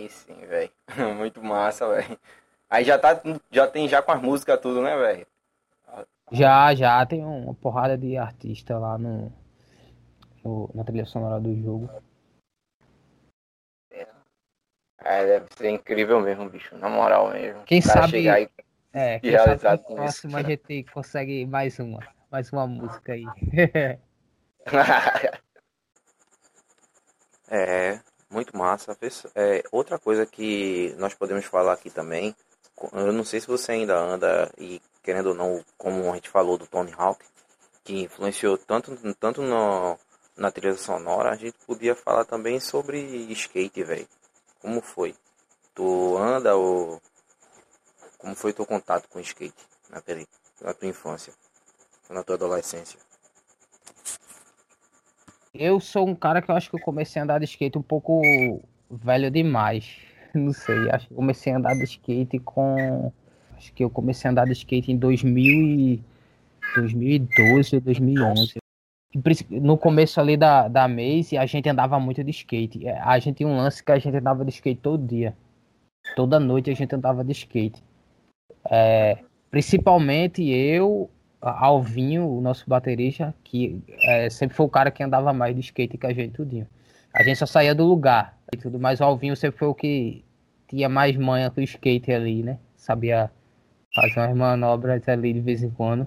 Sim, 0.09 0.37
velho. 0.47 0.71
Muito 1.19 1.43
massa, 1.43 1.89
velho. 1.89 2.17
Aí 2.71 2.85
já 2.85 2.97
tá, 2.97 3.21
já 3.51 3.67
tem 3.67 3.89
já 3.89 4.01
com 4.01 4.13
as 4.13 4.23
músicas 4.23 4.61
tudo, 4.61 4.81
né, 4.81 4.97
velho? 4.97 5.27
Já, 6.31 6.73
já 6.77 7.05
tem 7.05 7.25
uma 7.25 7.55
porrada 7.55 7.99
de 7.99 8.17
artista 8.17 8.79
lá 8.79 8.97
no, 8.97 9.33
no, 10.45 10.71
na 10.73 10.85
trilha 10.85 11.05
sonora 11.05 11.41
do 11.41 11.53
jogo. 11.61 11.91
É, 15.05 15.25
deve 15.25 15.47
ser 15.57 15.71
incrível 15.71 16.21
mesmo, 16.21 16.49
bicho. 16.49 16.77
Na 16.77 16.89
moral 16.89 17.31
mesmo. 17.31 17.63
Quem 17.65 17.81
sabe. 17.81 18.11
Chegar 18.11 18.41
e, 18.41 18.51
é, 18.93 19.19
quem 19.21 19.33
sabe 19.59 19.83
com 19.85 19.95
próximo 19.95 20.37
a 20.37 20.43
gente 20.43 20.85
consegue 20.93 21.47
mais 21.47 21.79
uma. 21.79 22.01
Mais 22.31 22.53
uma 22.53 22.67
música 22.67 23.13
aí. 23.13 23.25
é, 27.49 28.01
muito 28.31 28.57
massa. 28.57 28.97
É, 29.35 29.63
outra 29.71 29.99
coisa 29.99 30.27
que 30.27 30.95
nós 30.99 31.15
podemos 31.15 31.45
falar 31.45 31.73
aqui 31.73 31.91
também, 31.91 32.35
eu 32.93 33.13
não 33.13 33.25
sei 33.25 33.41
se 33.41 33.47
você 33.47 33.73
ainda 33.73 33.97
anda 33.97 34.51
e 34.59 34.81
querendo 35.03 35.29
ou 35.29 35.35
não, 35.35 35.65
como 35.79 36.11
a 36.11 36.15
gente 36.17 36.29
falou 36.29 36.59
do 36.59 36.67
Tony 36.67 36.93
Hawk, 36.97 37.25
que 37.83 38.03
influenciou 38.03 38.59
tanto, 38.59 38.95
tanto 39.15 39.41
no, 39.41 39.99
na 40.37 40.51
trilha 40.51 40.75
sonora, 40.75 41.31
a 41.31 41.37
gente 41.37 41.57
podia 41.67 41.95
falar 41.95 42.27
também 42.27 42.61
sobre 42.61 43.01
skate, 43.33 43.83
velho. 43.83 44.07
Como 44.61 44.81
foi? 44.81 45.15
Tu 45.75 46.17
anda 46.19 46.57
ou 46.57 47.01
como 48.19 48.35
foi 48.35 48.53
teu 48.53 48.67
contato 48.67 49.09
com 49.09 49.21
skate 49.21 49.55
na, 49.91 50.03
na 50.63 50.75
tua 50.75 50.89
infância, 50.89 51.33
na 52.11 52.23
tua 52.23 52.35
adolescência? 52.35 52.99
Eu 55.55 55.81
sou 55.81 56.07
um 56.07 56.15
cara 56.15 56.43
que 56.43 56.51
eu 56.51 56.55
acho 56.55 56.69
que 56.71 56.77
eu 56.77 56.81
comecei 56.81 57.21
a 57.21 57.25
andar 57.25 57.39
de 57.39 57.45
skate 57.45 57.79
um 57.79 57.83
pouco 57.83 58.21
velho 58.91 59.31
demais. 59.31 59.99
Não 60.35 60.53
sei, 60.53 60.91
acho 60.91 61.09
que 61.09 61.15
comecei 61.15 61.53
a 61.53 61.57
andar 61.57 61.75
de 61.75 61.85
skate 61.85 62.39
com. 62.41 63.13
Acho 63.57 63.73
que 63.73 63.83
eu 63.83 63.91
comecei 63.91 64.29
a 64.29 64.33
andar 64.33 64.45
de 64.45 64.53
skate 64.53 64.93
em 64.93 64.97
2000 64.97 65.45
e... 65.45 66.05
2012 66.75 67.77
ou 67.77 67.81
2011. 67.81 68.59
No 69.51 69.79
começo 69.79 70.21
ali 70.21 70.37
da, 70.37 70.69
da 70.69 70.87
Maze, 70.87 71.39
a 71.39 71.47
gente 71.47 71.69
andava 71.69 71.99
muito 71.99 72.23
de 72.23 72.31
skate. 72.31 72.87
É, 72.87 72.99
a 73.01 73.19
gente 73.19 73.37
tinha 73.37 73.49
um 73.49 73.57
lance 73.57 73.83
que 73.83 73.91
a 73.91 73.99
gente 73.99 74.17
andava 74.17 74.45
de 74.45 74.51
skate 74.51 74.81
todo 74.81 75.07
dia. 75.07 75.35
Toda 76.15 76.39
noite 76.39 76.71
a 76.71 76.75
gente 76.75 76.95
andava 76.95 77.25
de 77.25 77.33
skate. 77.33 77.83
É, 78.71 79.19
principalmente 79.51 80.47
eu, 80.49 81.11
Alvinho, 81.41 82.29
o 82.29 82.41
nosso 82.41 82.69
baterista, 82.69 83.35
que 83.43 83.83
é, 84.03 84.29
sempre 84.29 84.57
foi 84.57 84.67
o 84.67 84.71
cara 84.71 84.91
que 84.91 85.03
andava 85.03 85.33
mais 85.33 85.55
de 85.55 85.63
skate 85.63 85.97
que 85.97 86.07
a 86.07 86.13
gente 86.13 86.35
tudinho. 86.35 86.67
A 87.15 87.23
gente 87.23 87.37
só 87.37 87.47
saía 87.47 87.75
do 87.75 87.85
lugar 87.85 88.39
e 88.53 88.57
tudo, 88.57 88.79
mas 88.79 89.01
o 89.01 89.05
Alvinho 89.05 89.35
sempre 89.37 89.59
foi 89.59 89.69
o 89.69 89.75
que 89.75 90.25
tinha 90.69 90.89
mais 90.89 91.17
manha 91.17 91.51
com 91.51 91.61
o 91.61 91.65
skate 91.65 92.13
ali, 92.13 92.43
né? 92.43 92.59
Sabia 92.77 93.31
fazer 93.95 94.21
umas 94.21 94.37
manobras 94.37 95.09
ali 95.09 95.33
de 95.33 95.41
vez 95.41 95.63
em 95.63 95.71
quando. 95.71 96.07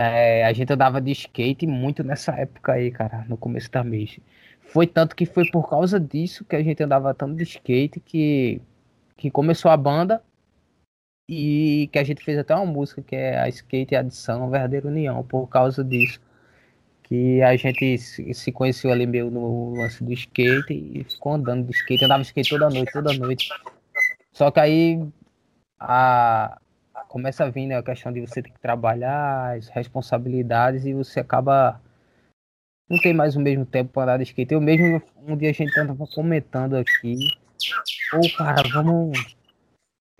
É, 0.00 0.44
a 0.44 0.52
gente 0.52 0.72
andava 0.72 1.00
de 1.00 1.10
skate 1.10 1.66
muito 1.66 2.04
nessa 2.04 2.30
época 2.32 2.72
aí, 2.74 2.88
cara, 2.88 3.26
no 3.28 3.36
começo 3.36 3.68
da 3.68 3.82
mês. 3.82 4.20
Foi 4.60 4.86
tanto 4.86 5.16
que 5.16 5.26
foi 5.26 5.50
por 5.50 5.68
causa 5.68 5.98
disso 5.98 6.44
que 6.44 6.54
a 6.54 6.62
gente 6.62 6.80
andava 6.80 7.12
tanto 7.12 7.34
de 7.34 7.42
skate 7.42 7.98
que, 7.98 8.60
que 9.16 9.28
começou 9.28 9.68
a 9.68 9.76
banda 9.76 10.22
e 11.28 11.90
que 11.92 11.98
a 11.98 12.04
gente 12.04 12.22
fez 12.22 12.38
até 12.38 12.54
uma 12.54 12.64
música 12.64 13.02
que 13.02 13.16
é 13.16 13.40
a 13.40 13.48
Skate 13.48 13.96
Adição 13.96 14.48
Verdadeira 14.48 14.86
União, 14.86 15.24
por 15.24 15.48
causa 15.48 15.82
disso. 15.82 16.20
Que 17.02 17.42
a 17.42 17.56
gente 17.56 17.98
se 17.98 18.52
conheceu 18.52 18.92
ali 18.92 19.06
meio 19.06 19.30
no 19.30 19.74
lance 19.74 20.04
do 20.04 20.12
skate 20.12 20.74
e 20.74 21.04
ficou 21.04 21.32
andando 21.32 21.66
de 21.66 21.72
skate, 21.72 22.04
andava 22.04 22.22
de 22.22 22.28
skate 22.28 22.50
toda 22.50 22.70
noite, 22.70 22.92
toda 22.92 23.12
noite. 23.14 23.48
Só 24.32 24.50
que 24.50 24.60
aí 24.60 25.02
a, 25.80 26.58
começa 27.08 27.44
a 27.44 27.50
vir 27.50 27.66
né, 27.66 27.76
a 27.76 27.82
questão 27.82 28.12
de 28.12 28.20
você 28.20 28.42
ter 28.42 28.50
que 28.50 28.60
trabalhar, 28.60 29.56
as 29.56 29.68
responsabilidades 29.68 30.84
e 30.84 30.94
você 30.94 31.20
acaba 31.20 31.80
não 32.88 32.98
tem 33.00 33.12
mais 33.12 33.36
o 33.36 33.40
mesmo 33.40 33.66
tempo 33.66 33.92
para 33.92 34.02
andar 34.04 34.16
de 34.18 34.24
skate. 34.24 34.54
Eu 34.54 34.60
mesmo 34.60 35.02
um 35.26 35.36
dia 35.36 35.50
a 35.50 35.52
gente 35.52 35.68
estava 35.68 36.06
comentando 36.06 36.76
aqui, 36.76 37.18
pô, 38.10 38.20
cara, 38.36 38.62
vamos 38.72 39.36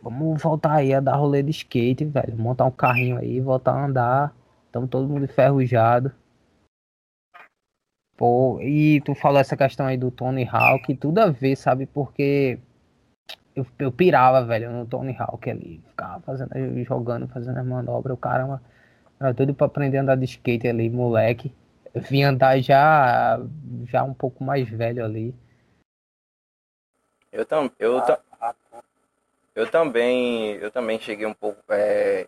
Vamos 0.00 0.40
voltar 0.40 0.76
aí 0.76 0.94
a 0.94 1.00
dar 1.00 1.16
rolê 1.16 1.42
de 1.42 1.50
skate, 1.50 2.04
velho. 2.04 2.36
Montar 2.36 2.64
um 2.66 2.70
carrinho 2.70 3.18
aí, 3.18 3.40
voltar 3.40 3.72
a 3.72 3.84
andar. 3.84 4.36
Estamos 4.66 4.88
todo 4.88 5.08
mundo 5.08 5.24
enferrujado. 5.24 6.12
Pô, 8.16 8.60
e 8.60 9.00
tu 9.02 9.14
falou 9.14 9.40
essa 9.40 9.56
questão 9.56 9.86
aí 9.86 9.96
do 9.96 10.10
Tony 10.10 10.48
Hawk, 10.50 10.94
tudo 10.96 11.18
a 11.18 11.30
ver, 11.30 11.56
sabe? 11.56 11.86
Porque 11.86 12.58
eu, 13.58 13.66
eu 13.78 13.92
pirava, 13.92 14.44
velho, 14.44 14.70
no 14.70 14.86
Tony 14.86 15.16
Hawk 15.18 15.50
ali. 15.50 15.82
Ficava 15.88 16.20
fazendo, 16.20 16.50
jogando, 16.84 17.26
fazendo 17.28 17.58
as 17.58 17.66
manobras. 17.66 18.14
O 18.14 18.20
caramba, 18.20 18.62
era 19.18 19.34
tudo 19.34 19.52
pra 19.52 19.66
aprender 19.66 19.98
a 19.98 20.02
andar 20.02 20.16
de 20.16 20.24
skate 20.24 20.68
ali, 20.68 20.88
moleque. 20.88 21.52
Eu 21.92 22.00
vim 22.02 22.22
andar 22.22 22.60
já, 22.60 23.40
já 23.86 24.04
um 24.04 24.14
pouco 24.14 24.44
mais 24.44 24.68
velho 24.68 25.04
ali. 25.04 25.34
Eu, 27.32 27.44
tam, 27.44 27.70
eu, 27.78 28.00
eu 29.54 29.70
também, 29.70 30.52
eu 30.54 30.70
também 30.70 30.98
cheguei 31.00 31.26
um 31.26 31.34
pouco, 31.34 31.60
é, 31.68 32.26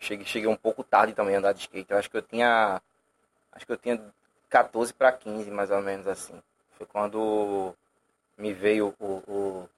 cheguei, 0.00 0.26
cheguei 0.26 0.48
um 0.48 0.56
pouco 0.56 0.82
tarde 0.82 1.12
também 1.12 1.34
a 1.36 1.38
andar 1.38 1.52
de 1.52 1.60
skate. 1.60 1.90
Eu 1.90 1.98
acho 1.98 2.10
que 2.10 2.16
eu 2.16 2.22
tinha, 2.22 2.80
acho 3.52 3.66
que 3.66 3.72
eu 3.72 3.76
tinha 3.76 4.00
14 4.48 4.92
para 4.94 5.12
15 5.12 5.50
mais 5.50 5.70
ou 5.70 5.82
menos 5.82 6.06
assim. 6.06 6.34
Foi 6.78 6.86
quando 6.86 7.74
me 8.36 8.52
veio 8.52 8.94
o, 8.98 9.06
o, 9.28 9.68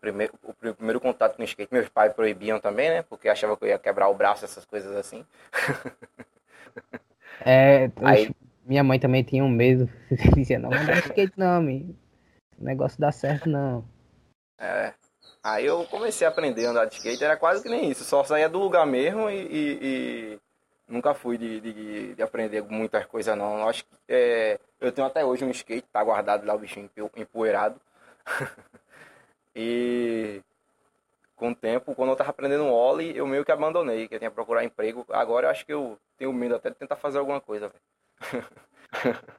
primeir, 0.00 0.30
o 0.42 0.54
primeiro 0.74 1.00
contato 1.00 1.36
com 1.36 1.42
o 1.42 1.44
skate. 1.44 1.72
Meus 1.72 1.88
pais 1.88 2.12
proibiam 2.12 2.58
também, 2.58 2.88
né? 2.90 3.02
Porque 3.02 3.28
achavam 3.28 3.56
que 3.56 3.64
eu 3.64 3.68
ia 3.68 3.78
quebrar 3.78 4.08
o 4.08 4.14
braço, 4.14 4.44
essas 4.44 4.64
coisas 4.64 4.94
assim. 4.96 5.24
É, 7.44 7.90
Aí, 7.96 8.30
minha 8.64 8.82
mãe 8.82 8.98
também 8.98 9.22
tinha 9.22 9.44
um 9.44 9.48
medo. 9.48 9.90
Dizia, 10.34 10.58
não, 10.58 10.70
não 10.70 10.94
skate 10.94 11.32
não, 11.36 11.60
me. 11.60 11.96
O 12.58 12.64
negócio 12.64 12.98
dá 13.00 13.10
certo 13.12 13.48
não. 13.48 13.84
É. 14.58 14.94
Aí 15.42 15.66
eu 15.66 15.84
comecei 15.86 16.26
a 16.26 16.30
aprender 16.30 16.64
a 16.64 16.70
andar 16.70 16.86
de 16.86 16.94
skate, 16.94 17.22
era 17.22 17.36
quase 17.36 17.62
que 17.62 17.68
nem 17.68 17.90
isso, 17.90 18.02
só 18.02 18.24
saía 18.24 18.48
do 18.48 18.58
lugar 18.58 18.86
mesmo 18.86 19.28
e, 19.28 19.42
e, 19.42 19.78
e 19.82 20.40
nunca 20.88 21.12
fui 21.12 21.36
de, 21.36 21.60
de, 21.60 22.14
de, 22.14 22.22
aprender 22.22 22.62
muitas 22.62 23.04
coisas 23.04 23.36
não. 23.36 23.58
Eu 23.58 23.68
acho 23.68 23.84
que 23.84 23.90
é, 24.08 24.58
eu 24.80 24.90
tenho 24.90 25.06
até 25.06 25.22
hoje 25.22 25.44
um 25.44 25.50
skate, 25.50 25.86
tá 25.92 26.02
guardado 26.02 26.46
lá 26.46 26.54
o 26.54 26.58
bichinho 26.58 26.88
empoeirado. 27.16 27.78
e 29.54 30.42
com 31.36 31.50
o 31.50 31.54
tempo, 31.54 31.94
quando 31.94 32.10
eu 32.10 32.16
tava 32.16 32.30
aprendendo 32.30 32.66
Oli, 32.66 33.16
eu 33.16 33.26
meio 33.26 33.44
que 33.44 33.52
abandonei, 33.52 34.08
que 34.08 34.14
eu 34.14 34.18
tinha 34.18 34.30
que 34.30 34.34
procurar 34.34 34.64
emprego. 34.64 35.04
Agora 35.10 35.46
eu 35.46 35.50
acho 35.50 35.66
que 35.66 35.72
eu 35.72 35.98
tenho 36.16 36.32
medo 36.32 36.54
até 36.54 36.70
de 36.70 36.76
tentar 36.76 36.96
fazer 36.96 37.18
alguma 37.18 37.40
coisa, 37.40 37.70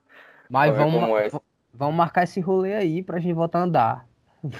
Mas 0.49 0.75
vamos, 0.75 1.01
é. 1.21 1.29
vamos 1.73 1.95
marcar 1.95 2.23
esse 2.23 2.39
rolê 2.39 2.75
aí 2.75 3.01
pra 3.01 3.19
gente 3.19 3.33
voltar 3.33 3.59
a 3.59 3.63
andar. 3.63 4.07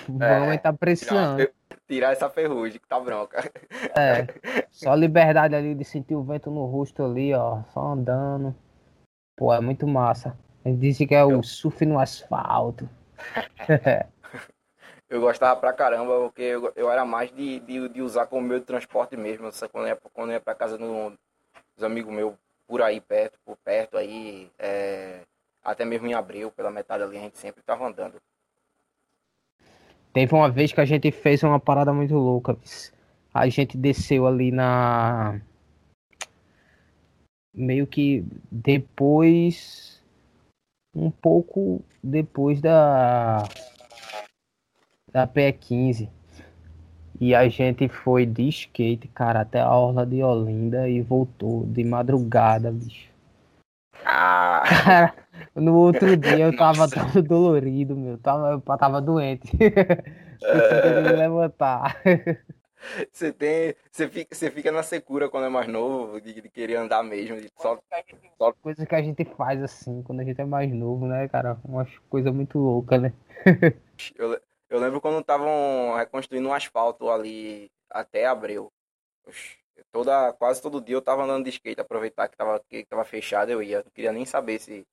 Vamos 0.08 0.56
é, 0.56 0.58
tá 0.58 0.74
precisando. 0.74 1.48
Tirar, 1.88 2.12
essa 2.12 2.28
ferrugem 2.30 2.80
que 2.80 2.88
tá 2.88 3.00
bronca. 3.00 3.52
É. 3.96 4.26
Só 4.72 4.96
liberdade 4.96 5.54
ali 5.56 5.76
de 5.76 5.84
sentir 5.84 6.16
o 6.16 6.24
vento 6.24 6.50
no 6.50 6.66
rosto 6.66 7.04
ali, 7.04 7.34
ó. 7.34 7.62
Só 7.72 7.82
andando. 7.82 8.56
Pô, 9.36 9.54
é 9.54 9.60
muito 9.60 9.86
massa. 9.86 10.36
Ele 10.64 10.78
disse 10.78 11.06
que 11.06 11.14
é 11.14 11.24
o 11.24 11.44
surf 11.44 11.86
no 11.86 12.00
asfalto. 12.00 12.90
eu 15.10 15.22
gostava 15.22 15.60
pra 15.60 15.74
caramba, 15.74 16.20
porque 16.22 16.42
eu, 16.42 16.72
eu 16.76 16.92
era 16.92 17.06
mais 17.06 17.32
de, 17.32 17.60
de, 17.60 17.90
de, 17.90 18.02
usar 18.02 18.26
como 18.26 18.48
meio 18.48 18.60
de 18.60 18.66
transporte 18.66 19.16
mesmo. 19.16 19.50
Quando 19.72 19.86
eu 19.86 19.90
ia, 19.90 19.96
quando 20.14 20.30
eu 20.30 20.34
ia 20.34 20.42
pra 20.42 20.56
casa 20.56 20.78
do, 20.78 21.12
dos 21.76 21.84
amigos 21.84 22.14
meus 22.14 22.34
por 22.68 22.82
aí 22.82 23.00
perto, 23.00 23.38
por 23.46 23.56
perto 23.58 23.98
aí, 23.98 24.50
é, 24.58 25.22
até 25.64 25.86
mesmo 25.86 26.08
em 26.08 26.14
abril, 26.14 26.52
pela 26.52 26.72
metade 26.72 27.04
ali, 27.04 27.18
a 27.18 27.22
gente 27.22 27.38
sempre 27.38 27.62
tava 27.64 27.88
andando. 27.88 28.20
Teve 30.12 30.34
uma 30.34 30.50
vez 30.50 30.72
que 30.72 30.82
a 30.82 30.86
gente 30.86 31.12
fez 31.12 31.44
uma 31.44 31.60
parada 31.60 31.94
muito 31.94 32.16
louca. 32.16 32.58
A 33.34 33.50
gente 33.50 33.78
desceu 33.78 34.26
ali 34.26 34.50
na. 34.50 35.42
Meio 37.54 37.86
que 37.86 38.26
depois. 38.50 40.02
Um 40.96 41.12
pouco 41.12 41.84
depois 42.02 42.62
da. 42.62 43.44
Da 45.16 45.26
PE15. 45.26 46.10
E 47.22 47.34
a 47.34 47.48
gente 47.48 47.88
foi 47.88 48.26
de 48.26 48.50
skate, 48.50 49.08
cara, 49.08 49.40
até 49.40 49.62
a 49.62 49.74
Orla 49.74 50.06
de 50.06 50.22
Olinda 50.22 50.90
e 50.90 51.02
voltou 51.02 51.66
de 51.68 51.86
madrugada, 51.86 52.70
bicho. 52.70 53.10
Ah. 54.04 54.62
Cara, 54.68 55.16
no 55.56 55.74
outro 55.74 56.18
dia 56.18 56.40
eu 56.40 56.58
tava 56.58 56.90
todo 56.90 57.24
dolorido, 57.24 57.96
meu. 57.96 58.18
Tava, 58.18 58.62
eu 58.62 58.78
tava 58.78 59.02
doente. 59.02 59.50
eu 60.44 61.02
me 61.04 61.14
levantar. 61.14 61.96
Você 63.10 63.32
tem. 63.32 63.74
Você 63.90 64.10
fica, 64.10 64.36
você 64.36 64.52
fica 64.52 64.70
na 64.70 64.84
secura 64.84 65.30
quando 65.30 65.46
é 65.46 65.50
mais 65.50 65.70
novo, 65.70 66.20
de, 66.20 66.42
de 66.42 66.50
querer 66.50 66.76
andar 66.76 67.02
mesmo. 67.04 67.40
De 67.40 67.50
só, 67.58 67.80
só... 68.38 68.52
Coisa 68.62 68.86
que 68.86 68.94
a 68.94 69.02
gente 69.02 69.24
faz 69.24 69.64
assim, 69.64 70.04
quando 70.04 70.20
a 70.20 70.24
gente 70.26 70.42
é 70.42 70.46
mais 70.46 70.70
novo, 70.74 71.08
né, 71.08 71.26
cara? 71.30 71.58
Uma 71.64 71.88
coisa 72.10 72.34
muito 72.34 72.60
louca, 72.60 72.98
né? 72.98 73.14
eu, 74.20 74.38
eu 74.76 74.82
lembro 74.82 75.00
quando 75.00 75.20
estavam 75.20 75.96
reconstruindo 75.96 76.50
um 76.50 76.54
asfalto 76.54 77.10
ali 77.10 77.72
até 77.90 78.26
abril. 78.26 78.72
Toda, 79.92 80.34
quase 80.34 80.62
todo 80.62 80.82
dia 80.82 80.96
eu 80.96 81.02
tava 81.02 81.24
andando 81.24 81.46
de 81.46 81.50
skate, 81.50 81.80
aproveitar 81.80 82.28
que 82.28 82.36
tava, 82.36 82.62
que 82.70 82.86
tava 82.86 83.06
fechado, 83.06 83.50
eu 83.50 83.64
ia. 83.64 83.78
Não 83.78 83.92
queria 83.92 84.12
nem 84.12 84.26
saber 84.26 84.60
se. 84.60 84.86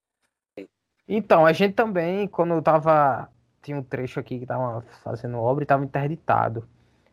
Então, 1.08 1.44
a 1.44 1.52
gente 1.52 1.74
também, 1.74 2.28
quando 2.28 2.54
eu 2.54 2.62
tava. 2.62 3.28
Tinha 3.60 3.76
um 3.76 3.82
trecho 3.82 4.18
aqui 4.18 4.40
que 4.40 4.46
tava 4.46 4.82
fazendo 5.04 5.38
obra 5.38 5.62
e 5.62 5.66
tava 5.66 5.84
interditado. 5.84 6.68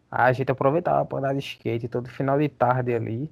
Aí 0.10 0.30
a 0.30 0.34
gente 0.34 0.52
aproveitava 0.52 1.06
pra 1.06 1.20
andar 1.20 1.34
de 1.34 1.40
skate 1.40 1.88
todo 1.88 2.10
final 2.10 2.40
de 2.40 2.50
tarde 2.50 2.94
ali. 2.94 3.32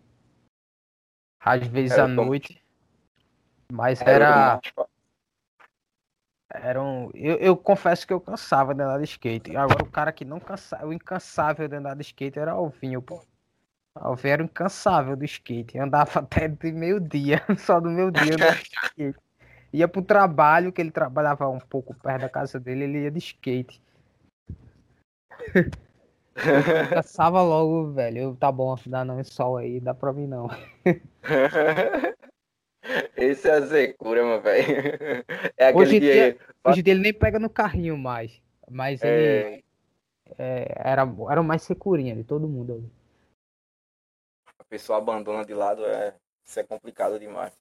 Às 1.39 1.65
vezes 1.67 1.97
à 1.97 2.07
noite. 2.07 2.63
Mas 3.71 4.01
era. 4.01 4.59
Era 4.75 4.87
um... 6.81 7.09
eu, 7.13 7.35
eu 7.37 7.57
confesso 7.57 8.05
que 8.05 8.13
eu 8.13 8.19
cansava 8.19 8.73
de 8.73 8.81
andar 8.81 8.97
de 8.97 9.05
skate. 9.05 9.55
Agora 9.55 9.83
o 9.83 9.91
cara 9.91 10.11
que 10.11 10.25
não 10.25 10.39
cansava, 10.39 10.85
o 10.87 10.93
incansável 10.93 11.67
de 11.67 11.75
andar 11.75 11.95
de 11.95 12.01
skate 12.01 12.39
era 12.39 12.55
o 12.55 12.69
Vinho, 12.69 13.01
pô. 13.01 13.21
Alves 13.95 14.25
era 14.25 14.43
incansável 14.43 15.15
do 15.15 15.25
skate. 15.25 15.77
Andava 15.77 16.19
até 16.19 16.47
de 16.47 16.71
meio-dia, 16.71 17.41
só 17.57 17.79
do 17.79 17.89
meio-dia 17.89 18.35
skate. 18.61 19.19
Ia 19.73 19.87
pro 19.87 20.01
trabalho, 20.01 20.71
que 20.71 20.81
ele 20.81 20.91
trabalhava 20.91 21.47
um 21.49 21.59
pouco 21.59 21.93
perto 21.93 22.21
da 22.21 22.29
casa 22.29 22.59
dele, 22.59 22.85
ele 22.85 23.03
ia 23.03 23.11
de 23.11 23.19
skate. 23.19 23.81
Cansava 26.89 27.41
logo, 27.41 27.91
velho. 27.91 28.17
Eu, 28.17 28.35
tá 28.35 28.51
bom, 28.51 28.75
dá 28.85 29.03
não, 29.03 29.19
é 29.19 29.23
sol 29.23 29.57
aí, 29.57 29.79
dá 29.79 29.93
pra 29.93 30.13
mim 30.13 30.27
não. 30.27 30.49
Esse 33.15 33.49
é 33.49 33.53
a 33.53 33.67
secura, 33.67 34.23
meu 34.23 34.41
velho. 34.41 34.65
É 35.57 35.67
aquele 35.67 35.83
hoje, 35.83 35.99
que... 35.99 35.99
dia, 35.99 36.37
hoje 36.63 36.83
ele 36.85 36.99
nem 36.99 37.13
pega 37.13 37.39
no 37.39 37.49
carrinho 37.49 37.97
mais. 37.97 38.41
Mas 38.69 39.01
é... 39.01 39.07
ele 39.07 39.63
é, 40.37 40.73
era, 40.75 41.07
era 41.29 41.43
mais 41.43 41.63
securinha 41.63 42.15
de 42.15 42.23
todo 42.23 42.47
mundo 42.47 42.73
ali 42.73 42.97
pessoa 44.67 44.97
abandona 44.97 45.45
de 45.45 45.53
lado, 45.53 45.85
é, 45.85 46.15
isso 46.45 46.59
é 46.59 46.63
complicado 46.63 47.19
demais. 47.19 47.53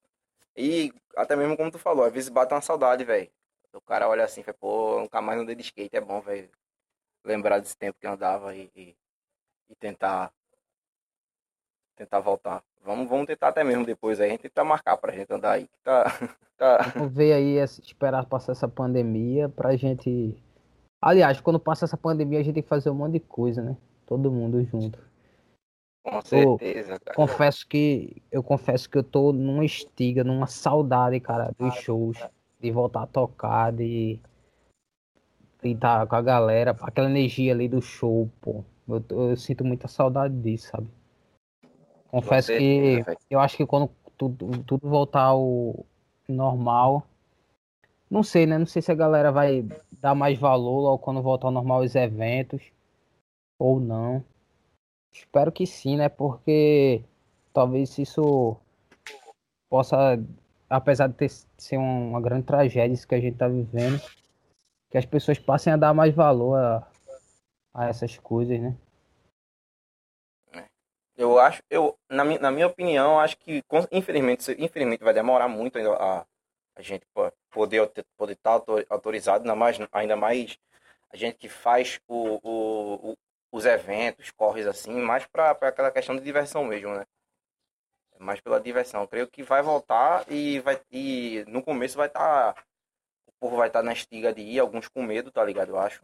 E 0.57 0.93
até 1.17 1.37
mesmo 1.37 1.57
como 1.57 1.71
tu 1.71 1.79
falou, 1.79 2.05
às 2.05 2.13
vezes 2.13 2.29
bate 2.29 2.55
uma 2.55 2.61
saudade, 2.61 3.05
velho. 3.05 3.31
O 3.73 3.81
cara 3.81 4.09
olha 4.09 4.25
assim, 4.25 4.43
fala, 4.43 4.57
pô, 4.59 5.01
nunca 5.01 5.21
mais 5.21 5.39
andei 5.41 5.55
de 5.55 5.63
skate, 5.63 5.97
é 5.97 6.01
bom, 6.01 6.21
velho. 6.21 6.51
Lembrar 7.25 7.59
desse 7.59 7.77
tempo 7.77 7.99
que 8.01 8.07
andava 8.07 8.55
e, 8.55 8.71
e, 8.75 8.97
e, 9.69 9.75
tentar 9.77 10.33
tentar 11.97 12.21
voltar. 12.21 12.63
Vamos, 12.85 13.09
vamos 13.09 13.27
tentar 13.27 13.49
até 13.49 13.65
mesmo 13.65 13.85
depois 13.85 14.21
aí, 14.21 14.29
a 14.29 14.31
gente 14.33 14.43
tentar 14.43 14.65
marcar 14.65 14.97
pra 14.97 15.13
gente 15.13 15.33
andar 15.33 15.53
aí. 15.53 15.69
Tá, 15.83 16.05
tá... 16.57 16.93
Vamos 16.95 17.13
ver 17.13 17.33
aí, 17.33 17.57
esperar 17.59 18.25
passar 18.27 18.53
essa 18.53 18.69
pandemia 18.69 19.49
pra 19.49 19.75
gente. 19.77 20.37
Aliás, 21.01 21.41
quando 21.41 21.59
passa 21.59 21.85
essa 21.85 21.97
pandemia, 21.97 22.41
a 22.41 22.43
gente 22.43 22.55
tem 22.55 22.63
que 22.63 22.69
fazer 22.69 22.91
um 22.91 22.95
monte 22.95 23.15
de 23.15 23.21
coisa, 23.21 23.63
né? 23.63 23.77
Todo 24.07 24.31
mundo 24.31 24.63
junto. 24.65 24.99
Com 26.05 26.23
certeza, 26.23 27.01
cara. 27.01 27.17
Confesso 27.17 27.67
que 27.67 28.23
eu 28.31 28.43
confesso 28.43 28.89
que 28.89 28.97
eu 28.97 29.03
tô 29.03 29.33
numa 29.33 29.65
estiga, 29.65 30.23
numa 30.23 30.47
saudade, 30.47 31.19
cara, 31.19 31.53
dos 31.59 31.75
shows, 31.77 32.17
de 32.61 32.71
voltar 32.71 33.03
a 33.03 33.07
tocar, 33.07 33.73
de 33.73 34.21
de 35.63 35.73
estar 35.73 36.07
com 36.07 36.15
a 36.15 36.23
galera, 36.23 36.77
aquela 36.81 37.11
energia 37.11 37.53
ali 37.53 37.69
do 37.69 37.83
show, 37.83 38.31
pô. 38.41 38.65
Eu, 38.89 39.05
eu 39.11 39.37
sinto 39.37 39.65
muita 39.65 39.89
saudade 39.89 40.35
disso, 40.41 40.69
sabe? 40.69 40.89
Confesso 42.17 42.49
que 42.49 43.05
eu 43.29 43.39
acho 43.39 43.59
que 43.59 43.67
quando 43.67 43.91
tudo, 44.17 44.65
tudo 44.65 44.89
voltar 44.89 45.25
ao 45.25 45.85
normal, 46.27 47.07
não 48.11 48.23
sei, 48.23 48.47
né? 48.47 48.57
Não 48.57 48.65
sei 48.65 48.81
se 48.81 48.91
a 48.91 48.95
galera 48.95 49.31
vai 49.31 49.67
dar 50.01 50.15
mais 50.15 50.39
valor 50.39 50.91
ou 50.93 50.99
quando 50.99 51.21
voltar 51.21 51.49
ao 51.49 51.53
normal 51.53 51.83
os 51.83 51.95
eventos 51.95 52.73
ou 53.59 53.79
não. 53.79 54.25
Espero 55.13 55.53
que 55.53 55.67
sim, 55.67 55.99
né? 55.99 56.09
Porque 56.09 57.05
talvez 57.53 57.99
isso 57.99 58.57
possa, 59.69 60.19
apesar 60.71 61.09
de 61.09 61.15
ter, 61.15 61.29
ser 61.59 61.77
uma 61.77 62.21
grande 62.21 62.47
tragédia 62.47 62.95
isso 62.95 63.07
que 63.07 63.15
a 63.15 63.21
gente 63.21 63.37
tá 63.37 63.47
vivendo, 63.47 64.01
que 64.91 64.97
as 64.97 65.05
pessoas 65.05 65.39
passem 65.39 65.71
a 65.71 65.77
dar 65.77 65.93
mais 65.93 66.15
valor 66.15 66.57
a, 66.57 66.89
a 67.75 67.89
essas 67.89 68.17
coisas, 68.17 68.59
né? 68.59 68.75
Eu 71.17 71.39
acho, 71.39 71.63
eu, 71.71 71.99
na, 72.11 72.25
minha, 72.25 72.39
na 72.39 72.51
minha 72.51 72.67
opinião, 72.67 73.19
acho 73.19 73.39
que 73.39 73.63
infelizmente, 73.91 74.51
infelizmente 74.59 75.03
vai 75.03 75.15
demorar 75.15 75.49
muito 75.49 75.79
ainda 75.79 75.95
a, 75.95 76.27
a 76.77 76.83
gente 76.83 77.07
poder 77.51 77.91
poder 78.17 78.35
estar 78.35 78.61
tá 78.61 78.73
autorizado, 78.91 79.43
ainda 79.43 79.55
mais, 79.57 79.79
ainda 79.93 80.17
mais 80.17 80.59
a 81.11 81.17
gente 81.17 81.39
que 81.39 81.49
faz 81.49 81.99
o, 82.09 82.39
o, 82.43 83.13
o 83.13 83.17
os 83.53 83.65
eventos, 83.65 84.31
corres 84.31 84.67
assim, 84.67 84.93
mais 85.01 85.27
para 85.27 85.51
aquela 85.53 85.91
questão 85.91 86.15
de 86.17 86.23
diversão 86.23 86.65
mesmo, 86.65 86.95
né? 86.95 87.07
É 88.13 88.23
mais 88.23 88.41
pela 88.41 88.61
diversão. 88.61 89.03
Eu 89.03 89.09
creio 89.09 89.29
que 89.29 89.43
vai 89.43 89.63
voltar 89.63 90.31
e 90.31 90.61
vai 90.61 90.81
e 90.91 91.45
no 91.49 91.63
começo 91.63 91.97
vai 91.97 92.09
estar 92.09 92.55
tá, 92.55 92.65
o 93.27 93.33
povo 93.41 93.57
vai 93.57 93.69
estar 93.69 93.81
tá 93.81 93.85
na 93.85 93.93
estiga 93.93 94.33
de 94.33 94.43
ir, 94.43 94.59
alguns 94.59 94.89
com 94.89 95.03
medo, 95.03 95.31
tá 95.31 95.45
ligado? 95.45 95.71
Eu 95.71 95.79
acho 95.79 96.03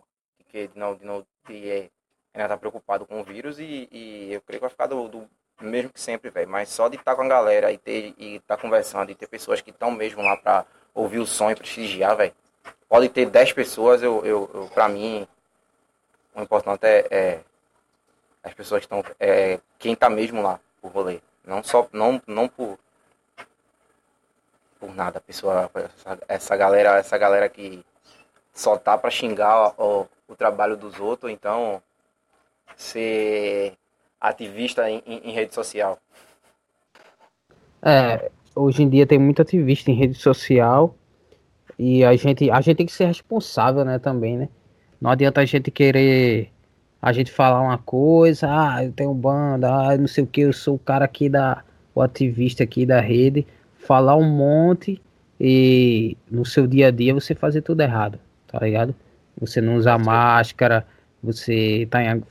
que 0.48 0.70
não 0.74 0.94
de 0.96 1.04
não 1.04 1.26
de, 1.46 1.90
ainda 2.34 2.48
tá 2.48 2.56
preocupado 2.56 3.06
com 3.06 3.20
o 3.20 3.24
vírus 3.24 3.58
e, 3.58 3.88
e 3.90 4.32
eu 4.32 4.40
creio 4.40 4.60
que 4.60 4.66
vai 4.66 4.70
ficar 4.70 4.86
do, 4.86 5.08
do 5.08 5.28
mesmo 5.60 5.92
que 5.92 6.00
sempre, 6.00 6.30
velho. 6.30 6.48
Mas 6.48 6.68
só 6.68 6.88
de 6.88 6.96
estar 6.96 7.12
tá 7.12 7.16
com 7.16 7.22
a 7.22 7.28
galera 7.28 7.72
e 7.72 7.78
ter 7.78 8.14
e 8.18 8.40
tá 8.40 8.56
conversando 8.56 9.10
e 9.10 9.14
ter 9.14 9.26
pessoas 9.26 9.60
que 9.60 9.70
estão 9.70 9.90
mesmo 9.90 10.22
lá 10.22 10.36
para 10.36 10.64
ouvir 10.94 11.18
o 11.18 11.26
som 11.26 11.50
e 11.50 11.54
prestigiar, 11.54 12.16
velho. 12.16 12.34
Pode 12.88 13.08
ter 13.08 13.26
10 13.26 13.52
pessoas, 13.52 14.02
eu, 14.02 14.24
eu, 14.24 14.50
eu 14.52 14.70
para 14.72 14.88
mim 14.88 15.26
o 16.34 16.42
importante 16.42 16.84
é, 16.86 17.06
é 17.10 17.40
as 18.42 18.54
pessoas 18.54 18.80
que 18.80 18.86
estão. 18.86 19.04
É, 19.20 19.60
quem 19.78 19.92
está 19.92 20.08
mesmo 20.10 20.42
lá, 20.42 20.58
o 20.80 20.88
rolê. 20.88 21.20
Não 21.44 21.62
só. 21.62 21.88
Não, 21.92 22.20
não 22.26 22.48
por. 22.48 22.78
Por 24.80 24.94
nada, 24.94 25.20
pessoa. 25.20 25.70
Essa, 25.74 26.18
essa 26.28 26.56
galera, 26.56 26.98
essa 26.98 27.16
galera 27.16 27.48
que 27.48 27.84
só 28.52 28.76
tá 28.76 28.98
para 28.98 29.10
xingar 29.10 29.74
o, 29.80 30.08
o 30.26 30.34
trabalho 30.34 30.76
dos 30.76 30.98
outros, 30.98 31.30
então 31.30 31.82
ser 32.76 33.74
ativista 34.20 34.88
em, 34.90 35.02
em, 35.06 35.30
em, 35.30 35.32
rede 35.32 35.54
social. 35.54 35.98
É, 37.82 38.30
hoje 38.54 38.82
em 38.82 38.88
dia 38.88 39.06
tem 39.06 39.18
muito 39.18 39.42
ativista 39.42 39.90
em 39.90 39.94
rede 39.94 40.14
social 40.14 40.94
e 41.78 42.04
a 42.04 42.14
gente, 42.16 42.50
a 42.50 42.60
gente 42.60 42.76
tem 42.76 42.86
que 42.86 42.92
ser 42.92 43.06
responsável, 43.06 43.84
né, 43.84 43.98
também, 43.98 44.36
né? 44.36 44.48
Não 45.00 45.10
adianta 45.10 45.40
a 45.40 45.44
gente 45.44 45.70
querer 45.70 46.52
a 47.02 47.12
gente 47.12 47.32
falar 47.32 47.60
uma 47.60 47.78
coisa, 47.78 48.46
ah, 48.48 48.84
eu 48.84 48.92
tenho 48.92 49.12
banda, 49.12 49.68
ah, 49.68 49.98
não 49.98 50.06
sei 50.06 50.22
o 50.22 50.26
que, 50.26 50.42
eu 50.42 50.52
sou 50.52 50.76
o 50.76 50.78
cara 50.78 51.04
aqui 51.04 51.28
da, 51.28 51.64
o 51.92 52.00
ativista 52.00 52.62
aqui 52.62 52.86
da 52.86 53.00
rede, 53.00 53.44
falar 53.76 54.16
um 54.16 54.30
monte 54.30 55.02
e 55.40 56.16
no 56.30 56.46
seu 56.46 56.64
dia 56.64 56.86
a 56.86 56.90
dia 56.92 57.12
você 57.12 57.34
fazer 57.34 57.62
tudo 57.62 57.80
errado, 57.80 58.20
tá 58.46 58.60
ligado? 58.60 58.94
Você 59.40 59.60
não 59.60 59.74
usar 59.74 59.98
máscara, 59.98 60.86
você 61.20 61.88
tá 61.90 62.04
em, 62.04 62.22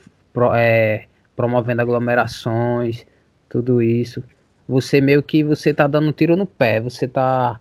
é, 0.55 1.05
promovendo 1.35 1.81
aglomerações, 1.81 3.05
tudo 3.49 3.81
isso. 3.81 4.23
Você 4.67 5.01
meio 5.01 5.21
que 5.21 5.43
você 5.43 5.73
tá 5.73 5.87
dando 5.87 6.09
um 6.09 6.11
tiro 6.11 6.35
no 6.35 6.45
pé, 6.45 6.79
você 6.79 7.07
tá 7.07 7.59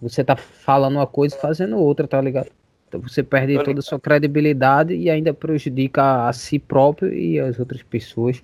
você 0.00 0.22
tá 0.22 0.36
falando 0.36 0.96
uma 0.96 1.06
coisa 1.06 1.34
e 1.36 1.40
fazendo 1.40 1.76
outra, 1.76 2.06
tá 2.06 2.20
ligado? 2.20 2.50
Então 2.86 3.00
você 3.00 3.22
perde 3.22 3.62
toda 3.62 3.80
a 3.80 3.82
sua 3.82 3.98
credibilidade 3.98 4.94
e 4.94 5.10
ainda 5.10 5.34
prejudica 5.34 6.28
a 6.28 6.32
si 6.32 6.58
próprio 6.58 7.12
e 7.12 7.38
as 7.38 7.58
outras 7.58 7.82
pessoas. 7.82 8.42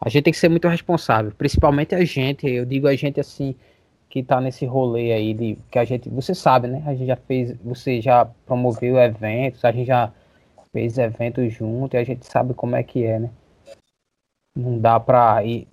A 0.00 0.08
gente 0.08 0.24
tem 0.24 0.32
que 0.32 0.38
ser 0.38 0.48
muito 0.48 0.68
responsável, 0.68 1.32
principalmente 1.36 1.94
a 1.94 2.04
gente, 2.04 2.46
eu 2.48 2.64
digo 2.64 2.86
a 2.86 2.94
gente 2.94 3.20
assim, 3.20 3.54
que 4.08 4.22
tá 4.22 4.40
nesse 4.40 4.66
rolê 4.66 5.12
aí 5.12 5.34
de 5.34 5.58
que 5.70 5.78
a 5.78 5.84
gente, 5.84 6.08
você 6.08 6.34
sabe, 6.34 6.68
né? 6.68 6.82
A 6.86 6.94
gente 6.94 7.06
já 7.06 7.16
fez, 7.16 7.54
você 7.62 8.00
já 8.00 8.24
promoveu 8.46 8.98
eventos, 8.98 9.64
a 9.64 9.72
gente 9.72 9.86
já 9.86 10.12
fez 10.76 10.98
eventos 10.98 11.50
junto 11.54 11.94
e 11.94 11.96
a 11.96 12.04
gente 12.04 12.26
sabe 12.26 12.52
como 12.52 12.76
é 12.76 12.82
que 12.82 13.02
é, 13.02 13.18
né? 13.18 13.30
Não 14.54 14.78
dá 14.78 15.00
pra 15.00 15.42
ir. 15.42 15.66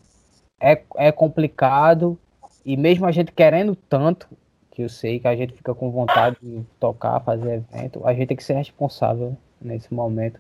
É, 0.61 0.81
é 0.95 1.11
complicado 1.11 2.17
e 2.63 2.77
mesmo 2.77 3.05
a 3.05 3.11
gente 3.11 3.33
querendo 3.33 3.75
tanto, 3.75 4.29
que 4.71 4.81
eu 4.81 4.87
sei 4.87 5.19
que 5.19 5.27
a 5.27 5.35
gente 5.35 5.51
fica 5.51 5.75
com 5.75 5.91
vontade 5.91 6.37
de 6.41 6.63
tocar, 6.79 7.19
fazer 7.19 7.55
evento, 7.55 8.07
a 8.07 8.13
gente 8.13 8.29
tem 8.29 8.37
que 8.37 8.43
ser 8.45 8.53
responsável 8.53 9.37
nesse 9.59 9.93
momento, 9.93 10.39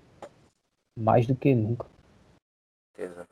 mais 0.97 1.27
do 1.27 1.35
que 1.35 1.53
nunca. 1.53 1.85
Certeza. 2.95 3.27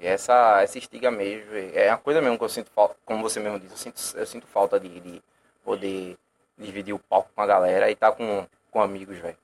E 0.00 0.06
essa, 0.06 0.62
essa 0.62 0.78
estiga 0.78 1.12
mesmo, 1.12 1.54
é 1.54 1.90
uma 1.90 1.98
coisa 1.98 2.20
mesmo 2.20 2.36
que 2.36 2.44
eu 2.44 2.48
sinto 2.48 2.72
falta, 2.72 2.96
como 3.04 3.22
você 3.22 3.38
mesmo 3.38 3.60
disse, 3.60 3.72
eu 3.72 3.78
sinto, 3.78 4.18
eu 4.18 4.26
sinto 4.26 4.46
falta 4.48 4.80
de, 4.80 4.98
de 4.98 5.22
poder 5.62 6.18
dividir 6.58 6.92
o 6.92 6.98
palco 6.98 7.30
com 7.32 7.40
a 7.40 7.46
galera 7.46 7.88
e 7.88 7.92
estar 7.92 8.10
tá 8.10 8.16
com, 8.16 8.44
com 8.72 8.82
amigos, 8.82 9.16
velho. 9.16 9.38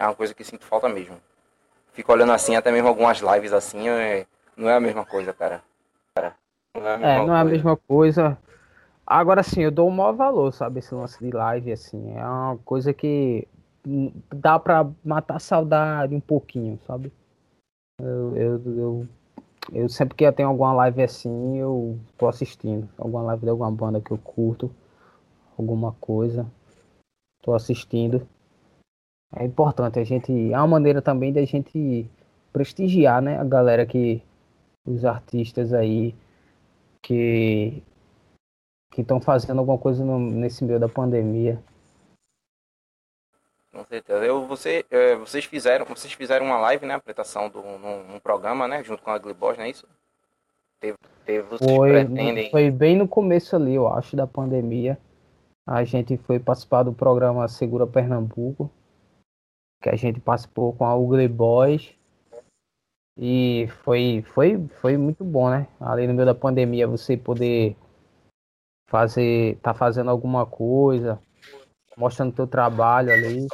É 0.00 0.06
uma 0.06 0.14
coisa 0.14 0.32
que 0.32 0.42
sinto 0.42 0.64
falta 0.64 0.88
mesmo. 0.88 1.20
Fico 1.92 2.10
olhando 2.10 2.32
assim, 2.32 2.56
até 2.56 2.72
mesmo 2.72 2.88
algumas 2.88 3.18
lives 3.18 3.52
assim, 3.52 3.86
é, 3.86 4.26
não 4.56 4.66
é 4.66 4.74
a 4.74 4.80
mesma 4.80 5.04
coisa, 5.04 5.34
cara. 5.34 5.62
cara 6.14 6.34
não 6.74 6.86
é 6.86 6.94
a 6.94 6.96
mesma, 6.96 7.12
é, 7.12 7.26
não 7.26 7.34
é 7.34 7.40
a 7.40 7.44
mesma 7.44 7.76
coisa. 7.76 8.38
Agora 9.06 9.42
sim, 9.42 9.60
eu 9.60 9.70
dou 9.70 9.86
o 9.88 9.92
maior 9.92 10.12
valor, 10.12 10.52
sabe, 10.54 10.78
esse 10.78 10.94
lance 10.94 11.22
de 11.22 11.30
live, 11.30 11.70
assim, 11.70 12.16
é 12.16 12.24
uma 12.24 12.56
coisa 12.64 12.94
que 12.94 13.46
dá 14.32 14.58
pra 14.58 14.88
matar 15.04 15.36
a 15.36 15.40
saudade 15.40 16.14
um 16.14 16.20
pouquinho, 16.20 16.80
sabe? 16.86 17.12
Eu, 18.00 18.34
eu, 18.34 18.62
eu, 18.64 19.08
eu 19.70 19.88
sempre 19.90 20.16
que 20.16 20.24
eu 20.24 20.32
tenho 20.32 20.48
alguma 20.48 20.72
live 20.72 21.02
assim, 21.02 21.58
eu 21.58 21.98
tô 22.16 22.26
assistindo. 22.26 22.88
Alguma 22.96 23.22
live 23.24 23.42
de 23.42 23.50
alguma 23.50 23.70
banda 23.70 24.00
que 24.00 24.12
eu 24.12 24.16
curto, 24.18 24.70
alguma 25.58 25.92
coisa, 26.00 26.46
tô 27.42 27.52
assistindo. 27.52 28.26
É 29.36 29.44
importante, 29.44 29.98
a 29.98 30.04
gente. 30.04 30.52
É 30.52 30.56
uma 30.58 30.66
maneira 30.66 31.00
também 31.00 31.32
da 31.32 31.44
gente 31.44 32.08
prestigiar, 32.52 33.22
né? 33.22 33.38
A 33.38 33.44
galera 33.44 33.86
que. 33.86 34.22
Os 34.84 35.04
artistas 35.04 35.74
aí 35.74 36.14
que 37.02 37.82
que 38.90 39.02
estão 39.02 39.20
fazendo 39.20 39.58
alguma 39.58 39.78
coisa 39.78 40.04
no, 40.04 40.18
nesse 40.18 40.64
meio 40.64 40.80
da 40.80 40.88
pandemia. 40.88 41.62
Com 43.72 43.84
certeza. 43.84 44.24
Eu, 44.24 44.46
você, 44.46 44.84
é, 44.90 45.14
vocês 45.14 45.44
fizeram, 45.44 45.86
vocês 45.86 46.12
fizeram 46.12 46.46
uma 46.46 46.58
live, 46.58 46.84
né, 46.84 46.94
apresentação 46.94 47.48
do 47.48 47.62
num, 47.62 48.02
num 48.04 48.18
programa, 48.18 48.66
né, 48.66 48.82
junto 48.82 49.02
com 49.02 49.10
a 49.10 49.16
Ugly 49.16 49.34
Boss, 49.34 49.56
não 49.56 49.64
é 49.64 49.70
isso? 49.70 49.86
Teve, 50.80 50.98
teve, 51.24 51.42
vocês 51.42 51.70
foi, 51.70 51.90
pretendem... 51.90 52.50
foi 52.50 52.70
bem 52.70 52.96
no 52.96 53.06
começo 53.06 53.54
ali, 53.54 53.74
eu 53.74 53.86
acho, 53.86 54.16
da 54.16 54.26
pandemia. 54.26 54.98
A 55.66 55.84
gente 55.84 56.16
foi 56.16 56.40
participar 56.40 56.82
do 56.82 56.92
programa 56.92 57.46
Segura 57.46 57.86
Pernambuco, 57.86 58.70
que 59.80 59.88
a 59.88 59.96
gente 59.96 60.20
participou 60.20 60.72
com 60.72 60.84
a 60.84 60.96
Ugly 60.96 61.28
Boys. 61.28 61.94
E 63.16 63.68
foi, 63.82 64.22
foi, 64.34 64.66
foi 64.80 64.96
muito 64.96 65.24
bom, 65.24 65.50
né? 65.50 65.66
Ali 65.80 66.06
no 66.06 66.14
meio 66.14 66.26
da 66.26 66.34
pandemia, 66.34 66.86
você 66.86 67.16
poder 67.16 67.76
fazer, 68.88 69.58
tá 69.58 69.74
fazendo 69.74 70.10
alguma 70.10 70.46
coisa, 70.46 71.20
mostrando 71.96 72.34
teu 72.34 72.46
trabalho 72.46 73.12
ali. 73.12 73.46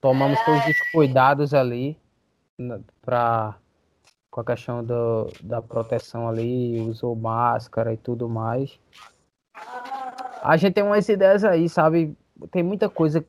Tomamos 0.00 0.38
todos 0.44 0.66
os 0.66 0.90
cuidados 0.92 1.52
ali 1.52 1.98
para 3.02 3.56
com 4.30 4.40
a 4.40 4.44
questão 4.44 4.84
do, 4.84 5.26
da 5.42 5.60
proteção 5.60 6.28
ali, 6.28 6.80
usou 6.80 7.16
máscara 7.16 7.92
e 7.92 7.96
tudo 7.96 8.28
mais. 8.28 8.78
A 10.42 10.56
gente 10.56 10.74
tem 10.74 10.84
umas 10.84 11.08
ideias 11.08 11.44
aí, 11.44 11.68
sabe? 11.68 12.16
Tem 12.50 12.62
muita 12.62 12.88
coisa, 12.88 13.24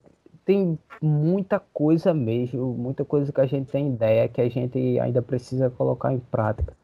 tem 0.49 0.79
muita 0.99 1.59
coisa 1.59 2.11
mesmo, 2.11 2.73
muita 2.73 3.05
coisa 3.05 3.31
que 3.31 3.39
a 3.39 3.45
gente 3.45 3.71
tem 3.71 3.89
ideia 3.89 4.27
que 4.27 4.41
a 4.41 4.49
gente 4.49 4.99
ainda 4.99 5.21
precisa 5.21 5.69
colocar 5.69 6.11
em 6.11 6.19
prática. 6.19 6.75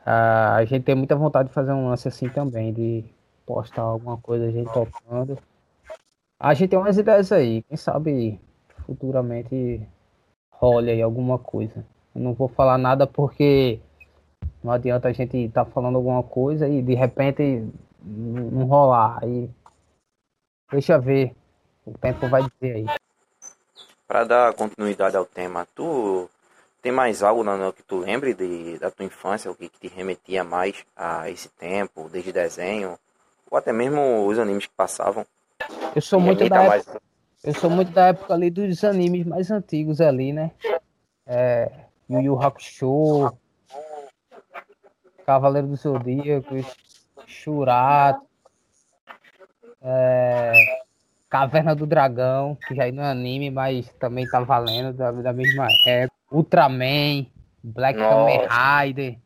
Uh, 0.00 0.52
a 0.56 0.64
gente 0.66 0.84
tem 0.84 0.94
muita 0.94 1.16
vontade 1.16 1.48
de 1.48 1.54
fazer 1.54 1.72
um 1.72 1.88
lance 1.88 2.06
assim 2.06 2.28
também, 2.28 2.74
de 2.74 3.06
postar 3.46 3.80
alguma 3.80 4.18
coisa 4.18 4.48
a 4.48 4.50
gente 4.50 4.70
tocando. 4.70 5.38
A 6.38 6.52
gente 6.52 6.68
tem 6.68 6.78
umas 6.78 6.98
ideias 6.98 7.32
aí, 7.32 7.62
quem 7.62 7.78
sabe 7.78 8.38
futuramente 8.84 9.80
role 10.50 10.90
aí 10.90 11.00
alguma 11.00 11.38
coisa. 11.38 11.82
Eu 12.14 12.20
não 12.20 12.34
vou 12.34 12.48
falar 12.48 12.76
nada 12.76 13.06
porque 13.06 13.80
não 14.62 14.72
adianta 14.72 15.08
a 15.08 15.12
gente 15.12 15.38
estar 15.38 15.64
tá 15.64 15.70
falando 15.70 15.96
alguma 15.96 16.22
coisa 16.22 16.68
e 16.68 16.82
de 16.82 16.94
repente 16.94 17.66
não 18.04 18.66
rolar. 18.66 19.20
Aí 19.22 19.48
deixa 20.70 20.98
ver. 20.98 21.37
O 21.88 21.98
tempo 21.98 22.28
vai 22.28 22.42
dizer 22.42 22.76
aí. 22.76 22.86
Para 24.06 24.24
dar 24.24 24.54
continuidade 24.54 25.16
ao 25.16 25.24
tema, 25.24 25.66
tu 25.74 26.28
tem 26.82 26.92
mais 26.92 27.22
algo 27.22 27.42
que 27.72 27.82
tu 27.82 27.98
lembre 27.98 28.34
de, 28.34 28.78
da 28.78 28.90
tua 28.90 29.06
infância, 29.06 29.50
o 29.50 29.54
que, 29.54 29.68
que 29.68 29.88
te 29.88 29.94
remetia 29.94 30.44
mais 30.44 30.84
a 30.94 31.30
esse 31.30 31.48
tempo, 31.48 32.08
desde 32.10 32.30
desenho, 32.30 32.98
ou 33.50 33.56
até 33.56 33.72
mesmo 33.72 34.26
os 34.26 34.38
animes 34.38 34.66
que 34.66 34.72
passavam? 34.76 35.26
Eu 35.94 36.02
sou 36.02 36.20
muito 36.20 36.46
da 36.48 36.62
mais... 36.62 36.86
época, 36.86 37.02
eu 37.42 37.54
sou 37.54 37.70
muito 37.70 37.90
da 37.90 38.08
época 38.08 38.34
ali 38.34 38.50
dos 38.50 38.84
animes 38.84 39.26
mais 39.26 39.50
antigos 39.50 40.00
ali, 40.00 40.32
né? 40.32 40.50
É, 41.26 41.70
Yu 42.08 42.20
Yu 42.20 42.40
Hakusho, 42.40 43.32
Cavaleiro 45.24 45.68
do 45.68 45.76
Zodíaco, 45.76 46.54
Churato, 47.26 48.26
é, 49.82 50.52
Caverna 51.28 51.74
do 51.74 51.86
Dragão, 51.86 52.56
que 52.66 52.74
já 52.74 52.90
não 52.90 53.02
é 53.02 53.10
anime, 53.10 53.50
mas 53.50 53.92
também 53.94 54.26
tá 54.26 54.40
valendo 54.40 54.94
da, 54.94 55.12
da 55.12 55.32
mesma 55.32 55.66
época. 55.86 56.14
Ultraman, 56.30 57.26
Black 57.62 57.98
Kamen 57.98 58.40
Rider. 58.48 59.18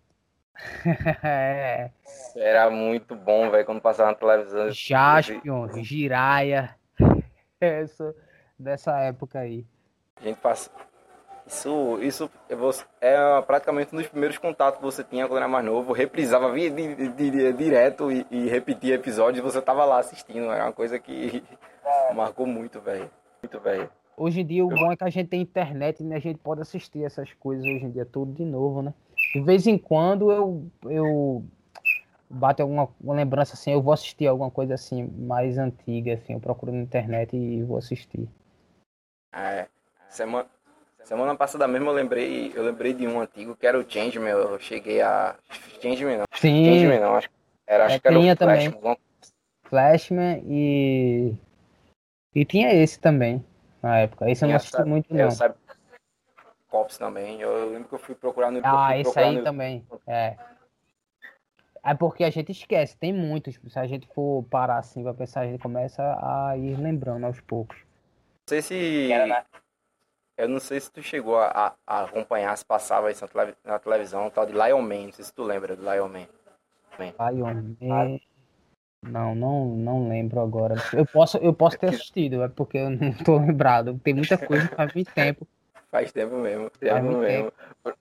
é. 1.22 1.90
Era 2.36 2.70
muito 2.70 3.14
bom, 3.14 3.50
velho, 3.50 3.64
quando 3.64 3.80
passava 3.80 4.10
na 4.10 4.16
televisão. 4.16 4.70
Jaspion, 4.70 5.68
Jiraya. 5.82 6.74
Essa, 7.60 8.14
dessa 8.58 8.98
época 9.00 9.38
aí. 9.38 9.64
A 10.20 10.24
gente 10.24 10.38
passa. 10.40 10.70
Isso, 11.46 11.98
isso 12.00 12.30
é 13.00 13.16
praticamente 13.42 13.94
um 13.94 13.98
dos 13.98 14.06
primeiros 14.06 14.38
contatos 14.38 14.78
que 14.78 14.84
você 14.84 15.02
tinha 15.04 15.26
quando 15.26 15.38
era 15.38 15.48
mais 15.48 15.64
novo. 15.64 15.92
Reprisava 15.92 16.50
via 16.50 16.70
di, 16.70 16.94
di, 16.94 17.30
di, 17.30 17.52
direto 17.52 18.10
e, 18.10 18.26
e, 18.30 18.48
repetia 18.48 18.94
episódios 18.94 19.38
e 19.38 19.42
você 19.42 19.60
tava 19.60 19.84
lá 19.84 19.98
assistindo. 19.98 20.50
Era 20.50 20.64
uma 20.64 20.72
coisa 20.72 20.98
que 20.98 21.42
marcou 22.14 22.46
muito, 22.46 22.80
velho. 22.80 23.10
Muito, 23.42 23.60
velho. 23.60 23.90
Hoje 24.16 24.42
em 24.42 24.46
dia 24.46 24.64
o 24.64 24.68
bom 24.68 24.92
é 24.92 24.96
que 24.96 25.04
a 25.04 25.10
gente 25.10 25.28
tem 25.28 25.40
internet 25.40 26.00
e 26.00 26.04
né? 26.04 26.16
a 26.16 26.20
gente 26.20 26.38
pode 26.38 26.60
assistir 26.60 27.02
essas 27.02 27.32
coisas 27.34 27.64
hoje 27.64 27.84
em 27.84 27.90
dia 27.90 28.04
tudo 28.04 28.32
de 28.32 28.44
novo, 28.44 28.82
né? 28.82 28.92
De 29.34 29.40
vez 29.40 29.66
em 29.66 29.78
quando 29.78 30.30
eu, 30.30 30.70
eu 30.84 31.44
bato 32.28 32.62
alguma 32.62 32.88
lembrança 33.00 33.54
assim, 33.54 33.72
eu 33.72 33.80
vou 33.80 33.92
assistir 33.92 34.26
alguma 34.26 34.50
coisa 34.50 34.74
assim 34.74 35.06
mais 35.18 35.58
antiga, 35.58 36.14
assim, 36.14 36.34
eu 36.34 36.40
procuro 36.40 36.72
na 36.72 36.82
internet 36.82 37.36
e 37.36 37.62
vou 37.62 37.78
assistir. 37.78 38.28
É, 39.34 39.66
semana, 40.08 40.46
semana 41.02 41.34
passada 41.34 41.66
mesmo 41.66 41.88
eu 41.88 41.94
lembrei, 41.94 42.52
eu 42.54 42.62
lembrei 42.62 42.92
de 42.92 43.06
um 43.06 43.20
antigo 43.20 43.56
que 43.56 43.66
era 43.66 43.78
o 43.78 43.88
Changeman, 43.88 44.30
eu 44.30 44.58
cheguei 44.60 45.00
a. 45.00 45.36
Changeman 45.80 46.18
não. 46.18 46.24
Sim. 46.34 46.64
Changeman 46.64 47.00
não, 47.00 47.16
acho, 47.16 47.30
era, 47.66 47.86
acho 47.86 47.96
é, 47.96 47.98
que 47.98 48.08
era 48.08 48.18
o 48.18 48.22
Flashman. 48.22 48.72
Também. 48.72 48.96
Flashman 49.64 50.44
e. 50.46 51.34
E 52.34 52.44
tinha 52.44 52.72
esse 52.72 52.98
também, 52.98 53.44
na 53.82 53.98
época. 53.98 54.30
Esse 54.30 54.44
eu 54.44 54.48
não 54.48 54.56
assisti 54.56 54.82
muito, 54.84 55.14
não. 55.14 55.30
Sabe, 55.30 55.54
Cops 56.72 56.96
também. 56.96 57.40
Eu 57.40 57.70
lembro 57.70 57.88
que 57.88 57.94
eu 57.94 57.98
fui 57.98 58.14
procurar 58.14 58.50
no 58.50 58.60
Ah, 58.64 58.96
esse 58.96 59.18
aí 59.18 59.36
no... 59.36 59.44
também. 59.44 59.86
É. 60.06 60.36
É 61.84 61.94
porque 61.94 62.24
a 62.24 62.30
gente 62.30 62.52
esquece, 62.52 62.96
tem 62.96 63.12
muitos. 63.12 63.58
Se 63.68 63.78
a 63.78 63.86
gente 63.86 64.06
for 64.14 64.44
parar 64.44 64.78
assim 64.78 65.02
pra 65.02 65.12
pensar, 65.12 65.40
a 65.42 65.46
gente 65.46 65.60
começa 65.60 66.02
a 66.22 66.56
ir 66.56 66.76
lembrando 66.76 67.26
aos 67.26 67.40
poucos. 67.40 67.76
Não 67.76 68.48
sei 68.48 68.62
se. 68.62 69.10
Eu 70.36 70.48
não 70.48 70.60
sei 70.60 70.80
se 70.80 70.90
tu 70.90 71.02
chegou 71.02 71.38
a, 71.38 71.74
a 71.86 72.04
acompanhar 72.04 72.56
se 72.56 72.64
passava 72.64 73.10
isso 73.10 73.28
na, 73.64 73.78
televisão, 73.78 74.30
tal 74.30 74.46
de 74.46 74.52
Lion 74.52 74.80
Man. 74.80 75.06
Não 75.06 75.12
sei 75.12 75.24
se 75.24 75.34
tu 75.34 75.42
lembra 75.42 75.76
do 75.76 75.82
Lion 75.82 76.08
Man. 76.08 76.26
Lion 76.98 77.74
Man. 77.80 78.18
Não, 79.02 79.34
não, 79.34 79.66
não 79.66 80.08
lembro 80.08 80.40
agora. 80.40 80.76
Eu 80.92 81.04
posso, 81.04 81.36
eu 81.38 81.52
posso 81.52 81.76
ter 81.78 81.88
assistido, 81.88 82.42
é 82.42 82.48
porque 82.48 82.78
eu 82.78 82.90
não 82.90 83.12
tô 83.24 83.36
lembrado. 83.36 83.98
Tem 84.02 84.14
muita 84.14 84.38
coisa 84.38 84.68
faz 84.68 84.94
muito 84.94 85.12
tempo. 85.12 85.46
Faz 85.90 86.12
tempo 86.12 86.36
mesmo, 86.36 86.70
tempo 86.70 87.18
mesmo. 87.18 87.52
Tempo. 87.84 87.98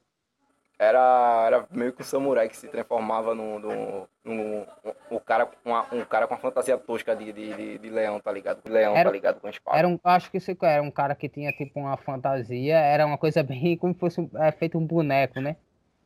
Era, 0.82 1.44
era 1.46 1.68
meio 1.70 1.94
que 1.94 2.02
um 2.02 2.06
samurai 2.06 2.50
que 2.50 2.58
se 2.58 2.68
transformava 2.68 3.36
num, 3.36 3.60
num, 3.60 4.08
num 4.24 4.66
um, 5.12 5.20
cara, 5.20 5.48
uma, 5.64 5.86
um 5.94 6.04
cara 6.04 6.26
com 6.26 6.34
uma 6.34 6.40
fantasia 6.40 6.76
tosca 6.76 7.16
de, 7.16 7.32
de, 7.32 7.54
de, 7.54 7.78
de 7.78 7.90
leão, 7.92 8.20
tá 8.20 8.32
ligado? 8.32 8.62
Leão, 8.68 8.96
era, 8.96 9.10
tá 9.10 9.14
ligado? 9.14 9.40
Com 9.40 9.48
espada. 9.48 9.78
Era 9.78 9.88
um, 9.88 10.00
acho 10.04 10.32
que 10.32 10.38
isso 10.38 10.58
era 10.60 10.82
um 10.82 10.90
cara 10.90 11.14
que 11.14 11.30
tinha 11.30 11.52
tipo 11.52 11.80
uma 11.80 11.98
fantasia, 11.98 12.80
era 12.80 13.06
uma 13.06 13.18
coisa 13.18 13.44
bem 13.44 13.78
como 13.78 13.94
se 13.94 14.00
fosse 14.00 14.30
é, 14.36 14.52
feito 14.52 14.78
um 14.78 14.86
boneco, 14.86 15.40
né? 15.40 15.56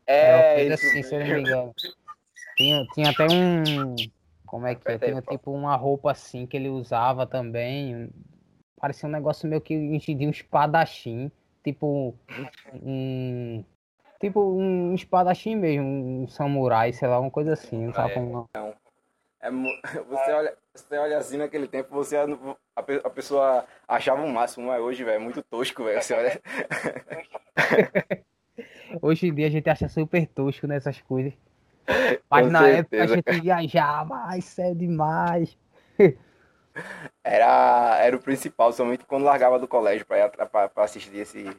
É, 0.06 0.62
isso 0.64 0.74
assim, 0.74 1.04
se 1.04 1.16
eu 1.16 1.20
não 1.22 1.28
me 1.28 1.40
engano. 1.40 1.74
Tinha, 2.58 2.86
tinha 2.94 3.10
até 3.12 3.28
um. 3.32 3.96
Como 4.46 4.68
é 4.68 4.76
que 4.76 4.92
é? 4.92 4.98
Tinha 4.98 5.22
tipo 5.22 5.52
uma 5.52 5.76
roupa 5.76 6.12
assim 6.12 6.46
que 6.46 6.56
ele 6.56 6.70
usava 6.70 7.26
também. 7.26 8.10
Parecia 8.80 9.08
um 9.08 9.12
negócio 9.12 9.50
meio 9.50 9.62
que 9.62 9.76
de 10.00 10.28
um 10.28 10.30
espadachim. 10.30 11.32
Tipo 11.64 12.14
um, 12.74 13.64
tipo 14.20 14.40
um 14.40 14.94
espadachim 14.94 15.56
mesmo, 15.56 15.88
um 16.24 16.28
samurai, 16.28 16.94
sei 16.94 17.08
lá, 17.08 17.20
uma 17.20 17.32
coisa 17.32 17.54
assim, 17.54 17.88
não 17.88 17.94
sabe 17.94 18.12
é, 18.12 18.14
como 18.14 18.48
não. 18.54 18.74
É, 19.42 19.50
você, 20.10 20.32
olha, 20.32 20.58
você 20.74 20.98
olha 20.98 21.18
assim 21.18 21.38
naquele 21.38 21.68
tempo, 21.68 21.90
você 21.90 22.18
a, 22.18 22.26
a 22.76 23.10
pessoa 23.10 23.66
achava 23.88 24.24
o 24.24 24.30
máximo, 24.30 24.68
mas 24.68 24.82
hoje, 24.82 25.04
velho, 25.04 25.16
é 25.16 25.20
muito 25.20 25.42
tosco, 25.42 25.84
velho. 25.84 26.02
Você 26.02 26.14
olha. 26.14 26.42
hoje 29.02 29.28
em 29.28 29.34
dia 29.34 29.48
a 29.48 29.52
gente 29.52 29.70
acha 29.70 29.88
super 29.88 30.28
tosco 30.28 30.68
nessas 30.68 31.02
coisas. 31.02 31.34
Mas 32.30 32.46
Com 32.46 32.52
na 32.52 32.60
certeza. 32.60 33.04
época 33.04 33.04
a 33.04 33.08
gente 33.16 33.42
viajava, 33.42 34.38
isso 34.38 34.62
é 34.62 34.74
demais. 34.74 35.58
Era, 37.24 37.98
era 38.00 38.16
o 38.16 38.20
principal, 38.20 38.74
somente 38.74 39.06
quando 39.06 39.24
largava 39.24 39.58
do 39.58 39.68
colégio 39.68 40.06
para 40.06 40.70
assistir 40.84 41.16
esse, 41.16 41.50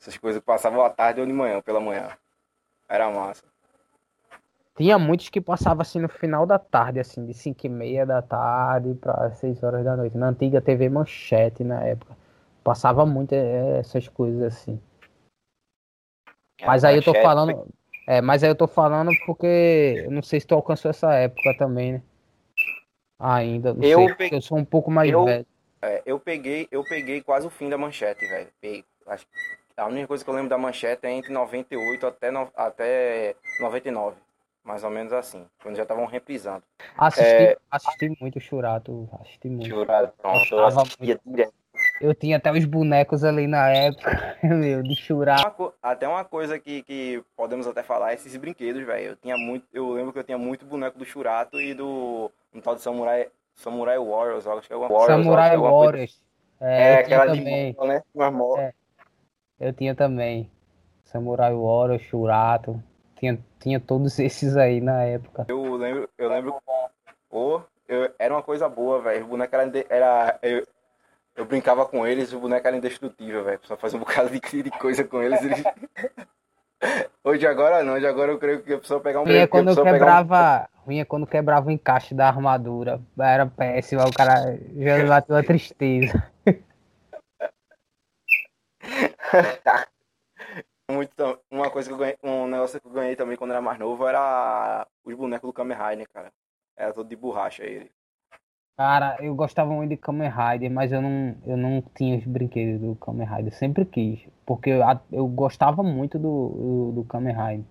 essas 0.00 0.16
coisas 0.16 0.40
que 0.40 0.46
passavam 0.46 0.82
à 0.82 0.88
tarde 0.88 1.20
ou 1.20 1.26
de 1.26 1.32
manhã, 1.32 1.60
pela 1.60 1.80
manhã. 1.80 2.08
Era 2.88 3.10
massa. 3.10 3.44
Tinha 4.76 4.98
muitos 4.98 5.28
que 5.28 5.40
passavam 5.40 5.82
assim 5.82 5.98
no 5.98 6.08
final 6.08 6.46
da 6.46 6.58
tarde, 6.58 7.00
assim, 7.00 7.26
de 7.26 7.34
5 7.34 7.66
e 7.66 7.68
meia 7.68 8.06
da 8.06 8.22
tarde 8.22 8.94
para 8.94 9.32
6 9.32 9.62
horas 9.62 9.84
da 9.84 9.96
noite. 9.96 10.16
Na 10.16 10.28
antiga 10.28 10.60
TV 10.60 10.88
Manchete, 10.88 11.64
na 11.64 11.82
época. 11.84 12.16
Passava 12.62 13.04
muito 13.04 13.32
é, 13.32 13.80
essas 13.80 14.08
coisas 14.08 14.40
assim. 14.40 14.80
Mas 16.64 16.84
aí 16.84 16.96
eu 16.96 17.02
tô 17.02 17.12
falando. 17.12 17.68
É, 18.10 18.22
mas 18.22 18.42
aí 18.42 18.48
eu 18.48 18.54
tô 18.54 18.66
falando 18.66 19.10
porque 19.26 20.02
eu 20.06 20.10
não 20.10 20.22
sei 20.22 20.40
se 20.40 20.46
tu 20.46 20.54
alcançou 20.54 20.90
essa 20.90 21.12
época 21.12 21.54
também, 21.58 21.92
né? 21.92 22.02
Ainda. 23.18 23.74
Não 23.74 23.82
eu, 23.82 23.98
sei, 23.98 24.14
peguei, 24.14 24.38
eu 24.38 24.40
sou 24.40 24.56
um 24.56 24.64
pouco 24.64 24.90
mais 24.90 25.10
eu, 25.10 25.26
velho. 25.26 25.46
É, 25.82 26.02
eu 26.06 26.18
peguei, 26.18 26.66
eu 26.70 26.82
peguei 26.84 27.20
quase 27.20 27.46
o 27.46 27.50
fim 27.50 27.68
da 27.68 27.76
manchete, 27.76 28.26
velho. 28.26 28.48
Peguei, 28.62 28.82
acho, 29.06 29.26
a 29.76 29.84
única 29.84 30.06
coisa 30.06 30.24
que 30.24 30.30
eu 30.30 30.34
lembro 30.34 30.48
da 30.48 30.56
manchete 30.56 31.06
é 31.06 31.10
entre 31.10 31.30
98 31.30 32.06
até, 32.06 32.30
no, 32.30 32.50
até 32.56 33.36
99. 33.60 34.16
Mais 34.64 34.82
ou 34.84 34.90
menos 34.90 35.12
assim. 35.12 35.44
Quando 35.62 35.76
já 35.76 35.82
estavam 35.82 36.06
reprisando. 36.06 36.62
Assisti, 36.96 37.28
é... 37.28 37.58
assisti 37.70 38.16
muito 38.18 38.40
Churato. 38.40 39.06
Assisti 39.20 39.50
muito. 39.50 39.68
Churato, 39.68 40.14
pronto. 40.16 40.54
Eu, 40.54 41.20
eu, 41.36 41.52
eu 42.00 42.14
tinha 42.14 42.36
até 42.36 42.52
os 42.52 42.64
bonecos 42.64 43.24
ali 43.24 43.46
na 43.46 43.68
época, 43.70 44.36
meu, 44.42 44.82
de 44.82 44.94
Churato. 44.94 45.72
Até 45.82 46.06
uma 46.06 46.24
coisa 46.24 46.58
que, 46.58 46.82
que 46.82 47.22
podemos 47.36 47.66
até 47.66 47.82
falar, 47.82 48.14
esses 48.14 48.36
brinquedos, 48.36 48.84
velho. 48.84 49.10
Eu 49.10 49.16
tinha 49.16 49.36
muito. 49.36 49.66
Eu 49.72 49.92
lembro 49.92 50.12
que 50.12 50.18
eu 50.18 50.24
tinha 50.24 50.38
muito 50.38 50.64
boneco 50.64 50.98
do 50.98 51.04
Churato 51.04 51.60
e 51.60 51.74
do. 51.74 52.30
Um 52.54 52.60
tal 52.60 52.74
de 52.74 52.82
Samurai. 52.82 53.28
Samurai 53.54 53.98
Warriors, 53.98 54.46
acho 54.46 54.68
que 54.68 54.72
é 54.72 54.76
alguma 54.76 54.96
Warriors, 54.96 55.24
Samurai 55.24 55.56
Warriors. 55.56 56.22
É, 56.60 56.92
é 56.92 56.98
aquela 57.00 57.26
também. 57.26 57.72
de 57.72 57.86
né? 57.86 58.02
Uma 58.14 58.60
é. 58.60 58.72
Eu 59.58 59.72
tinha 59.72 59.94
também. 59.94 60.50
Samurai 61.04 61.52
Warrior, 61.52 61.98
Shurato. 61.98 62.82
Tinha, 63.16 63.38
tinha 63.58 63.80
todos 63.80 64.18
esses 64.20 64.56
aí 64.56 64.80
na 64.80 65.02
época. 65.02 65.46
Eu 65.48 65.74
lembro, 65.74 66.08
eu 66.16 66.28
lembro. 66.28 66.62
Oh, 67.30 67.60
eu, 67.88 68.12
era 68.18 68.32
uma 68.32 68.42
coisa 68.42 68.68
boa, 68.68 69.00
velho. 69.00 69.24
O 69.24 69.28
boneco 69.28 69.56
era. 69.56 69.72
era 69.88 70.38
eu, 70.42 70.66
eu 71.38 71.46
brincava 71.46 71.86
com 71.86 72.04
eles, 72.04 72.32
o 72.32 72.40
boneco 72.40 72.66
era 72.66 72.76
indestrutível, 72.76 73.44
velho. 73.44 73.60
Só 73.62 73.76
fazia 73.76 73.96
um 73.96 74.00
bocado 74.00 74.28
de, 74.28 74.40
coisa 74.72 75.04
com 75.04 75.22
eles. 75.22 75.40
eles... 75.40 75.62
Hoje 77.24 77.46
agora 77.46 77.82
não, 77.82 77.94
hoje 77.94 78.06
agora 78.06 78.30
eu 78.30 78.38
creio 78.38 78.62
que 78.62 78.72
a 78.72 78.78
pessoa 78.78 79.00
pegar 79.00 79.20
um 79.20 79.24
Ruim 79.24 79.34
é 79.34 79.48
quando 79.48 79.74
quebrava. 79.74 80.68
Um... 80.72 80.78
Ruim 80.86 81.00
é 81.00 81.04
quando 81.04 81.26
quebrava 81.26 81.66
o 81.66 81.72
encaixe 81.72 82.14
da 82.14 82.28
armadura. 82.28 83.00
Era 83.18 83.46
péssimo, 83.46 84.00
o 84.02 84.14
cara 84.14 84.56
já 84.76 85.04
bateu 85.04 85.34
a 85.36 85.42
tristeza. 85.42 86.30
Muito, 90.88 91.40
uma 91.50 91.68
coisa 91.68 91.88
que 91.88 91.94
eu 91.94 91.98
ganhei, 91.98 92.16
um 92.22 92.46
negócio 92.46 92.80
que 92.80 92.86
eu 92.86 92.92
ganhei 92.92 93.16
também 93.16 93.36
quando 93.36 93.50
era 93.50 93.60
mais 93.60 93.76
novo 93.78 94.06
era 94.06 94.86
os 95.04 95.14
bonecos 95.16 95.48
do 95.48 95.52
Kamen 95.52 95.76
Rider, 95.76 96.08
cara. 96.08 96.32
Era 96.76 96.92
todo 96.92 97.08
de 97.08 97.16
borracha 97.16 97.64
ele. 97.64 97.90
Cara, 98.78 99.16
eu 99.20 99.34
gostava 99.34 99.72
muito 99.72 99.90
de 99.90 99.96
Kamen 99.96 100.30
Rider, 100.30 100.70
mas 100.70 100.92
eu 100.92 101.02
não, 101.02 101.36
eu 101.44 101.56
não 101.56 101.82
tinha 101.82 102.16
os 102.16 102.24
brinquedos 102.24 102.80
do 102.80 102.94
Kamen 102.94 103.26
Rider. 103.26 103.52
Sempre 103.52 103.84
quis. 103.84 104.24
Porque 104.46 104.70
eu, 104.70 104.82
eu 105.10 105.26
gostava 105.26 105.82
muito 105.82 106.16
do, 106.16 106.48
do, 106.48 106.92
do 106.92 107.04
Kamen 107.04 107.34
Rider. 107.34 107.66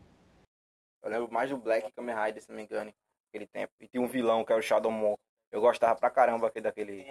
Eu 1.02 1.10
lembro 1.10 1.32
mais 1.32 1.50
do 1.50 1.56
Black 1.56 1.90
Kamen 1.94 2.14
Rider, 2.14 2.44
se 2.44 2.50
não 2.50 2.58
me 2.58 2.64
engano, 2.64 2.94
naquele 3.26 3.48
tempo. 3.48 3.72
E 3.80 3.88
tinha 3.88 4.04
um 4.04 4.08
vilão 4.08 4.44
que 4.44 4.52
era 4.52 4.60
o 4.60 4.62
Shadow 4.62 4.92
Mon. 4.92 5.16
Eu 5.50 5.62
gostava 5.62 5.98
pra 5.98 6.10
caramba 6.10 6.52
daquele, 6.62 7.06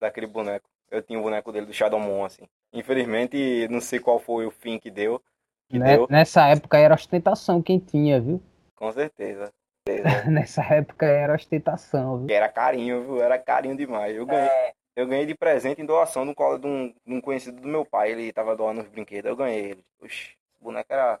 daquele 0.00 0.26
boneco. 0.26 0.66
Eu 0.90 1.02
tinha 1.02 1.18
o 1.18 1.20
um 1.20 1.24
boneco 1.24 1.52
dele 1.52 1.66
do 1.66 1.74
Shadow 1.74 2.00
Mon, 2.00 2.24
assim. 2.24 2.48
Infelizmente, 2.72 3.68
não 3.68 3.82
sei 3.82 4.00
qual 4.00 4.18
foi 4.18 4.46
o 4.46 4.50
fim 4.50 4.78
que 4.78 4.90
deu. 4.90 5.22
Que 5.68 5.78
né? 5.78 5.98
deu. 5.98 6.06
Nessa 6.08 6.48
época 6.48 6.78
era 6.78 6.94
ostentação 6.94 7.62
quem 7.62 7.78
tinha, 7.78 8.18
viu? 8.18 8.42
Com 8.74 8.90
certeza. 8.90 9.52
Nessa 10.30 10.62
época 10.62 11.06
era 11.06 11.34
ostentação, 11.34 12.18
viu? 12.18 12.34
Era 12.34 12.48
carinho, 12.48 13.02
viu? 13.02 13.22
Era 13.22 13.38
carinho 13.38 13.76
demais. 13.76 14.16
Eu 14.16 14.26
ganhei, 14.26 14.48
é. 14.48 14.72
eu 14.96 15.06
ganhei 15.06 15.26
de 15.26 15.34
presente 15.34 15.82
em 15.82 15.86
doação 15.86 16.24
de 16.24 16.30
um, 16.30 16.58
de 16.58 16.66
um, 16.66 16.94
de 17.06 17.14
um 17.14 17.20
conhecido 17.20 17.60
do 17.60 17.68
meu 17.68 17.84
pai. 17.84 18.12
Ele 18.12 18.32
tava 18.32 18.56
doando 18.56 18.80
os 18.80 18.88
brinquedos. 18.88 19.28
Eu 19.28 19.36
ganhei 19.36 19.70
ele. 19.72 19.84
Oxi, 20.00 20.36
o 20.60 20.64
boneco 20.64 20.92
era, 20.92 21.18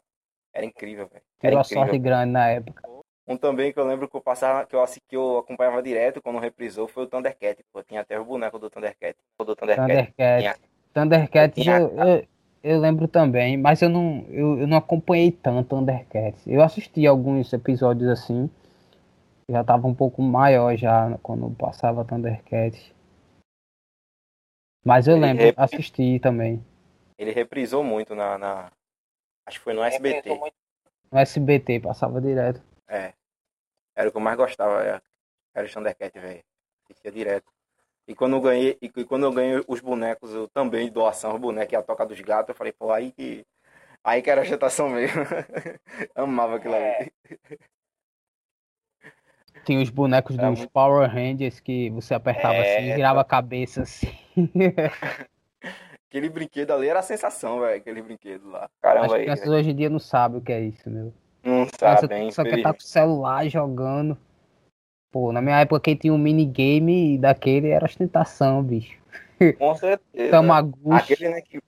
era 0.52 0.64
incrível, 0.64 1.08
velho. 1.08 1.24
Tirou 1.40 1.60
a 1.60 1.64
sorte 1.64 1.98
grande 1.98 2.32
na 2.32 2.48
época. 2.48 2.82
Um 3.26 3.36
também 3.36 3.72
que 3.72 3.78
eu 3.78 3.86
lembro 3.86 4.08
que 4.08 4.16
eu 4.16 4.20
passava, 4.20 4.66
que 4.66 4.74
eu, 4.74 4.84
que 5.08 5.16
eu 5.16 5.38
acompanhava 5.38 5.82
direto 5.82 6.20
quando 6.20 6.38
reprisou 6.38 6.88
foi 6.88 7.04
o 7.04 7.06
Thundercat. 7.06 7.64
Pô, 7.72 7.82
tinha 7.82 8.00
até 8.00 8.18
o 8.18 8.24
boneco 8.24 8.58
do 8.58 8.68
Thundercat. 8.68 9.16
Do 9.38 9.56
Thundercat. 9.56 9.88
Thundercat. 9.88 10.40
Tinha, 10.40 10.56
Thundercat 10.92 11.54
tinha, 11.54 11.78
eu, 11.78 12.26
eu, 12.62 12.80
lembro 12.80 13.08
também, 13.08 13.56
mas 13.56 13.82
eu 13.82 13.88
não, 13.88 14.24
eu, 14.28 14.60
eu 14.60 14.66
não 14.66 14.76
acompanhei 14.76 15.30
tanto 15.30 15.76
Thundercat. 15.76 16.36
Eu 16.46 16.62
assisti 16.62 17.06
alguns 17.06 17.52
episódios 17.52 18.08
assim 18.08 18.50
já 19.52 19.62
tava 19.62 19.86
um 19.86 19.94
pouco 19.94 20.22
maior 20.22 20.76
já 20.76 21.18
quando 21.22 21.54
passava 21.56 22.04
Thundercats. 22.04 22.94
Mas 24.84 25.06
eu 25.06 25.16
ele 25.16 25.26
lembro, 25.26 25.44
repris... 25.44 25.64
assisti 25.64 26.18
também. 26.18 26.64
Ele 27.18 27.30
reprisou 27.30 27.84
muito 27.84 28.14
na, 28.14 28.38
na... 28.38 28.72
Acho 29.46 29.58
que 29.58 29.64
foi 29.64 29.74
no 29.74 29.82
SBT. 29.82 30.30
No 31.10 31.18
SBT, 31.18 31.80
passava 31.80 32.20
direto. 32.20 32.62
É. 32.88 33.12
Era 33.94 34.08
o 34.08 34.12
que 34.12 34.16
eu 34.16 34.22
mais 34.22 34.36
gostava, 34.36 34.82
era, 34.82 35.02
era 35.54 35.66
o 35.66 35.70
Thundercat, 35.70 36.18
velho. 36.18 36.42
Assistia 36.84 37.12
direto. 37.12 37.51
E 38.06 38.14
quando 38.14 38.36
eu 38.36 38.40
ganhei, 38.40 38.76
e 38.82 38.88
quando 39.04 39.24
eu 39.24 39.32
ganhei 39.32 39.62
os 39.66 39.80
bonecos, 39.80 40.34
eu 40.34 40.48
também 40.48 40.90
doação, 40.90 41.34
os 41.34 41.40
bonecos 41.40 41.72
e 41.72 41.76
a 41.76 41.82
toca 41.82 42.04
dos 42.04 42.20
gatos, 42.20 42.48
eu 42.48 42.54
falei, 42.54 42.72
pô, 42.72 42.90
aí 42.92 43.12
que. 43.12 43.44
Aí 44.04 44.20
que 44.20 44.30
era 44.30 44.40
a 44.40 44.44
agitação 44.44 44.88
mesmo. 44.88 45.22
Amava 46.16 46.56
aquilo 46.56 46.74
é. 46.74 47.02
ali. 47.02 47.12
Tinha 49.64 49.80
os 49.80 49.90
bonecos 49.90 50.36
dos 50.36 50.58
muito... 50.58 50.70
Power 50.70 51.08
Rangers 51.08 51.60
que 51.60 51.88
você 51.90 52.14
apertava 52.14 52.54
é... 52.54 52.78
assim 52.78 52.90
e 52.90 52.94
virava 52.94 53.20
a 53.20 53.24
cabeça 53.24 53.82
assim. 53.82 54.08
Aquele 56.08 56.28
brinquedo 56.28 56.72
ali 56.72 56.88
era 56.88 56.98
a 56.98 57.02
sensação, 57.02 57.60
velho. 57.60 57.76
Aquele 57.76 58.02
brinquedo 58.02 58.50
lá. 58.50 58.68
Caramba, 58.82 59.06
As 59.06 59.12
crianças 59.12 59.48
hoje 59.48 59.70
em 59.70 59.76
dia 59.76 59.88
não 59.88 60.00
sabem 60.00 60.38
o 60.38 60.42
que 60.42 60.52
é 60.52 60.60
isso, 60.60 60.90
meu. 60.90 61.14
Não 61.42 61.66
sabem, 61.78 62.30
Só 62.30 62.42
quer 62.42 62.58
estar 62.58 62.72
com 62.72 62.80
o 62.80 62.82
celular 62.82 63.48
jogando. 63.48 64.18
Pô, 65.12 65.30
na 65.30 65.42
minha 65.42 65.60
época 65.60 65.78
quem 65.78 65.94
tinha 65.94 66.12
um 66.12 66.18
minigame 66.18 67.18
daquele 67.18 67.68
era 67.68 67.84
ostentação, 67.84 68.62
bicho. 68.62 68.98
Com 69.58 69.74
certeza. 69.74 70.30
Tamaguchi. 70.30 71.12
Aquele, 71.12 71.28
né, 71.28 71.42
que, 71.42 71.60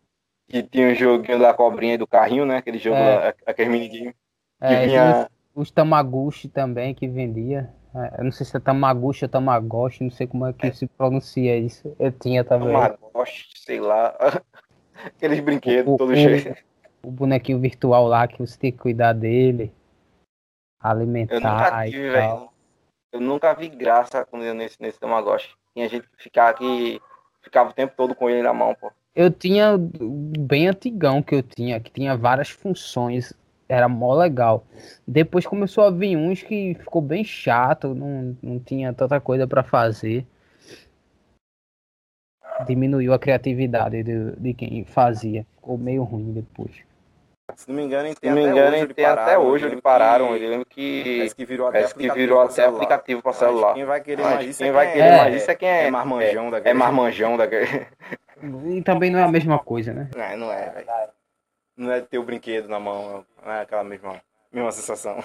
que 0.49 0.63
tinha 0.63 0.89
o 0.89 0.91
um 0.93 0.95
joguinho 0.95 1.39
da 1.39 1.53
cobrinha 1.53 1.95
e 1.95 1.99
do 1.99 2.07
carrinho, 2.07 2.47
né? 2.47 2.57
Aquele 2.57 2.79
jogo 2.79 2.97
é. 2.97 3.17
lá, 3.17 3.35
aquele 3.45 3.69
minigame. 3.69 4.15
É, 4.63 4.87
vinha... 4.87 5.29
os, 5.55 5.69
os 5.69 5.71
Tamaguchi 5.71 6.49
também 6.49 6.95
que 6.95 7.07
vendia. 7.07 7.71
É, 7.95 8.21
eu 8.21 8.25
não 8.25 8.33
sei 8.33 8.47
se 8.47 8.57
é 8.57 8.61
Tamaguchi 8.61 9.27
ou 9.27 9.29
Tamagotchi, 9.29 10.03
não 10.03 10.11
sei 10.11 10.27
como 10.27 10.47
é 10.47 10.53
que 10.55 10.69
é. 10.69 10.73
se 10.73 10.87
pronuncia 10.87 11.59
isso. 11.59 11.95
Eu 11.99 12.11
tinha 12.11 12.43
também. 12.43 12.73
Tamagotchi, 12.73 13.49
sei 13.57 13.79
lá. 13.79 14.17
Aqueles 15.05 15.41
brinquedos 15.41 15.99
todos 15.99 16.19
cheios. 16.19 16.57
O 17.03 17.11
bonequinho 17.11 17.61
virtual 17.61 18.07
lá 18.07 18.27
que 18.27 18.39
você 18.39 18.59
tem 18.59 18.73
que 18.73 18.79
cuidar 18.79 19.13
dele. 19.13 19.71
Alimentar 20.81 21.35
eu 21.35 21.41
nunca 21.41 21.85
tive, 21.85 22.11
velho. 22.11 22.54
Eu 23.15 23.21
nunca 23.21 23.55
vi 23.55 23.69
graça 23.69 24.27
quando 24.29 24.45
eu 24.45 24.53
nesse, 24.57 24.83
nesse 24.83 24.99
Tamagotchi. 24.99 25.55
Tinha 25.73 25.89
gente 25.89 26.09
que 26.09 26.21
ficava 26.25 26.51
aqui, 26.51 27.01
ficava 27.41 27.71
o 27.71 27.73
tempo 27.73 27.95
todo 27.97 28.13
com 28.13 28.29
ele 28.29 28.43
na 28.43 28.53
mão, 28.53 28.75
pô. 28.75 28.91
Eu 29.15 29.31
tinha 29.31 29.77
bem 29.79 30.67
antigão 30.67 31.23
que 31.23 31.37
eu 31.37 31.41
tinha, 31.41 31.79
que 31.79 31.93
tinha 31.93 32.17
várias 32.17 32.51
funções 32.51 33.33
era 33.69 33.89
mó 33.89 34.15
legal. 34.15 34.67
Depois 35.07 35.47
começou 35.47 35.85
a 35.85 35.93
vir 35.93 36.17
uns 36.17 36.43
que 36.43 36.75
ficou 36.75 37.01
bem 37.01 37.23
chato, 37.23 37.95
não, 37.95 38.37
não 38.43 38.59
tinha 38.59 38.93
tanta 38.93 39.21
coisa 39.21 39.47
para 39.47 39.63
fazer. 39.63 40.27
Diminuiu 42.67 43.15
a 43.15 43.19
criatividade 43.19 44.03
de, 44.03 44.33
de 44.33 44.55
quem 44.55 44.85
fazia. 44.85 45.47
Ficou 45.55 45.79
meio 45.79 46.03
ruim 46.03 46.33
depois. 46.33 46.73
Se 47.57 47.69
não 47.69 47.77
me 47.77 47.83
engano, 47.83 48.15
tem, 48.15 48.31
até, 48.31 48.41
engano, 48.41 48.77
hoje, 48.77 48.95
tem 48.95 49.05
até 49.05 49.39
hoje 49.39 49.67
eles 49.67 49.81
pararam. 49.81 50.35
Eu 50.37 50.51
lembro 50.51 50.67
que, 50.67 51.17
parece 51.17 51.35
que 51.35 51.45
virou 51.45 51.69
até, 51.69 51.85
aplicativo, 51.85 52.15
que 52.15 52.19
virou 52.19 52.41
até 52.41 52.65
aplicativo 52.65 53.23
para 53.23 53.33
celular. 53.33 53.75
Quem 53.75 53.85
vai 53.85 54.01
querer 54.01 54.23
mais 54.23 54.49
isso, 54.49 54.59
quem 54.59 54.69
é, 54.69 54.73
vai 54.73 54.93
querer 54.93 55.05
é, 55.05 55.17
mais 55.19 55.35
isso 55.35 55.51
é 55.51 55.55
quem 55.55 55.69
é, 55.69 55.87
é 55.87 55.91
marmanjão 55.91 56.49
é, 56.49 56.51
daquele. 56.51 56.71
É 56.71 56.75
marmanjão 56.75 57.37
daquele. 57.37 57.87
E 58.67 58.83
também 58.83 59.11
não 59.11 59.19
é 59.19 59.23
a 59.23 59.29
mesma 59.29 59.59
coisa, 59.59 59.93
né? 59.93 60.11
Não, 60.17 60.37
não 60.39 60.53
é, 60.53 60.71
velho 60.71 61.15
não 61.77 61.93
é 61.93 62.01
ter 62.01 62.19
o 62.19 62.25
brinquedo 62.25 62.69
na 62.69 62.79
mão, 62.79 63.25
não 63.45 63.53
é 63.53 63.63
aquela 63.63 63.85
mesma, 63.85 64.21
mesma 64.53 64.73
sensação. 64.73 65.23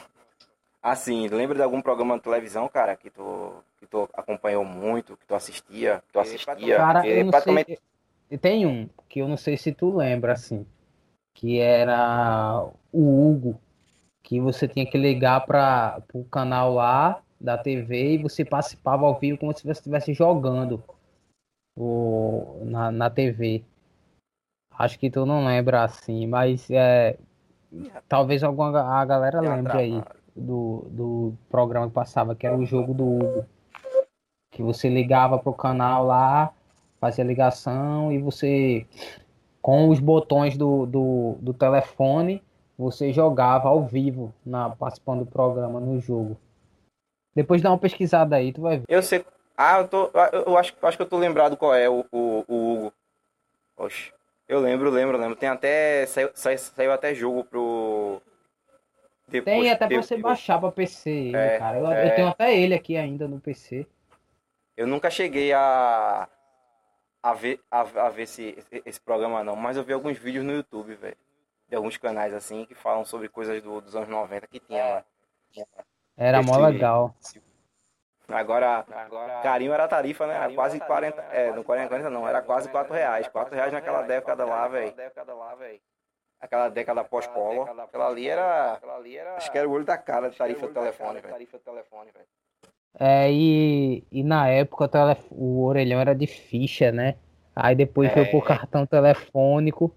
Assim, 0.82 1.28
lembra 1.28 1.56
de 1.56 1.62
algum 1.62 1.82
programa 1.82 2.16
de 2.16 2.24
televisão, 2.24 2.68
cara, 2.68 2.96
que 2.96 3.10
tu, 3.10 3.54
que 3.80 3.86
tu 3.86 4.10
acompanhou 4.14 4.64
muito, 4.64 5.18
que 5.18 5.26
tu 5.26 5.36
assistia, 5.36 6.02
que 6.08 6.14
tu 6.14 6.20
assistia? 6.20 6.78
Cara, 6.78 7.06
eu 7.06 7.26
não 7.26 7.32
praticamente... 7.32 7.80
sei, 8.30 8.38
tem 8.38 8.66
um 8.66 8.90
que 9.08 9.20
eu 9.20 9.28
não 9.28 9.38
sei 9.38 9.58
se 9.58 9.74
tu 9.74 9.96
lembra, 9.96 10.34
assim, 10.34 10.66
que 11.40 11.58
era 11.58 12.68
o 12.92 13.30
Hugo, 13.30 13.58
que 14.22 14.42
você 14.42 14.68
tinha 14.68 14.86
que 14.86 14.98
ligar 14.98 15.46
para 15.46 16.04
o 16.14 16.26
canal 16.26 16.74
lá 16.74 17.22
da 17.40 17.58
TV 17.58 18.16
e 18.16 18.18
você 18.18 18.44
participava 18.44 19.06
ao 19.06 19.18
vivo 19.18 19.38
como 19.38 19.58
se 19.58 19.64
você 19.64 19.72
estivesse 19.72 20.14
jogando 20.14 20.84
o, 21.78 22.62
na, 22.66 22.92
na 22.92 23.10
TV. 23.10 23.64
Acho 24.78 25.00
que 25.00 25.10
tu 25.10 25.26
não 25.26 25.46
lembra 25.46 25.86
assim, 25.86 26.28
mas 26.28 26.70
é. 26.70 27.18
Talvez 28.10 28.44
alguma 28.44 29.00
a 29.00 29.06
galera 29.06 29.40
lembre 29.40 29.78
aí 29.78 30.04
do, 30.36 30.88
do 30.90 31.34
programa 31.50 31.88
que 31.88 31.94
passava, 31.94 32.36
que 32.36 32.46
era 32.46 32.58
o 32.58 32.66
jogo 32.66 32.94
do 32.94 33.06
Hugo. 33.06 33.46
Que 34.52 34.62
você 34.62 34.90
ligava 34.90 35.40
pro 35.40 35.54
canal 35.54 36.06
lá, 36.06 36.52
fazia 37.00 37.24
ligação 37.24 38.12
e 38.12 38.18
você, 38.18 38.86
com 39.62 39.90
os 39.90 40.00
botões 40.00 40.58
do, 40.58 40.86
do, 40.86 41.38
do 41.40 41.54
telefone, 41.54 42.42
você 42.78 43.12
jogava 43.12 43.70
ao 43.70 43.84
vivo, 43.84 44.34
na, 44.46 44.70
participando 44.70 45.20
do 45.20 45.32
programa 45.32 45.80
no 45.80 46.00
jogo. 46.00 46.38
Depois 47.36 47.62
dá 47.62 47.70
uma 47.70 47.78
pesquisada 47.78 48.36
aí, 48.36 48.52
tu 48.52 48.62
vai 48.62 48.78
ver. 48.78 48.86
Eu 48.88 49.02
sei. 49.02 49.26
Ah, 49.58 49.80
eu, 49.80 49.88
tô, 49.88 50.10
eu 50.46 50.58
acho, 50.58 50.74
acho 50.82 50.98
que 50.98 51.04
eu 51.04 51.10
tô 51.10 51.18
lembrado 51.18 51.58
qual 51.58 51.76
é 51.76 51.90
o, 51.90 52.06
o, 52.12 52.46
o 52.48 52.74
Hugo. 52.74 52.94
Oxe. 53.78 54.14
Eu 54.48 54.60
lembro, 54.60 54.90
lembro, 54.90 55.18
lembro. 55.18 55.36
Tem 55.36 55.48
até. 55.48 56.06
Saiu, 56.06 56.32
saiu 56.34 56.92
até 56.92 57.14
jogo 57.14 57.44
pro. 57.44 58.22
Depois, 59.28 59.60
tem 59.60 59.72
até 59.72 59.88
pra 59.88 60.02
você 60.02 60.18
baixar 60.18 60.60
pra 60.60 60.72
PC, 60.72 61.32
é, 61.36 61.60
cara. 61.60 61.78
Eu, 61.78 61.92
é... 61.92 62.08
eu, 62.08 62.16
tenho 62.16 62.28
até 62.30 62.58
ele 62.58 62.74
aqui 62.74 62.98
ainda 62.98 63.28
no 63.28 63.40
PC. 63.40 63.86
Eu 64.76 64.88
nunca 64.88 65.12
cheguei 65.12 65.54
a. 65.54 66.28
a 67.22 67.34
ver, 67.34 67.62
a, 67.70 67.82
a 67.82 68.10
ver 68.10 68.24
esse, 68.24 68.58
esse 68.86 69.00
programa, 69.00 69.44
não. 69.44 69.56
Mas 69.56 69.78
eu 69.78 69.84
vi 69.84 69.94
alguns 69.94 70.18
vídeos 70.18 70.46
no 70.46 70.54
YouTube, 70.54 70.96
velho. 70.96 71.18
De 71.68 71.76
alguns 71.76 71.98
canais 71.98 72.34
assim 72.34 72.66
que 72.66 72.74
falam 72.74 73.06
sobre 73.06 73.30
coisas 73.30 73.62
do, 73.62 73.80
dos 73.82 73.96
anos 73.96 74.10
90 74.10 74.48
que 74.48 74.60
tinha 74.60 74.86
lá. 74.86 75.06
Era 76.18 76.40
esse, 76.40 76.50
mó 76.50 76.58
legal. 76.58 77.16
Esse, 77.22 77.42
Agora, 78.28 78.86
Agora 78.92 79.42
carinho 79.42 79.74
era 79.74 79.88
tarifa, 79.88 80.28
né? 80.28 80.36
Era 80.36 80.54
quase 80.54 80.80
40. 80.80 81.22
É, 81.32 81.52
no 81.52 81.64
40, 81.64 81.90
40 81.90 82.10
não, 82.10 82.28
era 82.28 82.42
quase 82.42 82.70
4 82.70 82.94
reais. 82.94 83.28
4 83.28 83.56
reais 83.56 83.74
naquela 83.74 84.04
década 84.04 84.46
lá, 84.46 84.68
velho. 84.68 84.94
Aquela 86.40 86.70
década 86.70 87.04
pós-polo. 87.04 87.64
Aquela 87.64 88.08
ali 88.08 88.28
era. 88.28 88.80
Acho 89.36 89.52
que 89.52 89.58
era 89.58 89.68
o 89.68 89.72
olho 89.72 89.84
da 89.84 89.98
cara 89.98 90.30
de 90.30 90.38
tarifa 90.38 90.68
de 90.68 90.74
telefone, 90.74 91.22
velho. 91.22 92.28
É, 92.98 93.32
e, 93.32 94.04
e 94.12 94.24
na 94.24 94.48
época 94.48 94.86
o, 94.86 94.88
telef... 94.88 95.22
o 95.32 95.64
orelhão 95.64 96.00
era 96.00 96.14
de 96.14 96.28
ficha, 96.28 96.92
né? 96.92 97.16
Aí 97.56 97.76
depois 97.76 98.10
é. 98.10 98.14
foi 98.14 98.26
pro 98.26 98.42
cartão 98.42 98.86
telefônico. 98.86 99.92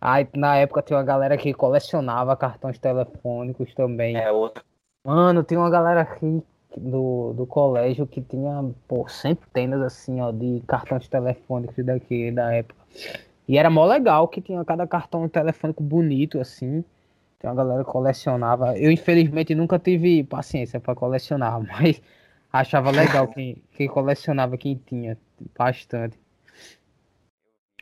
Aí 0.00 0.28
na 0.36 0.56
época 0.56 0.82
tinha 0.82 0.98
uma 0.98 1.04
galera 1.04 1.36
que 1.36 1.52
colecionava 1.52 2.36
cartões 2.36 2.78
telefônicos 2.78 3.74
também. 3.74 4.16
É, 4.16 4.30
outra. 4.30 4.62
Mano, 5.04 5.42
tem 5.42 5.56
uma 5.56 5.70
galera 5.70 6.02
aqui 6.02 6.42
do, 6.76 7.32
do 7.32 7.46
colégio 7.46 8.06
que 8.06 8.20
tinha 8.20 8.70
por 8.86 9.10
centenas 9.10 9.80
assim, 9.80 10.20
ó, 10.20 10.30
de 10.30 10.62
cartões 10.66 11.08
telefônicos 11.08 11.84
daqui 11.84 12.30
da 12.30 12.52
época. 12.52 12.78
E 13.48 13.56
era 13.56 13.70
mó 13.70 13.86
legal 13.86 14.28
que 14.28 14.40
tinha 14.40 14.62
cada 14.64 14.86
cartão 14.86 15.26
telefônico 15.28 15.82
bonito, 15.82 16.38
assim. 16.38 16.84
Tem 17.38 17.48
uma 17.48 17.56
galera 17.56 17.84
que 17.84 17.90
colecionava. 17.90 18.76
Eu, 18.76 18.90
infelizmente, 18.90 19.54
nunca 19.54 19.78
tive 19.78 20.22
paciência 20.24 20.78
para 20.78 20.94
colecionar, 20.94 21.58
mas 21.66 22.02
achava 22.60 22.90
legal 22.90 23.28
quem, 23.28 23.62
quem 23.72 23.88
colecionava, 23.88 24.56
quem 24.56 24.76
tinha 24.76 25.18
bastante. 25.56 26.18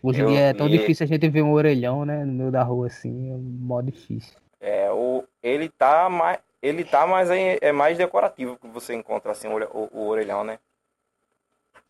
Hoje 0.03 0.23
em 0.23 0.27
dia 0.27 0.41
é 0.41 0.55
tão 0.55 0.69
difícil 0.69 1.05
a 1.05 1.07
gente 1.07 1.29
ver 1.29 1.43
um 1.43 1.53
orelhão, 1.53 2.05
né, 2.05 2.25
no 2.25 2.33
meio 2.33 2.51
da 2.51 2.63
rua, 2.63 2.87
assim, 2.87 3.33
é 3.33 3.37
mó 3.37 3.81
difícil. 3.81 4.39
É, 4.61 4.91
o, 4.93 5.25
ele 5.43 5.69
tá 5.69 6.09
mais, 6.09 6.39
ele 6.63 6.85
tá 6.85 7.07
mais, 7.07 7.31
é, 7.31 7.59
é 7.61 7.73
mais 7.73 7.97
decorativo 7.97 8.59
que 8.59 8.69
você 8.69 8.95
encontra, 8.95 9.33
assim, 9.33 9.49
o, 9.49 9.57
o, 9.57 9.89
o 9.93 10.07
orelhão, 10.09 10.45
né? 10.45 10.59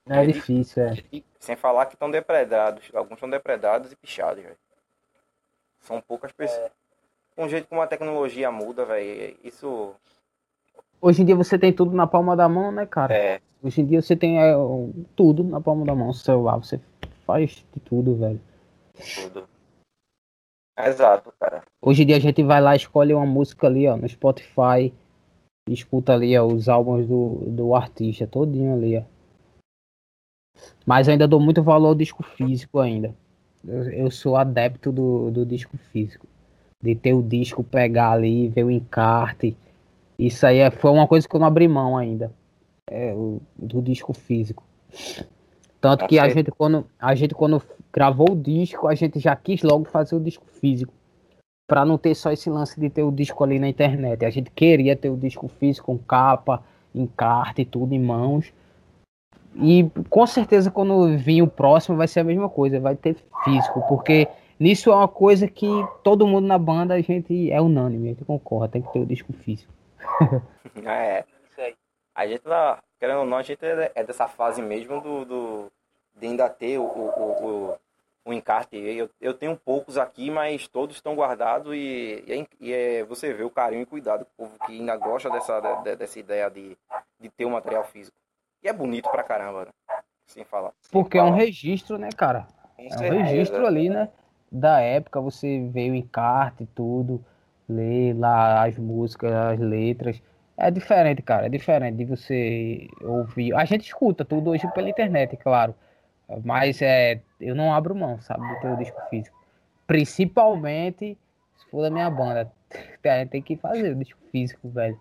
É 0.09 0.25
difícil, 0.25 0.85
é. 0.85 0.95
sem 1.41 1.57
falar 1.57 1.87
que 1.87 1.95
estão 1.95 2.09
depredados. 2.09 2.89
Alguns 2.95 3.15
estão 3.15 3.29
depredados 3.29 3.91
e 3.91 3.97
pichados, 3.97 4.43
velho. 4.43 4.57
São 5.81 6.01
poucas 6.01 6.31
pessoas. 6.31 6.67
É. 6.67 6.71
Um 7.37 7.49
jeito 7.49 7.67
como 7.67 7.83
a 7.83 7.89
tecnologia 7.89 8.51
muda, 8.53 8.85
velho. 8.85 9.37
Isso. 9.43 9.95
Hoje 11.01 11.23
em 11.23 11.25
dia 11.25 11.37
você 11.37 11.59
tem 11.59 11.73
tudo 11.73 11.95
na 11.95 12.07
palma 12.07 12.37
da 12.37 12.49
mão, 12.49 12.73
né, 12.73 12.87
cara? 12.87 13.15
É. 13.15 13.41
Hoje 13.63 13.81
em 13.81 13.87
dia 13.87 14.01
você 14.01 14.17
tem 14.17 14.39
é, 14.41 14.55
tudo 15.15 15.45
na 15.45 15.61
palma 15.61 15.85
da 15.85 15.95
mão. 15.95 16.13
Celular, 16.13 16.57
você 16.57 16.81
faz 17.27 17.65
de 17.73 17.81
tudo, 17.81 18.17
velho. 18.17 18.41
Tudo. 19.15 19.49
Exato, 20.79 21.33
cara. 21.41 21.63
Hoje 21.81 22.03
em 22.03 22.07
dia 22.07 22.17
a 22.17 22.21
gente 22.21 22.43
vai 22.43 22.61
lá, 22.61 22.77
escolhe 22.77 23.15
uma 23.15 23.27
música 23.27 23.67
ali, 23.67 23.87
ó, 23.87 23.97
no 23.97 24.09
Spotify. 24.09 24.93
Escuta 25.69 26.13
ali, 26.13 26.37
ó, 26.39 26.47
os 26.47 26.69
álbuns 26.69 27.07
do, 27.07 27.45
do 27.47 27.75
artista, 27.75 28.27
todinho 28.27 28.75
ali, 28.75 28.99
ó. 28.99 29.03
Mas 30.85 31.09
ainda 31.09 31.27
dou 31.27 31.41
muito 31.41 31.63
valor 31.63 31.89
ao 31.89 31.95
disco 31.95 32.23
físico 32.23 32.79
ainda. 32.79 33.15
Eu, 33.67 33.91
eu 33.91 34.11
sou 34.11 34.37
adepto 34.37 34.93
do, 34.93 35.31
do 35.31 35.45
disco 35.45 35.77
físico. 35.93 36.27
De 36.83 36.95
ter 36.95 37.15
o 37.15 37.23
disco, 37.23 37.65
pegar 37.65 38.13
ali, 38.13 38.49
ver 38.49 38.65
o 38.65 38.71
encarte. 38.71 39.57
Isso 40.19 40.47
aí 40.47 40.59
é, 40.59 40.71
foi 40.71 40.91
uma 40.91 41.07
coisa 41.07 41.29
que 41.29 41.35
eu 41.35 41.41
não 41.41 41.47
abri 41.47 41.69
mão 41.69 41.97
ainda. 41.97 42.33
É, 42.89 43.13
o, 43.13 43.41
do 43.57 43.83
disco 43.83 44.13
físico. 44.13 44.63
Tanto 45.81 46.01
tá 46.01 46.07
que 46.07 46.19
a 46.19 46.29
gente, 46.29 46.51
quando, 46.51 46.87
a 46.99 47.15
gente, 47.15 47.35
quando 47.35 47.63
gravou 47.93 48.33
o 48.33 48.37
disco, 48.37 48.87
a 48.89 48.95
gente 48.95 49.19
já 49.19 49.35
quis 49.35 49.63
logo 49.63 49.85
fazer 49.85 50.15
o 50.15 50.21
disco 50.21 50.47
físico. 50.47 50.93
Pra 51.69 51.85
não 51.85 51.99
ter 51.99 52.15
só 52.15 52.31
esse 52.31 52.49
lance 52.49 52.79
de 52.79 52.89
ter 52.89 53.03
o 53.03 53.11
disco 53.11 53.43
ali 53.43 53.59
na 53.59 53.69
internet. 53.69 54.25
A 54.25 54.31
gente 54.31 54.51
queria 54.51 54.95
ter 54.95 55.11
o 55.11 55.17
disco 55.17 55.49
físico 55.49 55.87
com 55.87 55.99
capa, 55.99 56.63
encarte, 56.95 57.65
tudo 57.65 57.93
em 57.93 58.01
mãos. 58.01 58.53
E 59.57 59.89
com 60.11 60.27
certeza 60.27 60.71
quando 60.71 61.17
vir 61.17 61.43
o 61.43 61.47
próximo 61.47 61.97
vai 61.97 62.07
ser 62.07 62.21
a 62.21 62.25
mesma 62.25 62.49
coisa, 62.49 62.79
vai 62.79 62.95
ter 62.95 63.17
físico, 63.43 63.83
porque 63.89 64.29
nisso 64.61 64.91
é 64.91 64.95
uma 64.95 65.09
coisa 65.09 65.49
que 65.49 65.67
todo 66.03 66.27
mundo 66.27 66.47
na 66.47 66.59
banda 66.59 66.95
a 66.95 67.01
gente 67.01 67.51
é 67.51 67.61
unânime, 67.61 68.09
a 68.09 68.11
gente 68.11 68.25
concorda, 68.25 68.69
tem 68.69 68.83
que 68.83 68.93
ter 68.93 68.99
o 68.99 69.07
disco 69.07 69.33
físico. 69.33 69.73
é, 70.87 71.25
isso 71.51 71.61
aí. 71.61 71.75
A 72.15 72.27
gente 72.27 72.41
tá, 72.41 72.83
querendo 72.99 73.21
ou 73.21 73.27
não, 73.27 73.37
a 73.39 73.43
gente 73.43 73.65
é, 73.65 73.93
é 73.95 74.05
dessa 74.05 74.27
fase 74.27 74.63
mesmo 74.63 75.01
do, 75.01 75.25
do 75.25 75.73
de 76.17 76.27
ainda 76.27 76.49
ter 76.49 76.79
o, 76.79 76.85
o, 76.85 77.71
o, 77.71 77.79
o 78.25 78.33
encarte. 78.33 78.77
Eu, 78.77 79.11
eu 79.21 79.35
tenho 79.35 79.57
poucos 79.57 79.99
aqui, 79.99 80.31
mas 80.31 80.67
todos 80.67 80.97
estão 80.97 81.15
guardados 81.15 81.75
e, 81.75 82.25
e, 82.27 82.33
é, 82.33 82.47
e 82.61 82.73
é, 82.73 83.05
você 83.05 83.33
vê 83.33 83.45
o 83.45 83.51
carinho 83.51 83.83
e 83.83 83.87
cuidado 83.87 84.21
do 84.21 84.27
povo 84.37 84.59
que 84.67 84.73
ainda 84.73 84.97
gosta 84.97 85.31
dessa, 85.31 85.61
dessa 85.97 86.19
ideia 86.19 86.51
de, 86.51 86.77
de 87.21 87.29
ter 87.29 87.45
o 87.45 87.49
um 87.49 87.53
material 87.53 87.85
físico. 87.85 88.17
E 88.63 88.69
é 88.69 88.73
bonito 88.73 89.11
pra 89.11 89.23
caramba, 89.23 89.67
né? 89.67 89.71
Sem 90.27 90.45
falar. 90.45 90.73
Sem 90.81 90.91
Porque 90.91 91.19
falar. 91.19 91.31
é 91.31 91.33
um 91.33 91.37
registro, 91.37 91.99
né, 91.99 92.09
cara? 92.17 92.49
é 92.79 93.13
um 93.13 93.23
registro 93.23 93.67
ali, 93.67 93.89
né? 93.89 94.11
Da 94.51 94.81
época, 94.81 95.21
você 95.21 95.69
veio 95.71 95.95
em 95.95 96.03
carta 96.03 96.63
e 96.63 96.67
tudo, 96.67 97.25
lê 97.69 98.13
lá 98.13 98.65
as 98.65 98.77
músicas, 98.77 99.33
as 99.33 99.59
letras. 99.59 100.23
É 100.57 100.71
diferente, 100.71 101.23
cara. 101.23 101.47
É 101.47 101.49
diferente 101.49 101.97
de 101.97 102.05
você 102.05 102.89
ouvir. 103.03 103.55
A 103.55 103.65
gente 103.65 103.87
escuta 103.87 104.25
tudo 104.25 104.51
hoje 104.51 104.67
pela 104.73 104.89
internet, 104.89 105.37
claro. 105.37 105.75
Mas 106.45 106.81
é, 106.83 107.21
eu 107.41 107.55
não 107.55 107.73
abro 107.73 107.95
mão, 107.95 108.21
sabe, 108.21 108.47
do 108.49 108.61
teu 108.61 108.77
disco 108.77 109.01
físico. 109.09 109.37
Principalmente 109.87 111.17
se 111.57 111.71
for 111.71 111.83
da 111.83 111.91
minha 111.91 112.11
banda. 112.11 112.51
Tem 113.31 113.43
que 113.43 113.57
fazer 113.57 113.93
o 113.93 113.95
disco 113.95 114.19
físico, 114.33 114.69
velho. 114.69 114.99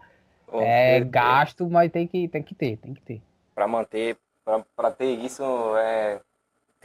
é 0.54 1.00
gasto, 1.00 1.68
mas 1.68 1.92
tem 1.92 2.06
que, 2.06 2.28
tem 2.28 2.44
que 2.44 2.54
ter, 2.54 2.78
tem 2.78 2.94
que 2.94 3.02
ter 3.02 3.22
para 3.56 3.68
manter, 3.68 4.18
para 4.76 4.92
ter 4.92 5.14
isso, 5.14 5.44
é, 5.78 6.22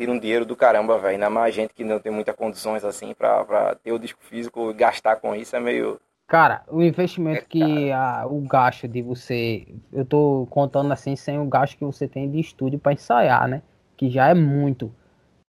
tira 0.01 0.13
um 0.13 0.19
dinheiro 0.19 0.47
do 0.47 0.57
caramba, 0.57 0.99
velho. 0.99 1.13
Ainda 1.13 1.29
mais 1.29 1.55
gente 1.55 1.75
que 1.75 1.85
não 1.85 2.01
tem 2.01 2.11
muitas 2.11 2.35
condições 2.35 2.83
assim 2.85 3.13
para 3.13 3.75
ter 3.85 3.93
o 3.93 3.99
disco 3.99 4.23
físico 4.23 4.71
e 4.71 4.75
gastar 4.75 5.17
com 5.17 5.35
isso 5.35 5.55
é 5.55 5.61
meio. 5.61 6.01
Cara, 6.27 6.63
o 6.69 6.83
investimento 6.83 7.43
é, 7.43 7.47
que 7.47 7.93
a, 7.93 8.27
o 8.27 8.41
gasto 8.41 8.89
de 8.89 9.03
você. 9.03 9.67
Eu 9.93 10.07
tô 10.07 10.47
contando 10.49 10.91
assim 10.91 11.15
sem 11.17 11.39
o 11.39 11.45
gasto 11.45 11.77
que 11.77 11.85
você 11.85 12.09
tem 12.09 12.31
de 12.31 12.41
estúdio 12.41 12.79
para 12.79 12.95
ensaiar, 12.95 13.47
né? 13.47 13.61
Que 13.95 14.09
já 14.09 14.29
é 14.29 14.35
muito. 14.35 14.91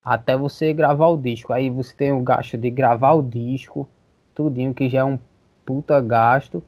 Até 0.04 0.36
você 0.36 0.72
gravar 0.72 1.06
o 1.08 1.16
disco. 1.16 1.52
Aí 1.52 1.70
você 1.70 1.94
tem 1.94 2.10
o 2.10 2.20
gasto 2.20 2.58
de 2.58 2.70
gravar 2.70 3.12
o 3.12 3.22
disco, 3.22 3.88
tudinho, 4.34 4.74
que 4.74 4.88
já 4.88 5.00
é 5.00 5.04
um 5.04 5.18
puta 5.64 6.00
gasto. 6.00 6.60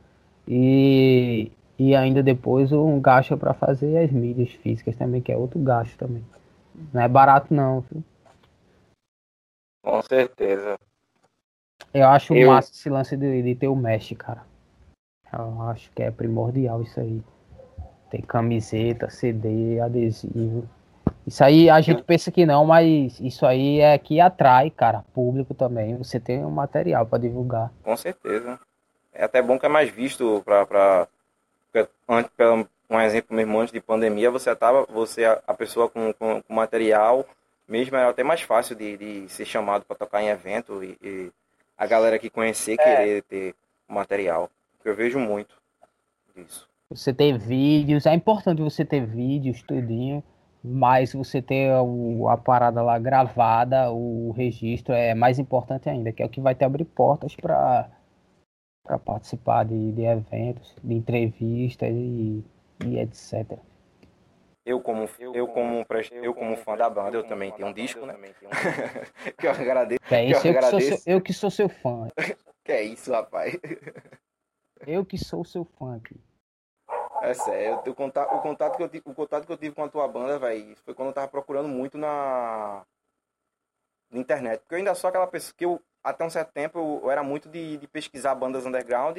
E, 0.46 1.50
e 1.76 1.96
ainda 1.96 2.22
depois 2.22 2.70
um 2.70 3.00
gasto 3.00 3.36
para 3.36 3.54
fazer 3.54 3.98
as 3.98 4.12
mídias 4.12 4.50
físicas 4.50 4.94
também, 4.94 5.20
que 5.20 5.32
é 5.32 5.36
outro 5.36 5.58
gasto 5.58 5.96
também. 5.96 6.22
Não 6.92 7.02
é 7.02 7.08
barato 7.08 7.52
não, 7.52 7.80
viu? 7.80 8.02
Com 9.82 10.02
certeza. 10.02 10.78
Eu 11.92 12.08
acho 12.08 12.34
Eu... 12.34 12.48
massa 12.48 12.72
esse 12.72 12.88
lance 12.88 13.16
de, 13.16 13.42
de 13.42 13.54
ter 13.54 13.68
o 13.68 13.76
mesh, 13.76 14.14
cara. 14.16 14.42
Eu 15.32 15.62
acho 15.62 15.90
que 15.92 16.02
é 16.02 16.10
primordial 16.10 16.82
isso 16.82 17.00
aí. 17.00 17.22
Tem 18.10 18.20
camiseta, 18.20 19.08
CD, 19.08 19.80
adesivo. 19.80 20.68
Isso 21.26 21.42
aí 21.42 21.70
a 21.70 21.80
gente 21.80 22.02
pensa 22.02 22.30
que 22.30 22.44
não, 22.44 22.64
mas 22.64 23.18
isso 23.20 23.46
aí 23.46 23.80
é 23.80 23.96
que 23.96 24.20
atrai, 24.20 24.70
cara, 24.70 25.04
público 25.14 25.54
também. 25.54 25.96
Você 25.96 26.20
tem 26.20 26.44
um 26.44 26.50
material 26.50 27.06
para 27.06 27.18
divulgar. 27.18 27.72
Com 27.82 27.96
certeza. 27.96 28.58
É 29.12 29.24
até 29.24 29.40
bom 29.40 29.58
que 29.58 29.66
é 29.66 29.68
mais 29.68 29.90
visto 29.90 30.42
para 30.44 31.08
antes, 32.08 32.30
um 32.96 33.00
exemplo 33.00 33.34
mesmo 33.34 33.58
antes 33.58 33.72
de 33.72 33.80
pandemia, 33.80 34.30
você 34.30 34.54
tava, 34.54 34.84
você 34.86 35.24
a 35.24 35.54
pessoa 35.54 35.88
com, 35.88 36.12
com, 36.12 36.42
com 36.42 36.54
material, 36.54 37.26
mesmo 37.66 37.96
era 37.96 38.10
até 38.10 38.22
mais 38.22 38.42
fácil 38.42 38.76
de, 38.76 38.96
de 38.96 39.28
ser 39.28 39.44
chamado 39.44 39.84
para 39.84 39.96
tocar 39.96 40.22
em 40.22 40.28
evento 40.28 40.82
e, 40.82 40.98
e, 41.02 41.32
a 41.76 41.86
galera 41.86 42.18
que 42.18 42.30
conhecer 42.30 42.74
é. 42.74 42.76
querer 42.76 43.22
ter 43.22 43.54
material. 43.88 44.50
Eu 44.84 44.94
vejo 44.94 45.18
muito 45.18 45.54
disso. 46.34 46.68
Você 46.90 47.12
ter 47.12 47.38
vídeos, 47.38 48.04
é 48.04 48.14
importante 48.14 48.60
você 48.60 48.84
ter 48.84 49.06
vídeos, 49.06 49.62
tudinho, 49.62 50.22
mas 50.62 51.12
você 51.12 51.40
ter 51.40 51.72
o, 51.80 52.28
a 52.28 52.36
parada 52.36 52.82
lá 52.82 52.98
gravada, 52.98 53.90
o 53.90 54.32
registro 54.32 54.94
é 54.94 55.14
mais 55.14 55.38
importante 55.38 55.88
ainda, 55.88 56.12
que 56.12 56.22
é 56.22 56.26
o 56.26 56.28
que 56.28 56.40
vai 56.40 56.54
te 56.54 56.64
abrir 56.64 56.84
portas 56.84 57.34
para 57.34 57.88
para 58.84 58.98
participar 58.98 59.64
de, 59.64 59.92
de, 59.92 60.02
eventos, 60.02 60.74
de 60.82 60.94
entrevistas 60.94 61.88
e, 61.88 62.44
e 62.84 62.98
etc. 62.98 63.58
Eu 64.64 64.80
como 64.80 65.08
eu 65.18 65.48
como 65.48 65.84
eu 66.22 66.34
como 66.34 66.56
fã 66.56 66.76
da 66.76 66.88
banda, 66.88 67.16
eu 67.16 67.26
também 67.26 67.50
tenho 67.52 67.68
um 67.68 67.72
disco, 67.72 68.06
né? 68.06 68.14
que 69.36 69.46
eu 69.46 69.50
agradeço. 69.50 70.00
Que 70.06 70.14
é 70.14 70.24
isso, 70.24 70.40
que 70.40 70.48
eu, 70.48 70.52
eu, 70.52 70.60
que 70.60 70.70
sou 70.70 70.80
seu, 70.80 70.98
eu 71.06 71.20
que 71.20 71.32
sou 71.32 71.50
seu 71.50 71.68
fã. 71.68 72.08
que 72.64 72.72
é 72.72 72.82
isso, 72.82 73.10
rapaz. 73.10 73.58
eu 74.86 75.04
que 75.04 75.18
sou 75.18 75.44
seu 75.44 75.64
fã 75.64 75.96
aqui. 75.96 76.20
É 77.22 77.34
sério, 77.34 77.80
o 77.86 77.94
contato, 77.94 78.34
o 78.34 78.40
contato 78.40 78.76
que 78.76 78.82
eu 78.82 78.88
tive, 78.88 79.02
o 79.06 79.14
contato 79.14 79.46
que 79.46 79.52
eu 79.52 79.56
tive 79.56 79.74
com 79.74 79.84
a 79.84 79.88
tua 79.88 80.08
banda, 80.08 80.38
velho, 80.38 80.76
foi 80.84 80.94
quando 80.94 81.08
eu 81.08 81.14
tava 81.14 81.28
procurando 81.28 81.68
muito 81.68 81.98
na 81.98 82.84
na 84.10 84.20
internet, 84.20 84.60
porque 84.60 84.74
eu 84.74 84.78
ainda 84.78 84.94
sou 84.94 85.08
aquela 85.08 85.26
pessoa 85.26 85.54
que 85.56 85.64
eu 85.64 85.80
até 86.04 86.24
um 86.24 86.30
certo 86.30 86.52
tempo 86.52 87.00
eu 87.02 87.10
era 87.10 87.22
muito 87.22 87.48
de, 87.48 87.78
de 87.78 87.86
pesquisar 87.86 88.34
bandas 88.34 88.66
underground 88.66 89.18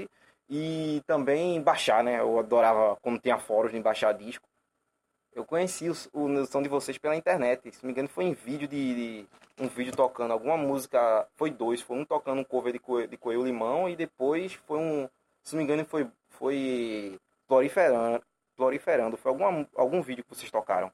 e 0.50 1.02
também 1.08 1.62
baixar, 1.62 2.04
né? 2.04 2.20
Eu 2.20 2.40
adorava 2.40 2.98
quando 3.02 3.20
tinha 3.20 3.38
fóruns 3.38 3.72
de 3.72 3.80
baixar 3.80 4.14
disco. 4.14 4.48
Eu 5.34 5.46
conheci 5.46 5.90
o, 5.90 5.94
o 6.14 6.46
som 6.46 6.62
de 6.62 6.70
vocês 6.70 6.98
pela 6.98 7.16
internet. 7.16 7.72
Se 7.72 7.84
não 7.84 7.88
me 7.88 7.92
engano, 7.92 8.08
foi 8.08 8.26
em 8.26 8.34
vídeo 8.34 8.68
de, 8.68 8.96
de, 8.96 9.28
um 9.60 9.68
vídeo 9.68 9.96
tocando 9.96 10.32
alguma 10.32 10.58
música. 10.58 11.28
Foi 11.36 11.50
dois, 11.50 11.82
foi 11.82 11.98
um 11.98 12.06
tocando 12.06 12.42
um 12.42 12.44
cover 12.44 12.72
de, 12.72 12.80
Coelho, 12.80 13.08
de 13.08 13.18
Coelho 13.18 13.44
Limão 13.44 13.90
e 13.90 13.96
depois 13.96 14.54
foi 14.54 14.78
um. 14.78 15.10
Se 15.44 15.56
não 15.56 15.60
me 15.60 15.64
engano, 15.64 15.86
foi, 15.86 16.08
foi 16.30 17.20
proliferando, 17.48 18.22
proliferando. 18.56 19.18
Foi 19.18 19.32
alguma, 19.32 19.68
algum 19.76 20.02
vídeo 20.02 20.24
que 20.24 20.36
vocês 20.36 20.52
tocaram. 20.52 20.92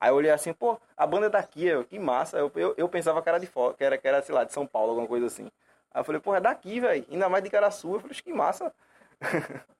Aí 0.00 0.10
eu 0.10 0.16
olhei 0.16 0.32
assim, 0.32 0.52
pô, 0.52 0.80
a 0.96 1.06
banda 1.06 1.26
é 1.26 1.30
daqui, 1.30 1.64
eu, 1.64 1.84
que 1.84 1.98
massa. 1.98 2.36
Eu, 2.36 2.50
eu, 2.56 2.74
eu, 2.76 2.88
pensava 2.88 3.22
que 3.22 3.28
era 3.28 3.38
de 3.38 3.46
fora, 3.46 3.74
que 3.74 3.84
era, 3.84 3.96
que 3.96 4.08
era, 4.08 4.20
sei 4.22 4.34
lá, 4.34 4.42
de 4.42 4.52
São 4.52 4.66
Paulo, 4.66 4.90
alguma 4.90 5.06
coisa 5.06 5.26
assim. 5.26 5.48
Aí 5.92 6.00
eu 6.00 6.04
falei, 6.04 6.20
pô, 6.20 6.34
é 6.34 6.40
daqui, 6.40 6.80
velho. 6.80 7.06
Ainda 7.10 7.28
mais 7.28 7.44
de 7.44 7.50
Caraçu. 7.50 7.94
Eu 7.94 8.00
falei, 8.00 8.16
que 8.16 8.32
massa. 8.32 8.74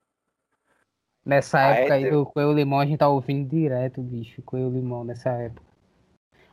Nessa 1.25 1.59
ah, 1.59 1.75
época 1.75 1.95
é, 1.95 2.05
aí, 2.05 2.15
o 2.15 2.27
Coelho 2.27 2.53
Limão 2.53 2.81
a 2.81 2.87
gente 2.87 2.99
tá 2.99 3.09
ouvindo 3.09 3.49
direto, 3.49 4.03
bicho. 4.03 4.43
Coelho 4.43 4.71
Limão 4.71 5.05
nessa 5.05 5.31
época. 5.31 5.63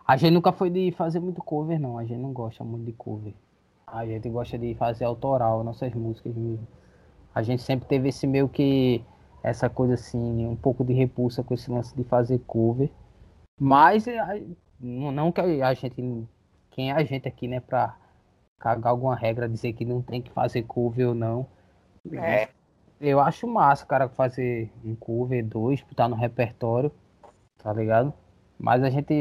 A 0.07 0.15
gente 0.15 0.31
nunca 0.31 0.51
foi 0.51 0.69
de 0.69 0.91
fazer 0.91 1.19
muito 1.19 1.41
cover, 1.41 1.79
não. 1.79 1.97
A 1.97 2.05
gente 2.05 2.19
não 2.19 2.31
gosta 2.31 2.63
muito 2.63 2.85
de 2.85 2.93
cover. 2.93 3.33
A 3.85 4.05
gente 4.05 4.29
gosta 4.29 4.57
de 4.57 4.75
fazer 4.75 5.05
autoral, 5.05 5.63
nossas 5.63 5.93
músicas 5.93 6.35
mesmo. 6.35 6.67
A 7.33 7.41
gente 7.41 7.61
sempre 7.63 7.87
teve 7.87 8.09
esse 8.09 8.25
meio 8.27 8.47
que. 8.47 9.03
Essa 9.41 9.69
coisa 9.69 9.93
assim, 9.93 10.45
um 10.45 10.55
pouco 10.55 10.83
de 10.83 10.93
repulsa 10.93 11.41
com 11.41 11.53
esse 11.53 11.71
lance 11.71 11.95
de 11.95 12.03
fazer 12.03 12.39
cover. 12.39 12.91
Mas 13.59 14.05
não 14.79 15.31
que 15.31 15.41
a 15.41 15.73
gente. 15.73 16.27
Quem 16.71 16.91
é 16.91 16.93
a 16.93 17.03
gente 17.03 17.27
aqui, 17.27 17.47
né, 17.47 17.59
pra 17.59 17.95
cagar 18.59 18.91
alguma 18.91 19.15
regra, 19.15 19.47
dizer 19.47 19.73
que 19.73 19.85
não 19.85 20.01
tem 20.01 20.21
que 20.21 20.31
fazer 20.31 20.63
cover 20.63 21.07
ou 21.09 21.15
não. 21.15 21.47
É. 22.13 22.49
Eu 22.99 23.19
acho 23.19 23.47
massa, 23.47 23.85
cara, 23.85 24.09
fazer 24.09 24.69
um 24.83 24.93
cover, 24.95 25.45
dois, 25.45 25.81
botar 25.81 26.09
no 26.09 26.15
repertório, 26.15 26.91
tá 27.57 27.71
ligado? 27.71 28.13
Mas 28.57 28.83
a 28.83 28.89
gente 28.89 29.13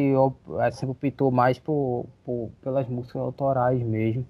é, 0.61 0.71
sempre 0.73 0.91
optou 0.91 1.31
mais 1.31 1.61
por, 1.61 2.07
por, 2.25 2.51
pelas 2.61 2.89
músicas 2.89 3.23
autorais 3.23 3.81
mesmo. 3.81 4.27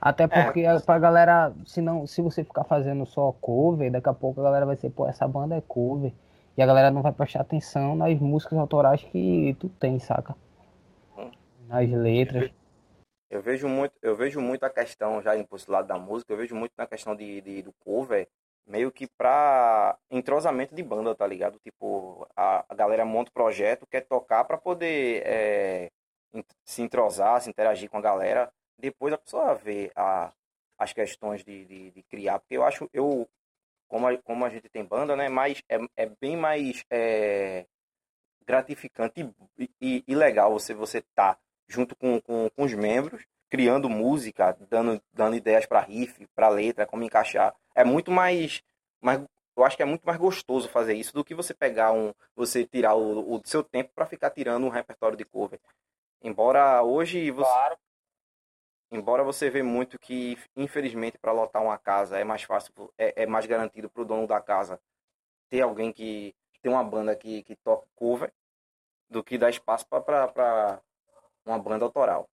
Até 0.00 0.24
é. 0.24 0.26
porque 0.26 0.62
é. 0.62 0.80
pra 0.80 0.98
galera, 0.98 1.52
se, 1.64 1.80
não, 1.80 2.08
se 2.08 2.20
você 2.20 2.42
ficar 2.42 2.64
fazendo 2.64 3.06
só 3.06 3.30
cover, 3.40 3.92
daqui 3.92 4.08
a 4.08 4.12
pouco 4.12 4.40
a 4.40 4.44
galera 4.44 4.66
vai 4.66 4.74
ser, 4.74 4.90
pô, 4.90 5.06
essa 5.06 5.28
banda 5.28 5.54
é 5.54 5.60
cover. 5.60 6.12
E 6.56 6.62
a 6.62 6.66
galera 6.66 6.90
não 6.90 7.02
vai 7.02 7.12
prestar 7.12 7.42
atenção 7.42 7.94
nas 7.94 8.18
músicas 8.18 8.58
autorais 8.58 9.00
que 9.00 9.56
tu 9.60 9.68
tem, 9.68 10.00
saca? 10.00 10.34
Hum. 11.16 11.30
Nas 11.68 11.88
letras. 11.88 12.50
Eu 13.30 13.40
vejo 13.40 13.68
muito, 13.68 13.94
eu 14.02 14.16
vejo 14.16 14.40
muito 14.40 14.64
a 14.64 14.68
questão, 14.68 15.22
já 15.22 15.36
indo 15.36 15.46
pro 15.46 15.58
lado 15.68 15.86
da 15.86 15.98
música, 15.98 16.32
eu 16.32 16.36
vejo 16.36 16.54
muito 16.54 16.72
na 16.76 16.86
questão 16.86 17.16
de, 17.16 17.40
de 17.40 17.62
do 17.62 17.72
cover, 17.84 18.28
meio 18.66 18.92
que 18.92 19.06
pra 19.06 19.98
entrosamento 20.10 20.74
de 20.74 20.82
banda, 20.82 21.14
tá 21.14 21.26
ligado? 21.26 21.58
Tipo, 21.60 22.26
a, 22.36 22.64
a 22.68 22.74
galera 22.74 23.04
monta 23.04 23.30
o 23.30 23.34
projeto, 23.34 23.86
quer 23.86 24.02
tocar 24.02 24.44
para 24.44 24.58
poder 24.58 25.22
é, 25.26 25.90
se 26.64 26.82
entrosar, 26.82 27.40
se 27.40 27.50
interagir 27.50 27.90
com 27.90 27.98
a 27.98 28.02
galera. 28.02 28.52
Depois 28.78 29.12
a 29.12 29.18
pessoa 29.18 29.54
vê 29.54 29.90
a, 29.96 30.32
as 30.78 30.92
questões 30.92 31.44
de, 31.44 31.64
de, 31.64 31.90
de 31.90 32.02
criar, 32.04 32.38
porque 32.38 32.56
eu 32.56 32.64
acho, 32.64 32.88
eu, 32.92 33.28
como 33.88 34.06
a, 34.06 34.18
como 34.18 34.44
a 34.44 34.48
gente 34.48 34.68
tem 34.68 34.84
banda, 34.84 35.16
né, 35.16 35.28
mais, 35.28 35.62
é, 35.68 35.78
é 35.96 36.06
bem 36.06 36.36
mais 36.36 36.84
é, 36.90 37.66
gratificante 38.46 39.20
e, 39.58 39.70
e, 39.80 40.04
e, 40.06 40.14
legal 40.14 40.52
você, 40.52 40.74
você 40.74 41.02
tá 41.14 41.38
junto 41.68 41.94
com, 41.96 42.20
com, 42.20 42.50
com 42.50 42.62
os 42.64 42.74
membros, 42.74 43.24
criando 43.48 43.88
música, 43.88 44.56
dando, 44.68 45.00
dando 45.12 45.36
ideias 45.36 45.66
para 45.66 45.80
riff, 45.80 46.26
para 46.34 46.48
letra, 46.48 46.86
como 46.86 47.04
encaixar. 47.04 47.54
É 47.74 47.84
muito 47.84 48.10
mais, 48.10 48.62
mais. 49.00 49.20
Eu 49.56 49.64
acho 49.64 49.76
que 49.76 49.82
é 49.82 49.86
muito 49.86 50.04
mais 50.04 50.18
gostoso 50.18 50.68
fazer 50.68 50.94
isso 50.94 51.12
do 51.12 51.24
que 51.24 51.34
você 51.34 51.52
pegar 51.54 51.92
um. 51.92 52.12
Você 52.34 52.66
tirar 52.66 52.94
o, 52.94 53.36
o 53.36 53.42
seu 53.44 53.62
tempo 53.62 53.90
para 53.94 54.06
ficar 54.06 54.30
tirando 54.30 54.64
um 54.64 54.70
repertório 54.70 55.16
de 55.16 55.24
cover. 55.24 55.60
Embora 56.22 56.82
hoje 56.82 57.30
você. 57.30 57.50
Claro. 57.50 57.78
Embora 58.90 59.24
você 59.24 59.48
vê 59.48 59.62
muito 59.62 59.98
que, 59.98 60.36
infelizmente, 60.54 61.16
para 61.18 61.32
lotar 61.32 61.62
uma 61.62 61.78
casa 61.78 62.18
é 62.18 62.24
mais 62.24 62.42
fácil, 62.42 62.72
é, 62.98 63.22
é 63.22 63.26
mais 63.26 63.46
garantido 63.46 63.88
para 63.88 64.02
o 64.02 64.04
dono 64.04 64.26
da 64.26 64.38
casa 64.38 64.78
ter 65.48 65.62
alguém 65.62 65.90
que 65.92 66.34
tem 66.60 66.70
uma 66.70 66.84
banda 66.84 67.16
que, 67.16 67.42
que 67.42 67.56
toca 67.56 67.86
cover 67.96 68.32
do 69.10 69.22
que 69.22 69.36
dar 69.36 69.50
espaço 69.50 69.86
para 69.86 70.80
uma 71.44 71.58
banda 71.58 71.84
autoral. 71.84 72.28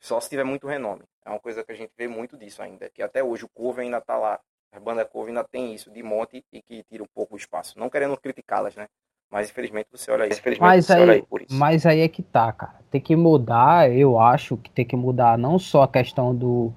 Só 0.00 0.20
se 0.20 0.28
tiver 0.28 0.44
muito 0.44 0.66
renome. 0.66 1.04
É 1.24 1.30
uma 1.30 1.40
coisa 1.40 1.64
que 1.64 1.72
a 1.72 1.74
gente 1.74 1.92
vê 1.96 2.08
muito 2.08 2.36
disso 2.36 2.62
ainda. 2.62 2.88
Que 2.90 3.02
até 3.02 3.22
hoje 3.22 3.44
o 3.44 3.48
cover 3.48 3.84
ainda 3.84 3.98
está 3.98 4.16
lá. 4.16 4.40
A 4.76 4.80
banda 4.80 5.06
cover 5.06 5.28
ainda 5.28 5.42
tem 5.42 5.74
isso 5.74 5.90
de 5.90 6.02
monte 6.02 6.44
e 6.52 6.60
que 6.60 6.82
tira 6.82 7.02
um 7.02 7.08
pouco 7.14 7.34
o 7.34 7.38
espaço. 7.38 7.78
Não 7.78 7.88
querendo 7.88 8.14
criticá-las, 8.18 8.76
né? 8.76 8.86
Mas 9.30 9.48
infelizmente 9.48 9.88
você 9.90 10.10
olha 10.10 10.28
isso. 10.28 10.40
Mas 10.60 10.90
aí, 10.90 11.10
aí 11.10 11.24
mas 11.50 11.86
aí 11.86 12.00
é 12.00 12.08
que 12.08 12.22
tá, 12.22 12.52
cara. 12.52 12.78
Tem 12.90 13.00
que 13.00 13.16
mudar, 13.16 13.90
eu 13.90 14.20
acho 14.20 14.56
que 14.58 14.70
tem 14.70 14.84
que 14.84 14.94
mudar 14.94 15.38
não 15.38 15.58
só 15.58 15.82
a 15.82 15.88
questão 15.88 16.34
do, 16.34 16.72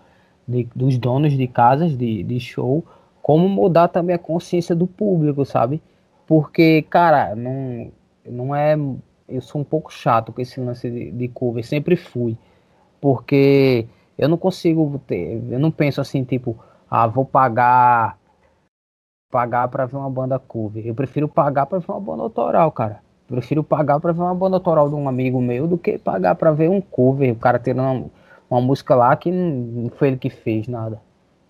de, 0.48 0.64
dos 0.74 0.98
donos 0.98 1.34
de 1.34 1.48
casas 1.48 1.96
de, 1.96 2.24
de 2.24 2.40
show, 2.40 2.84
como 3.22 3.48
mudar 3.50 3.90
também 3.90 4.16
a 4.16 4.20
consciência 4.20 4.74
do 4.74 4.88
público, 4.88 5.46
sabe? 5.46 5.82
Porque, 6.26 6.84
cara, 6.84 7.36
não, 7.36 7.92
não 8.26 8.56
é 8.56 8.76
eu 9.28 9.42
sou 9.42 9.62
um 9.62 9.64
pouco 9.64 9.94
chato 9.94 10.32
com 10.32 10.42
esse 10.42 10.60
lance 10.60 10.90
de, 10.90 11.12
de 11.12 11.28
cover, 11.28 11.64
sempre 11.66 11.96
fui. 11.96 12.38
Porque 13.00 13.86
eu 14.18 14.28
não 14.28 14.38
consigo 14.38 15.00
ter, 15.06 15.42
eu 15.50 15.60
não 15.60 15.70
penso 15.70 16.02
assim, 16.02 16.24
tipo, 16.24 16.58
ah, 16.90 17.08
vou 17.08 17.26
pagar 17.26 18.18
pagar 19.32 19.68
para 19.68 19.86
ver 19.86 19.96
uma 19.96 20.10
banda 20.10 20.40
cover. 20.40 20.86
Eu 20.86 20.96
prefiro 20.96 21.28
pagar 21.28 21.68
para 21.68 21.80
ver 21.80 21.92
uma 21.92 22.00
banda 22.00 22.24
autoral, 22.24 22.72
cara. 22.72 23.02
Eu 23.30 23.36
prefiro 23.36 23.64
pagar 23.64 24.00
para 24.00 24.12
ver 24.12 24.22
uma 24.22 24.34
banda 24.34 24.56
autoral 24.56 24.90
de 24.90 24.96
um 24.96 25.08
amigo 25.08 25.40
meu 25.40 25.68
do 25.68 25.78
que 25.78 26.00
pagar 26.00 26.34
para 26.36 26.52
ver 26.52 26.70
um 26.70 26.82
cover, 26.82 27.32
o 27.32 27.36
cara 27.36 27.60
tendo 27.60 27.82
uma, 27.82 28.06
uma 28.50 28.62
música 28.62 28.96
lá 28.96 29.16
que 29.16 29.32
não 29.32 29.90
foi 29.92 30.08
ele 30.08 30.18
que 30.18 30.32
fez 30.32 30.68
nada. 30.68 31.00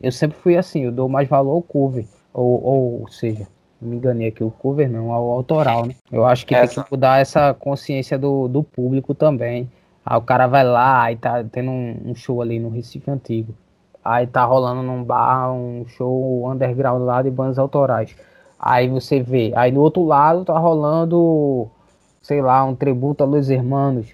Eu 0.01 0.11
sempre 0.11 0.37
fui 0.37 0.57
assim, 0.57 0.81
eu 0.81 0.91
dou 0.91 1.07
mais 1.07 1.27
valor 1.27 1.53
ao 1.53 1.61
cover, 1.61 2.05
ou, 2.33 2.63
ou 2.63 3.07
seja, 3.07 3.47
me 3.81 3.95
enganei 3.95 4.27
aqui, 4.27 4.43
o 4.43 4.51
cover 4.51 4.89
não, 4.89 5.11
ao 5.11 5.29
autoral, 5.29 5.85
né? 5.85 5.95
Eu 6.11 6.25
acho 6.25 6.45
que 6.45 6.53
essa. 6.53 6.75
tem 6.75 6.83
que 6.83 6.91
mudar 6.91 7.21
essa 7.21 7.53
consciência 7.53 8.17
do, 8.17 8.47
do 8.47 8.61
público 8.61 9.13
também. 9.13 9.69
Aí 10.05 10.17
o 10.17 10.21
cara 10.21 10.47
vai 10.47 10.63
lá 10.63 11.11
e 11.11 11.15
tá 11.15 11.43
tendo 11.43 11.71
um, 11.71 11.97
um, 12.07 12.15
show 12.15 12.41
ali 12.41 12.59
no 12.59 12.69
Recife 12.69 13.09
Antigo. 13.09 13.53
Aí 14.09 14.25
tá 14.25 14.43
rolando 14.43 14.81
num 14.81 15.03
bar 15.03 15.53
um 15.53 15.85
show 15.87 16.49
underground 16.49 17.03
lá 17.03 17.21
de 17.21 17.29
bandas 17.29 17.59
autorais. 17.59 18.15
Aí 18.59 18.87
você 18.87 19.21
vê, 19.21 19.53
aí 19.55 19.71
no 19.71 19.81
outro 19.81 20.03
lado 20.03 20.43
tá 20.43 20.57
rolando, 20.57 21.69
sei 22.19 22.41
lá, 22.41 22.63
um 22.63 22.73
tributo 22.73 23.23
a 23.23 23.27
Los 23.27 23.51
Hermanos. 23.51 24.07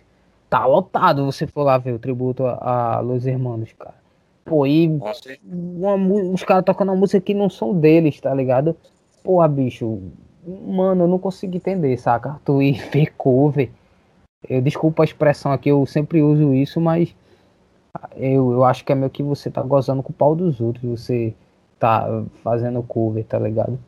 Tá 0.50 0.66
lotado 0.66 1.26
você 1.26 1.48
for 1.48 1.64
lá 1.64 1.78
ver 1.78 1.93
o 1.93 2.00
tributo 2.00 2.46
a, 2.46 2.98
a 2.98 3.00
Los 3.00 3.26
Hermanos, 3.26 3.72
cara. 3.72 3.96
Pô, 4.43 4.66
e 4.66 5.00
uma, 5.46 5.96
os 5.96 6.43
caras 6.43 6.66
tocando 6.66 6.89
uma 6.89 7.00
música 7.00 7.22
que 7.22 7.34
não 7.34 7.50
são 7.50 7.74
deles, 7.74 8.20
tá 8.20 8.34
ligado? 8.34 8.76
Porra, 9.24 9.48
bicho, 9.48 10.02
mano, 10.46 11.06
eu 11.06 11.08
não 11.08 11.18
consigo 11.18 11.56
entender, 11.56 11.96
saca? 11.98 12.36
Tu 12.43 12.62
ir 12.62 12.84
ver 12.91 13.14
cover. 13.16 13.72
Eu 14.48 14.62
desculpa 14.62 15.04
a 15.04 15.06
expressão 15.06 15.54
aqui, 15.54 15.70
eu 15.70 15.86
sempre 15.86 16.22
uso 16.22 16.54
isso, 16.54 16.82
mas 16.82 17.16
eu, 18.16 18.52
eu 18.52 18.64
acho 18.64 18.84
que 18.84 18.91
é 18.91 18.96
meio 18.96 19.10
que 19.10 19.24
você 19.24 19.50
tá 19.50 19.62
gozando 19.62 20.04
com 20.04 20.12
o 20.12 20.16
pau 20.16 20.36
dos 20.36 20.60
outros, 20.60 20.84
você 20.84 21.34
tá 21.80 22.08
fazendo 22.43 22.82
cover, 22.84 23.26
tá 23.26 23.38
ligado? 23.38 23.80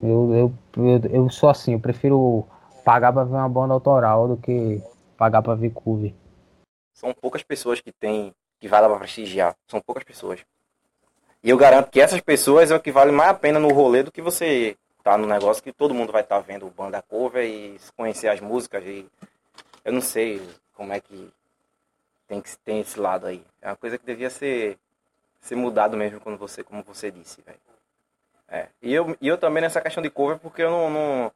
Eu, 0.00 0.32
eu, 0.34 0.52
eu, 0.76 1.10
eu 1.10 1.30
sou 1.30 1.48
assim, 1.48 1.72
eu 1.72 1.80
prefiro 1.80 2.46
pagar 2.84 3.12
pra 3.12 3.24
ver 3.24 3.32
uma 3.32 3.48
banda 3.48 3.74
autoral 3.74 4.28
do 4.28 4.36
que 4.36 4.80
pagar 5.16 5.42
pra 5.42 5.54
ver 5.54 5.70
cover. 5.70 6.14
São 6.94 7.12
poucas 7.12 7.42
pessoas 7.42 7.80
que 7.80 7.92
tem, 7.92 8.32
que 8.60 8.68
vai 8.68 8.80
lá 8.80 8.88
pra 8.88 8.98
prestigiar. 8.98 9.54
São 9.66 9.80
poucas 9.80 10.04
pessoas. 10.04 10.40
E 11.42 11.50
eu 11.50 11.56
garanto 11.56 11.90
que 11.90 12.00
essas 12.00 12.20
pessoas 12.20 12.70
é 12.70 12.76
o 12.76 12.80
que 12.80 12.90
vale 12.90 13.12
mais 13.12 13.30
a 13.30 13.34
pena 13.34 13.60
no 13.60 13.68
rolê 13.68 14.02
do 14.02 14.10
que 14.10 14.22
você 14.22 14.76
tá 15.04 15.16
no 15.16 15.26
negócio 15.26 15.62
que 15.62 15.72
todo 15.72 15.94
mundo 15.94 16.12
vai 16.12 16.22
estar 16.22 16.36
tá 16.36 16.42
vendo 16.42 16.70
banda 16.70 17.02
cover 17.02 17.44
e 17.44 17.78
conhecer 17.96 18.28
as 18.28 18.40
músicas. 18.40 18.84
E 18.84 19.06
eu 19.84 19.92
não 19.92 20.00
sei 20.00 20.42
como 20.74 20.92
é 20.92 21.00
que 21.00 21.30
tem 22.28 22.40
que 22.42 22.56
tem 22.58 22.80
esse 22.80 23.00
lado 23.00 23.26
aí. 23.26 23.44
É 23.60 23.68
uma 23.68 23.76
coisa 23.76 23.98
que 23.98 24.06
devia 24.06 24.30
ser 24.30 24.78
ser 25.40 25.56
mudado 25.56 25.96
mesmo 25.96 26.20
quando 26.20 26.36
você, 26.36 26.62
como 26.62 26.82
você 26.82 27.10
disse, 27.10 27.40
velho. 27.42 27.58
É. 28.48 28.68
E 28.82 28.94
eu, 28.94 29.16
e 29.20 29.28
eu 29.28 29.38
também 29.38 29.62
nessa 29.62 29.80
questão 29.80 30.02
de 30.02 30.10
cover 30.10 30.38
porque 30.38 30.62
eu 30.62 30.70
não, 30.70 30.90
não 30.90 31.32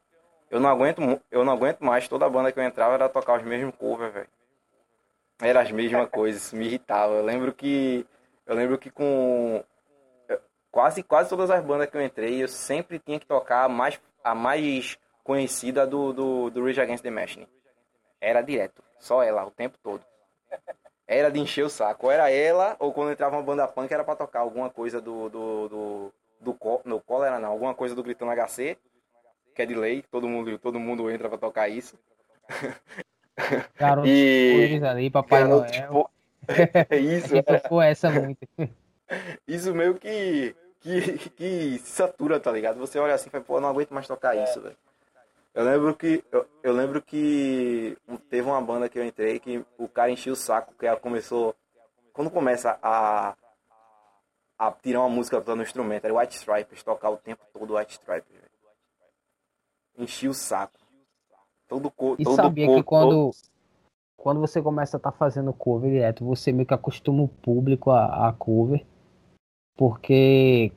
eu 0.50 0.60
não 0.60 0.68
aguento 0.68 1.20
eu 1.30 1.44
não 1.44 1.52
aguento 1.52 1.80
mais 1.80 2.08
toda 2.08 2.28
banda 2.28 2.52
que 2.52 2.58
eu 2.58 2.64
entrava 2.64 2.94
era 2.94 3.08
tocar 3.08 3.38
os 3.38 3.42
mesmos 3.42 3.74
covers, 3.76 4.12
velho. 4.12 4.28
Era 5.40 5.62
as 5.62 5.70
mesmas 5.72 6.08
coisas, 6.10 6.52
me 6.52 6.66
irritava. 6.66 7.14
Eu 7.14 7.24
lembro 7.24 7.52
que 7.52 8.06
eu 8.46 8.54
lembro 8.54 8.78
que 8.78 8.90
com 8.90 9.64
quase 10.70 11.02
quase 11.02 11.28
todas 11.28 11.50
as 11.50 11.64
bandas 11.64 11.88
que 11.88 11.96
eu 11.96 12.02
entrei, 12.02 12.42
eu 12.42 12.48
sempre 12.48 12.98
tinha 12.98 13.20
que 13.20 13.26
tocar 13.26 13.64
a 13.64 13.68
mais, 13.68 14.00
a 14.24 14.34
mais 14.34 14.98
conhecida 15.22 15.86
do, 15.86 16.12
do, 16.12 16.50
do 16.50 16.64
Rage 16.64 16.80
Against 16.80 17.02
the 17.02 17.10
Machine. 17.10 17.48
Era 18.20 18.40
direto, 18.40 18.82
só 18.98 19.22
ela, 19.22 19.44
o 19.44 19.50
tempo 19.50 19.78
todo. 19.82 20.02
Era 21.12 21.30
de 21.30 21.40
encher 21.40 21.64
o 21.64 21.68
saco. 21.68 22.06
Ou 22.06 22.12
era 22.12 22.30
ela, 22.30 22.76
ou 22.78 22.92
quando 22.92 23.12
entrava 23.12 23.36
uma 23.36 23.42
banda 23.42 23.68
punk 23.68 23.92
era 23.92 24.04
pra 24.04 24.16
tocar 24.16 24.40
alguma 24.40 24.70
coisa 24.70 25.00
do. 25.00 25.28
do, 25.28 25.68
do, 25.68 26.12
do, 26.40 26.54
do 26.54 26.80
no 26.84 27.00
cólera 27.00 27.38
não, 27.38 27.50
alguma 27.50 27.74
coisa 27.74 27.94
do 27.94 28.02
Gritando 28.02 28.32
HC, 28.32 28.76
que 29.54 29.62
é 29.62 29.66
de 29.66 29.74
lei, 29.74 30.02
todo 30.10 30.28
mundo, 30.28 30.58
todo 30.58 30.80
mundo 30.80 31.10
entra 31.10 31.28
pra 31.28 31.38
tocar 31.38 31.68
isso. 31.68 31.98
Garoto 33.78 34.06
e... 34.06 34.80
ali, 34.84 35.10
Papai 35.10 35.44
Noel. 35.44 36.10
É 36.90 36.96
isso. 36.96 37.40
Tocou 37.44 37.80
essa 37.80 38.10
muito. 38.10 38.48
Isso 39.46 39.72
meio 39.72 39.94
que 39.94 40.56
que, 40.82 41.30
que 41.30 41.78
satura, 41.78 42.40
tá 42.40 42.50
ligado? 42.50 42.78
Você 42.78 42.98
olha 42.98 43.14
assim 43.14 43.28
e 43.28 43.30
fala, 43.30 43.44
pô, 43.44 43.60
não 43.60 43.68
aguento 43.68 43.94
mais 43.94 44.06
tocar 44.06 44.34
isso, 44.34 44.60
velho. 44.60 44.76
Eu 45.54 45.64
lembro 45.64 45.94
que 45.94 46.24
eu, 46.32 46.46
eu, 46.62 46.72
lembro 46.72 47.02
que 47.02 47.96
teve 48.30 48.48
uma 48.48 48.60
banda 48.60 48.88
que 48.88 48.98
eu 48.98 49.04
entrei 49.04 49.38
que 49.38 49.64
o 49.76 49.86
cara 49.86 50.10
enchia 50.10 50.32
o 50.32 50.36
saco, 50.36 50.74
que 50.78 50.86
ela 50.86 50.98
começou 50.98 51.54
quando 52.12 52.30
começa 52.30 52.78
a 52.82 53.36
a 54.58 54.70
tirar 54.70 55.00
uma 55.00 55.08
música 55.08 55.40
no 55.40 55.62
instrumento, 55.62 56.04
era 56.04 56.14
White 56.14 56.36
Stripes, 56.36 56.84
tocar 56.84 57.10
o 57.10 57.16
tempo 57.16 57.42
todo 57.52 57.74
White 57.76 57.94
Stripes, 57.94 58.30
velho. 58.30 58.50
Enchia 59.98 60.30
o 60.30 60.34
saco. 60.34 60.78
Todo, 61.66 61.90
co 61.90 62.14
e 62.18 62.24
todo 62.24 62.36
sabia 62.36 62.66
corpo, 62.66 62.80
que 62.80 62.86
quando 62.86 63.30
quando 64.16 64.40
você 64.40 64.62
começa 64.62 64.96
a 64.96 64.98
estar 64.98 65.10
tá 65.10 65.18
fazendo 65.18 65.52
cover 65.52 65.90
direto, 65.90 66.24
você 66.24 66.52
meio 66.52 66.66
que 66.66 66.74
acostuma 66.74 67.24
o 67.24 67.28
público 67.28 67.90
a, 67.90 68.28
a 68.28 68.32
cover, 68.32 68.86
porque 69.76 70.70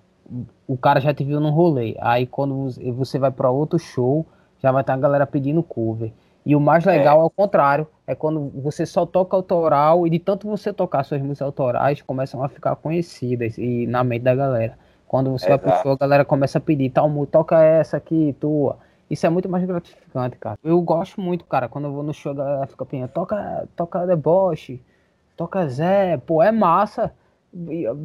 o 0.68 0.76
cara 0.78 1.00
já 1.00 1.14
te 1.14 1.24
viu 1.24 1.40
no 1.40 1.52
rolê. 1.52 1.96
Aí 2.00 2.26
quando 2.26 2.72
você 2.96 3.20
vai 3.20 3.32
para 3.32 3.52
outro 3.52 3.78
show, 3.78 4.26
já 4.66 4.72
vai 4.72 4.82
estar 4.82 4.96
a 4.96 4.98
galera 4.98 5.28
pedindo 5.28 5.62
cover. 5.62 6.12
E 6.44 6.56
o 6.56 6.60
mais 6.60 6.84
legal 6.86 7.20
é. 7.20 7.22
é 7.22 7.24
o 7.24 7.30
contrário, 7.30 7.88
é 8.08 8.16
quando 8.16 8.50
você 8.56 8.84
só 8.84 9.06
toca 9.06 9.36
autoral 9.36 10.08
e 10.08 10.10
de 10.10 10.18
tanto 10.18 10.48
você 10.48 10.74
tocar 10.74 11.04
suas 11.04 11.22
músicas 11.22 11.44
autorais, 11.44 12.02
começam 12.02 12.44
a 12.44 12.50
ficar 12.50 12.76
conhecidas 12.76 13.60
e 13.60 13.86
na 13.86 14.04
mente 14.04 14.24
da 14.24 14.34
galera. 14.34 14.76
Quando 15.08 15.30
você 15.30 15.46
Exato. 15.46 15.64
vai 15.64 15.74
pro 15.74 15.84
show, 15.84 15.92
a 15.92 15.98
galera 15.98 16.26
começa 16.26 16.58
a 16.58 16.62
pedir, 16.62 16.90
tal, 16.90 17.26
toca 17.28 17.64
essa 17.64 17.98
aqui, 17.98 18.36
tua. 18.40 18.78
Isso 19.08 19.26
é 19.26 19.30
muito 19.30 19.48
mais 19.48 19.64
gratificante, 19.64 20.36
cara. 20.38 20.58
Eu 20.64 20.82
gosto 20.82 21.22
muito, 21.22 21.46
cara, 21.46 21.70
quando 21.70 21.86
eu 21.86 21.94
vou 21.94 22.02
no 22.02 22.14
show, 22.14 22.32
a 22.32 22.36
galera 22.36 22.68
fica 22.68 22.86
pedindo, 22.86 23.08
toca, 23.10 23.68
toca 23.76 24.08
Deboche, 24.08 24.82
toca 25.38 25.68
Zé, 25.68 26.18
pô, 26.18 26.42
é 26.42 26.52
massa. 26.52 27.14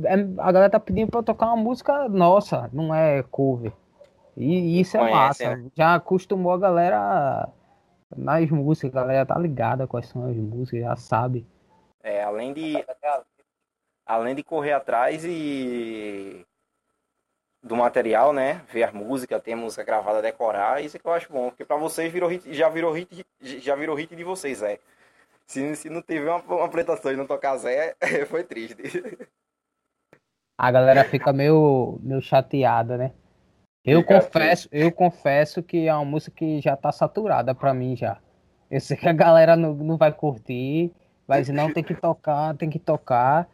É, 0.04 0.12
a 0.38 0.52
galera 0.52 0.70
tá 0.70 0.78
pedindo 0.78 1.10
pra 1.10 1.20
eu 1.20 1.24
tocar 1.24 1.46
uma 1.46 1.56
música 1.56 2.06
nossa, 2.08 2.68
não 2.70 2.94
é 2.94 3.22
cover. 3.30 3.72
E 4.36 4.80
isso 4.80 4.96
é 4.96 5.00
Conhece, 5.00 5.44
massa. 5.44 5.56
Né? 5.56 5.70
Já 5.76 5.94
acostumou 5.94 6.52
a 6.52 6.58
galera 6.58 7.48
nas 8.16 8.50
músicas, 8.50 8.96
a 8.96 9.00
galera 9.00 9.26
tá 9.26 9.38
ligada 9.38 9.86
quais 9.86 10.06
são 10.06 10.28
as 10.28 10.36
músicas, 10.36 10.80
já 10.80 10.96
sabe. 10.96 11.46
É, 12.02 12.22
além 12.22 12.52
de. 12.52 12.74
Além 14.06 14.34
de 14.34 14.42
correr 14.42 14.72
atrás 14.72 15.24
e 15.24 16.44
do 17.62 17.76
material, 17.76 18.32
né? 18.32 18.62
Ver 18.72 18.84
a 18.84 18.92
música, 18.92 19.38
ter 19.38 19.54
música 19.54 19.84
gravada, 19.84 20.22
decorar, 20.22 20.82
isso 20.82 20.96
é 20.96 21.00
que 21.00 21.06
eu 21.06 21.12
acho 21.12 21.32
bom, 21.32 21.50
porque 21.50 21.64
para 21.64 21.76
vocês 21.76 22.12
virou 22.12 22.28
hit, 22.28 22.52
já 22.52 22.68
virou 22.68 22.92
hit, 22.92 23.24
já 23.40 23.76
virou 23.76 23.94
hit 23.94 24.16
de 24.16 24.24
vocês, 24.24 24.62
é. 24.62 24.78
Se, 25.46 25.76
se 25.76 25.90
não 25.90 26.00
tiver 26.00 26.30
uma, 26.30 26.42
uma 26.42 26.64
apresentação 26.64 27.12
e 27.12 27.16
não 27.16 27.26
tocar 27.26 27.56
Zé, 27.56 27.94
foi 28.28 28.44
triste. 28.44 28.82
A 30.56 30.70
galera 30.70 31.04
fica 31.04 31.32
meio, 31.32 31.98
meio 32.02 32.20
chateada, 32.20 32.96
né? 32.96 33.12
Eu 33.84 34.00
Fica 34.00 34.20
confesso, 34.20 34.68
assim. 34.72 34.84
eu 34.84 34.92
confesso 34.92 35.62
que 35.62 35.86
é 35.86 35.94
uma 35.94 36.04
música 36.04 36.36
que 36.36 36.60
já 36.60 36.76
tá 36.76 36.92
saturada 36.92 37.54
pra 37.54 37.72
mim 37.72 37.96
já. 37.96 38.18
Eu 38.70 38.80
sei 38.80 38.96
que 38.96 39.08
a 39.08 39.12
galera 39.12 39.56
não, 39.56 39.74
não 39.74 39.96
vai 39.96 40.12
curtir, 40.12 40.92
mas 41.26 41.48
não 41.48 41.72
tem 41.72 41.82
que 41.82 41.94
tocar, 41.94 42.54
tem 42.56 42.68
que 42.68 42.78
tocar. 42.78 43.48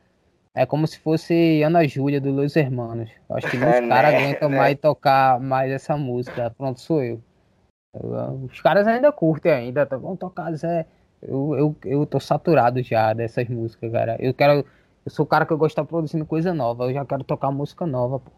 É 0.54 0.64
como 0.66 0.86
se 0.86 0.98
fosse 0.98 1.62
Ana 1.62 1.86
Júlia 1.86 2.20
do 2.20 2.30
Los 2.30 2.56
Hermanos. 2.56 3.10
Acho 3.30 3.50
que 3.50 3.58
muitos 3.58 3.82
é, 3.82 3.88
caras 3.88 4.12
né, 4.12 4.18
aguentam 4.18 4.48
né? 4.48 4.56
mais 4.56 4.78
tocar 4.78 5.38
mais 5.38 5.70
essa 5.70 5.96
música. 5.96 6.50
Pronto, 6.56 6.80
sou 6.80 7.02
eu. 7.02 7.22
Os 8.50 8.60
caras 8.60 8.86
ainda 8.86 9.12
curtem 9.12 9.52
ainda, 9.52 9.86
tá, 9.86 9.96
vão 9.96 10.16
tocar 10.16 10.52
Zé. 10.54 10.86
Eu, 11.22 11.54
eu, 11.56 11.76
eu 11.84 12.06
tô 12.06 12.20
saturado 12.20 12.82
já 12.82 13.12
dessas 13.12 13.48
músicas, 13.48 13.90
cara. 13.92 14.16
Eu 14.18 14.34
quero. 14.34 14.64
Eu 15.04 15.10
sou 15.10 15.24
o 15.24 15.28
cara 15.28 15.46
que 15.46 15.52
eu 15.52 15.58
gosto 15.58 15.74
de 15.76 15.80
estar 15.80 15.84
produzindo 15.84 16.26
coisa 16.26 16.52
nova. 16.52 16.84
Eu 16.84 16.94
já 16.94 17.04
quero 17.04 17.24
tocar 17.24 17.50
música 17.50 17.86
nova, 17.86 18.18
pô. 18.18 18.30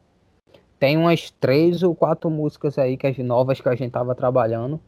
Tem 0.79 0.97
umas 0.97 1.31
três 1.31 1.83
ou 1.83 1.95
quatro 1.95 2.31
músicas 2.31 2.79
aí 2.79 2.97
que 2.97 3.07
as 3.07 3.19
novas 3.19 3.61
que 3.61 3.69
a 3.69 3.75
gente 3.75 3.91
tava 3.91 4.15
trabalhando. 4.15 4.81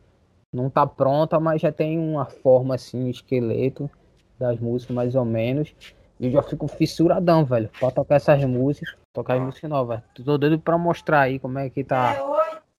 Não 0.52 0.68
tá 0.68 0.86
pronta, 0.86 1.38
mas 1.38 1.60
já 1.60 1.70
tem 1.70 1.98
uma 1.98 2.26
forma 2.26 2.74
assim, 2.74 3.04
um 3.04 3.10
esqueleto 3.10 3.90
das 4.38 4.58
músicas 4.58 4.94
mais 4.94 5.14
ou 5.14 5.24
menos. 5.24 5.74
E 6.18 6.26
eu 6.26 6.32
já 6.32 6.42
fico 6.42 6.68
fissuradão, 6.68 7.44
velho. 7.44 7.70
Pra 7.78 7.90
tocar 7.90 8.16
essas 8.16 8.44
músicas, 8.44 8.94
tocar 9.12 9.34
as 9.34 9.42
músicas 9.42 9.70
novas. 9.70 10.00
Tô 10.24 10.36
doido 10.36 10.58
pra 10.58 10.76
mostrar 10.76 11.20
aí 11.22 11.38
como 11.38 11.58
é 11.58 11.70
que 11.70 11.82
tá 11.82 12.12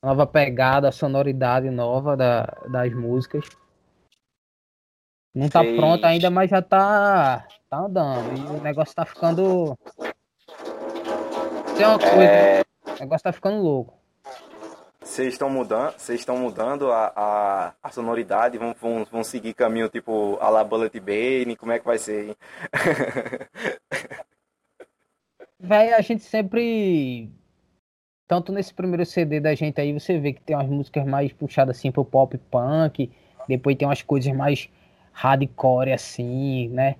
a 0.01 0.07
nova 0.07 0.25
pegada, 0.25 0.89
a 0.89 0.91
sonoridade 0.91 1.69
nova 1.69 2.15
da, 2.15 2.43
das 2.69 2.93
músicas. 2.93 3.45
Não 5.33 5.47
tá 5.47 5.61
Sei. 5.61 5.75
pronta 5.75 6.07
ainda, 6.07 6.29
mas 6.29 6.49
já 6.49 6.61
tá, 6.61 7.47
tá 7.69 7.77
andando. 7.77 8.37
E 8.37 8.59
o 8.59 8.61
negócio 8.61 8.93
tá 8.93 9.05
ficando. 9.05 9.77
Tem 11.77 11.85
uma 11.85 11.97
coisa. 11.97 12.23
É... 12.23 12.70
O 13.01 13.03
negócio 13.03 13.23
tá 13.23 13.31
ficando 13.31 13.63
louco. 13.63 13.95
Vocês 15.01 15.33
estão 15.33 15.49
mudando, 15.49 15.93
vocês 15.97 16.19
estão 16.19 16.37
mudando 16.37 16.91
a, 16.91 17.11
a, 17.15 17.73
a, 17.81 17.89
sonoridade, 17.89 18.59
vão, 18.59 18.75
vão, 18.79 19.03
vão 19.05 19.23
seguir 19.23 19.55
caminho 19.55 19.89
tipo 19.89 20.37
a 20.39 20.47
la 20.51 20.63
Bullet 20.63 20.99
Bane, 20.99 21.55
como 21.55 21.71
é 21.71 21.79
que 21.79 21.85
vai 21.85 21.97
ser, 21.97 22.29
hein? 22.29 22.35
Véi, 25.59 25.93
a 25.93 26.01
gente 26.01 26.23
sempre. 26.23 27.31
Tanto 28.27 28.51
nesse 28.51 28.71
primeiro 28.71 29.03
CD 29.03 29.39
da 29.39 29.55
gente 29.55 29.81
aí, 29.81 29.91
você 29.91 30.19
vê 30.19 30.33
que 30.33 30.41
tem 30.41 30.55
umas 30.55 30.69
músicas 30.69 31.03
mais 31.03 31.33
puxadas 31.33 31.77
assim 31.77 31.91
pro 31.91 32.05
pop 32.05 32.37
punk, 32.37 33.11
depois 33.47 33.75
tem 33.75 33.87
umas 33.87 34.03
coisas 34.03 34.31
mais 34.31 34.69
hardcore 35.11 35.91
assim, 35.91 36.69
né? 36.69 36.97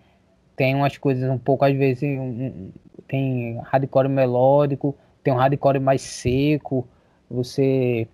Tem 0.56 0.74
umas 0.74 0.97
coisas 0.97 1.30
um 1.30 1.38
pouco, 1.38 1.64
às 1.64 1.78
vezes, 1.78 2.02
um, 2.04 2.72
tem 3.08 3.60
hardcore 3.60 4.10
melódico, 4.10 4.97
tem 5.24 5.34
um 5.34 5.38
hardcore 5.38 5.80
mais 5.80 6.01
seco. 6.01 6.88
Você. 7.30 8.07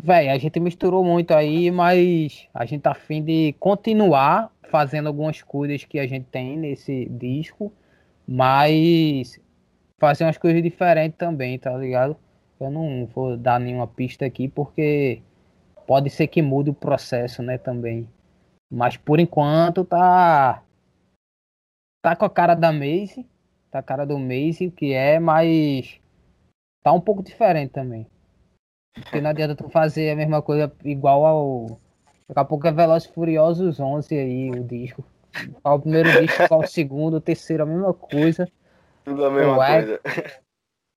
Véi, 0.00 0.28
a 0.28 0.38
gente 0.38 0.60
misturou 0.60 1.04
muito 1.04 1.32
aí, 1.32 1.70
mas 1.70 2.48
a 2.54 2.64
gente 2.64 2.82
tá 2.82 2.92
afim 2.92 3.22
de 3.22 3.54
continuar 3.58 4.52
fazendo 4.70 5.08
algumas 5.08 5.42
coisas 5.42 5.84
que 5.84 5.98
a 5.98 6.06
gente 6.06 6.26
tem 6.26 6.56
nesse 6.56 7.06
disco, 7.06 7.72
mas 8.26 9.40
fazer 9.98 10.24
umas 10.24 10.38
coisas 10.38 10.62
diferentes 10.62 11.18
também, 11.18 11.58
tá 11.58 11.76
ligado? 11.76 12.16
Eu 12.60 12.70
não 12.70 13.06
vou 13.06 13.36
dar 13.36 13.58
nenhuma 13.58 13.86
pista 13.86 14.24
aqui 14.24 14.48
porque 14.48 15.20
pode 15.86 16.10
ser 16.10 16.28
que 16.28 16.42
mude 16.42 16.70
o 16.70 16.74
processo, 16.74 17.42
né, 17.42 17.58
também. 17.58 18.08
Mas 18.70 18.96
por 18.96 19.18
enquanto 19.18 19.84
tá 19.84 20.62
tá 22.02 22.14
com 22.14 22.24
a 22.24 22.30
cara 22.30 22.54
da 22.54 22.72
Maze, 22.72 23.26
a 23.78 23.82
cara 23.82 24.04
do 24.04 24.18
Maze, 24.18 24.70
que 24.70 24.92
é, 24.92 25.18
mas 25.18 26.00
tá 26.82 26.92
um 26.92 27.00
pouco 27.00 27.22
diferente 27.22 27.70
também. 27.70 28.06
Porque 28.94 29.20
não 29.20 29.30
adianta 29.30 29.54
tu 29.54 29.68
fazer 29.68 30.10
a 30.10 30.16
mesma 30.16 30.42
coisa 30.42 30.72
igual 30.84 31.24
ao. 31.24 31.80
Daqui 32.28 32.40
a 32.40 32.44
pouco 32.44 32.66
é 32.66 32.72
Velozes 32.72 33.08
Furiosos 33.08 33.80
11 33.80 34.18
aí, 34.18 34.50
o 34.50 34.64
disco. 34.64 35.04
Qual 35.62 35.76
o 35.76 35.80
primeiro 35.80 36.20
disco, 36.20 36.48
qual 36.48 36.60
o 36.60 36.66
segundo, 36.66 37.18
o 37.18 37.20
terceiro, 37.20 37.62
a 37.62 37.66
mesma 37.66 37.94
coisa. 37.94 38.50
Tudo 39.04 39.24
a 39.24 39.30
mesma 39.30 39.56
Ué, 39.58 39.82
coisa. 39.82 40.00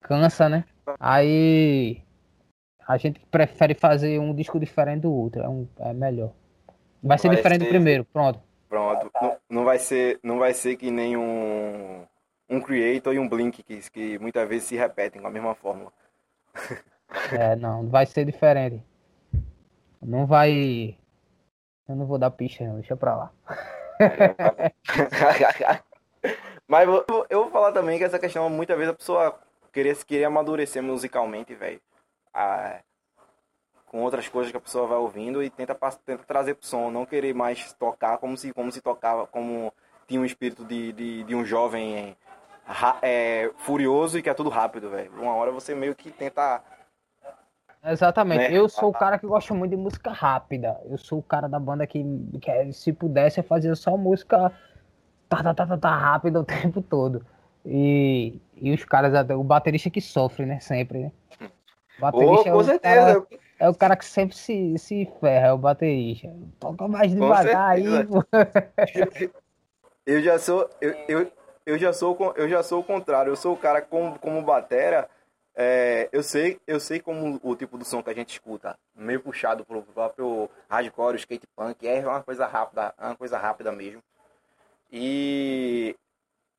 Cansa, 0.02 0.50
né? 0.50 0.66
Aí 1.00 2.02
a 2.88 2.98
gente 2.98 3.20
prefere 3.32 3.74
fazer 3.74 4.20
um 4.20 4.34
disco 4.34 4.60
diferente 4.60 5.02
do 5.02 5.14
outro, 5.14 5.42
é, 5.42 5.48
um, 5.48 5.68
é 5.80 5.94
melhor. 5.94 6.32
Vai 7.02 7.18
ser 7.18 7.28
vai 7.28 7.38
diferente 7.38 7.62
ser... 7.62 7.66
do 7.68 7.70
primeiro, 7.70 8.06
pronto. 8.06 8.40
Pronto. 8.68 9.12
Não, 9.22 9.38
não, 9.50 9.64
vai 9.66 9.80
ser, 9.80 10.20
não 10.24 10.40
vai 10.40 10.54
ser 10.54 10.76
que 10.76 10.90
nem 10.92 11.18
um 11.18 12.04
um 12.52 12.60
Creator 12.62 13.14
e 13.14 13.20
um 13.20 13.30
Blink 13.30 13.64
que, 13.64 13.90
que 13.90 14.20
muitas 14.20 14.48
vezes 14.48 14.68
se 14.68 14.76
repetem 14.76 15.22
com 15.22 15.28
a 15.28 15.32
mesma 15.32 15.56
fórmula. 15.56 15.92
É, 17.32 17.56
não, 17.56 17.88
vai 17.88 18.06
ser 18.06 18.26
diferente. 18.26 18.84
Não 20.02 20.26
vai. 20.26 20.98
Eu 21.88 21.96
não 21.96 22.06
vou 22.06 22.18
dar 22.18 22.30
pista, 22.32 22.66
não, 22.66 22.76
deixa 22.76 22.96
pra 22.98 23.16
lá. 23.16 23.32
Mas 26.68 26.88
eu, 27.30 27.44
vou 27.44 27.52
falar 27.52 27.72
também 27.72 27.98
que 27.98 28.04
essa 28.04 28.20
questão, 28.20 28.50
muitas 28.50 28.78
vezes 28.78 28.94
a 28.94 28.98
pessoa 28.98 29.40
querer, 29.72 29.96
querer 30.04 30.26
amadurecer 30.26 30.84
musicalmente, 30.84 31.56
velho. 31.56 31.82
Com 33.86 34.02
outras 34.04 34.28
coisas 34.28 34.52
que 34.52 34.58
a 34.58 34.62
pessoa 34.62 34.88
vai 34.88 34.98
ouvindo 34.98 35.44
e 35.44 35.50
tenta, 35.50 35.76
tenta 36.06 36.24
trazer 36.24 36.56
pro 36.56 36.68
som, 36.68 36.90
não 36.90 37.06
querer 37.06 37.34
mais 37.34 37.74
tocar 37.74 38.18
como 38.18 38.38
se, 38.38 38.54
como 38.54 38.72
se 38.72 38.82
tocava, 38.82 39.28
como 39.28 39.74
tinha 40.08 40.20
um 40.20 40.26
espírito 40.26 40.64
de, 40.66 40.94
de, 40.94 41.24
de 41.24 41.36
um 41.36 41.46
jovem 41.46 42.16
é, 43.02 43.52
furioso 43.58 44.18
e 44.18 44.22
que 44.22 44.30
é 44.30 44.34
tudo 44.34 44.50
rápido, 44.50 44.90
velho. 44.90 45.12
Uma 45.14 45.34
hora 45.36 45.52
você 45.52 45.76
meio 45.76 45.96
que 45.96 46.12
tenta. 46.12 46.62
Exatamente. 47.84 48.50
Né? 48.50 48.58
Eu 48.58 48.70
sou 48.70 48.90
o 48.90 48.94
cara 48.94 49.18
que 49.18 49.26
gosta 49.26 49.54
muito 49.54 49.72
de 49.72 49.78
música 49.78 50.12
rápida. 50.12 50.80
Eu 50.86 50.98
sou 50.98 51.20
o 51.20 51.24
cara 51.24 51.48
da 51.48 51.60
banda 51.60 51.88
que, 51.88 52.04
que 52.42 52.74
se 52.74 52.94
pudesse 52.94 53.42
fazer 53.42 53.76
só 53.76 53.98
música 53.98 54.52
tá, 55.28 55.44
tá, 55.44 55.54
tá, 55.54 55.66
tá, 55.66 55.78
tá 55.78 55.96
rápida 55.96 56.40
o 56.40 56.44
tempo 56.46 56.82
todo. 56.82 57.26
E, 57.66 58.40
e 58.56 58.74
os 58.74 58.84
caras, 58.86 59.14
o 59.32 59.44
baterista 59.44 59.90
que 59.90 60.02
sofre, 60.02 60.46
né? 60.46 60.60
Sempre, 60.60 61.00
né? 61.00 61.12
O 61.98 62.02
baterista 62.02 62.50
oh, 62.50 62.54
com 62.54 62.62
é 62.62 62.64
certeza. 62.64 62.82
Cara, 62.82 63.28
é 63.60 63.70
o 63.70 63.76
cara 63.76 63.96
que 63.96 64.06
sempre 64.06 64.36
se, 64.36 64.78
se 64.78 65.10
ferra, 65.20 65.48
é 65.48 65.54
o 65.54 65.58
baterista. 65.58 66.34
Toca 66.60 66.88
mais 66.88 67.12
devagar 67.12 67.72
aí, 67.72 68.06
pô. 68.06 68.24
Eu 70.06 70.22
já 70.22 70.40
sou. 70.40 70.68
Eu, 70.82 70.96
eu, 71.08 71.32
eu 71.66 71.78
já 71.78 71.94
sou 71.94 72.34
eu 72.36 72.50
já 72.50 72.64
sou 72.64 72.82
o 72.82 72.84
contrário. 72.84 73.32
Eu 73.32 73.36
sou 73.36 73.54
o 73.54 73.58
cara 73.58 73.82
como, 73.82 74.18
como 74.20 74.42
batera. 74.42 75.10
É, 75.56 76.08
eu 76.12 76.24
sei 76.24 76.60
eu 76.66 76.80
sei 76.80 77.00
como 77.00 77.40
o 77.44 77.56
tipo 77.56 77.78
do 77.78 77.84
som 77.84 78.02
que 78.02 78.10
a 78.10 78.14
gente 78.14 78.30
escuta, 78.30 78.78
meio 78.96 79.20
puxado 79.20 79.66
pro 79.66 79.84
próprio 79.84 80.50
hardcore, 80.70 81.18
skate 81.18 81.46
punk, 81.56 81.86
é 81.86 82.00
uma 82.08 82.24
coisa 82.24 82.48
rápida, 82.48 82.94
é 82.98 83.06
uma 83.06 83.16
coisa 83.18 83.38
rápida 83.38 83.72
mesmo. 83.72 84.02
E 84.92 85.96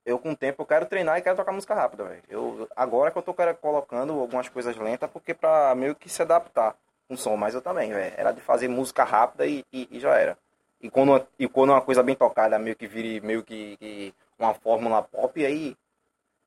eu 0.04 0.18
com 0.18 0.32
o 0.32 0.36
tempo 0.36 0.62
eu 0.62 0.66
quero 0.66 0.86
treinar 0.86 1.18
e 1.18 1.22
quero 1.22 1.36
tocar 1.36 1.52
música 1.52 1.74
rápida, 1.74 2.04
velho. 2.04 2.22
Eu 2.28 2.68
agora 2.76 3.10
que 3.10 3.18
eu 3.18 3.22
tô 3.22 3.34
colocando 3.34 4.12
algumas 4.20 4.48
coisas 4.48 4.76
lentas 4.76 5.10
porque 5.10 5.32
para 5.34 5.74
meio 5.74 5.94
que 5.94 6.08
se 6.08 6.22
adaptar 6.22 6.76
com 7.08 7.14
o 7.14 7.16
som, 7.16 7.36
mas 7.36 7.54
eu 7.54 7.62
também. 7.62 7.92
Era 7.92 8.32
de 8.32 8.40
fazer 8.40 8.68
música 8.68 9.04
rápida 9.04 9.46
e, 9.46 9.64
e, 9.72 9.88
e 9.90 10.00
já 10.00 10.14
era. 10.18 10.36
e 10.80 10.90
quando, 10.90 11.26
e 11.38 11.48
quando 11.48 11.70
uma 11.70 11.80
coisa 11.80 12.02
bem 12.02 12.14
tocada 12.14 12.58
meio 12.58 12.76
que 12.76 12.86
vire 12.86 13.20
meio 13.20 13.42
que, 13.42 13.76
que 13.78 14.14
uma 14.44 14.54
fórmula 14.54 15.02
pop, 15.02 15.44
aí 15.44 15.76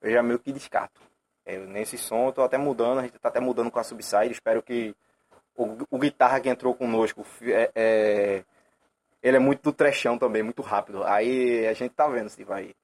eu 0.01 0.11
já 0.11 0.23
meio 0.23 0.39
que 0.39 0.51
descarto. 0.51 1.01
Eu, 1.45 1.67
nesse 1.67 1.97
som 1.97 2.27
eu 2.27 2.33
tô 2.33 2.41
até 2.41 2.57
mudando, 2.57 2.99
a 2.99 3.03
gente 3.03 3.19
tá 3.19 3.29
até 3.29 3.39
mudando 3.39 3.69
com 3.71 3.79
a 3.79 3.83
Subside, 3.83 4.31
espero 4.31 4.63
que 4.63 4.95
o, 5.55 5.77
o 5.89 5.99
guitarra 5.99 6.39
que 6.39 6.49
entrou 6.49 6.73
conosco 6.73 7.25
é, 7.43 7.71
é, 7.75 8.43
ele 9.21 9.37
é 9.37 9.39
muito 9.39 9.61
do 9.61 9.73
trechão 9.73 10.17
também, 10.17 10.43
muito 10.43 10.61
rápido. 10.61 11.03
Aí 11.03 11.65
a 11.67 11.73
gente 11.73 11.93
tá 11.93 12.07
vendo 12.07 12.29
se 12.29 12.43
vai 12.43 12.75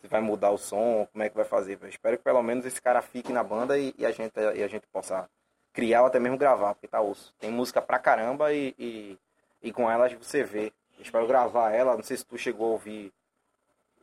se 0.00 0.08
vai 0.08 0.20
mudar 0.20 0.50
o 0.50 0.58
som, 0.58 1.08
como 1.10 1.24
é 1.24 1.30
que 1.30 1.36
vai 1.36 1.46
fazer. 1.46 1.78
Eu 1.80 1.88
espero 1.88 2.18
que 2.18 2.24
pelo 2.24 2.42
menos 2.42 2.66
esse 2.66 2.80
cara 2.80 3.00
fique 3.00 3.32
na 3.32 3.42
banda 3.42 3.78
e, 3.78 3.94
e 3.96 4.04
a, 4.04 4.10
gente, 4.10 4.34
e 4.38 4.62
a 4.62 4.68
gente 4.68 4.86
possa 4.88 5.28
criar 5.72 6.02
ou 6.02 6.08
até 6.08 6.20
mesmo 6.20 6.36
gravar, 6.36 6.74
porque 6.74 6.86
tá 6.86 7.00
osso. 7.00 7.34
Tem 7.38 7.50
música 7.50 7.80
pra 7.80 7.98
caramba 7.98 8.52
e, 8.52 8.74
e, 8.78 9.18
e 9.62 9.72
com 9.72 9.90
elas 9.90 10.12
você 10.12 10.44
vê. 10.44 10.72
Eu 10.98 11.02
espero 11.02 11.26
gravar 11.26 11.72
ela, 11.72 11.96
não 11.96 12.02
sei 12.02 12.18
se 12.18 12.26
tu 12.26 12.36
chegou 12.36 12.66
a 12.66 12.72
ouvir 12.72 13.12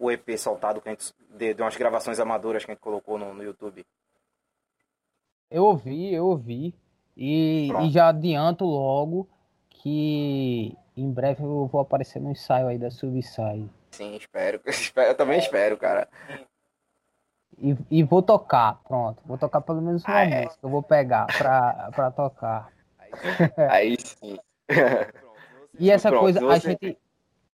o 0.02 0.10
EP 0.10 0.36
soltado 0.36 0.82
que 0.82 0.90
a 0.90 0.92
gente, 0.92 1.14
de, 1.30 1.54
de 1.54 1.62
umas 1.62 1.78
gravações 1.78 2.20
amadoras 2.20 2.66
que 2.66 2.72
a 2.72 2.74
gente 2.74 2.82
colocou 2.82 3.20
no, 3.20 3.36
no 3.36 3.44
YouTube. 3.44 3.86
Eu 5.50 5.66
ouvi, 5.66 6.12
eu 6.12 6.26
ouvi. 6.26 6.74
E, 7.16 7.70
e, 7.84 7.92
já 7.92 8.08
adianto 8.08 8.66
logo 8.66 9.30
que 9.70 10.76
em 10.98 11.12
breve 11.12 11.44
eu 11.44 11.68
vou 11.68 11.82
aparecer 11.82 12.20
no 12.20 12.32
ensaio 12.32 12.68
aí 12.68 12.80
da 12.80 12.90
Subside. 12.90 13.70
Sim, 13.92 14.16
espero. 14.18 14.60
Eu 14.96 15.16
também 15.16 15.38
espero, 15.38 15.78
cara. 15.78 16.08
E, 17.60 17.78
e 17.92 18.04
vou 18.04 18.24
tocar, 18.24 18.82
pronto. 18.88 19.22
Vou 19.24 19.38
tocar 19.38 19.62
pelo 19.62 19.82
menos 19.82 20.04
uma 20.04 20.16
ah, 20.18 20.24
é? 20.24 20.46
música. 20.46 20.60
Eu 20.64 20.70
vou 20.70 20.82
pegar 20.82 21.28
pra, 21.38 21.92
pra 21.94 22.10
tocar. 22.10 22.72
Aí 23.70 23.98
sim. 24.00 24.40
e 25.78 25.92
essa 25.92 26.10
pronto, 26.10 26.22
coisa, 26.22 26.48
a 26.48 26.58
gente, 26.58 26.98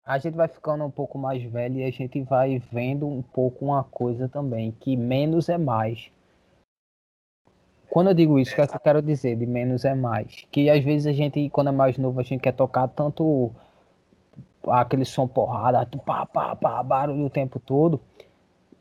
a 0.06 0.18
gente 0.18 0.36
vai 0.36 0.48
ficando 0.48 0.84
um 0.84 0.92
pouco 0.92 1.18
mais 1.18 1.42
velho 1.44 1.78
e 1.80 1.84
a 1.84 1.92
gente 1.92 2.22
vai 2.22 2.60
vendo 2.72 3.08
um 3.08 3.22
pouco 3.22 3.66
uma 3.66 3.84
coisa 3.84 4.28
também, 4.28 4.72
que 4.72 4.98
menos 4.98 5.48
é 5.48 5.58
mais. 5.58 6.12
Quando 7.90 8.10
eu 8.10 8.14
digo 8.14 8.40
isso, 8.40 8.52
o 8.52 8.56
que, 8.56 8.62
é 8.62 8.68
que 8.68 8.76
eu 8.76 8.80
quero 8.80 9.02
dizer 9.02 9.38
de 9.38 9.46
menos 9.46 9.86
é 9.86 9.94
mais? 9.94 10.46
Que 10.52 10.70
às 10.70 10.84
vezes 10.84 11.08
a 11.08 11.14
gente, 11.14 11.50
quando 11.50 11.70
é 11.70 11.72
mais 11.72 11.98
novo, 11.98 12.20
a 12.20 12.24
gente 12.24 12.42
quer 12.42 12.54
tocar 12.54 12.88
tanto 12.88 13.52
aquele 14.68 15.06
som 15.06 15.28
porrada, 15.28 15.88
pá, 16.06 16.26
pá, 16.26 16.56
pá, 16.56 16.84
barulho 16.84 17.26
o 17.26 17.30
tempo 17.30 17.60
todo. 17.60 18.02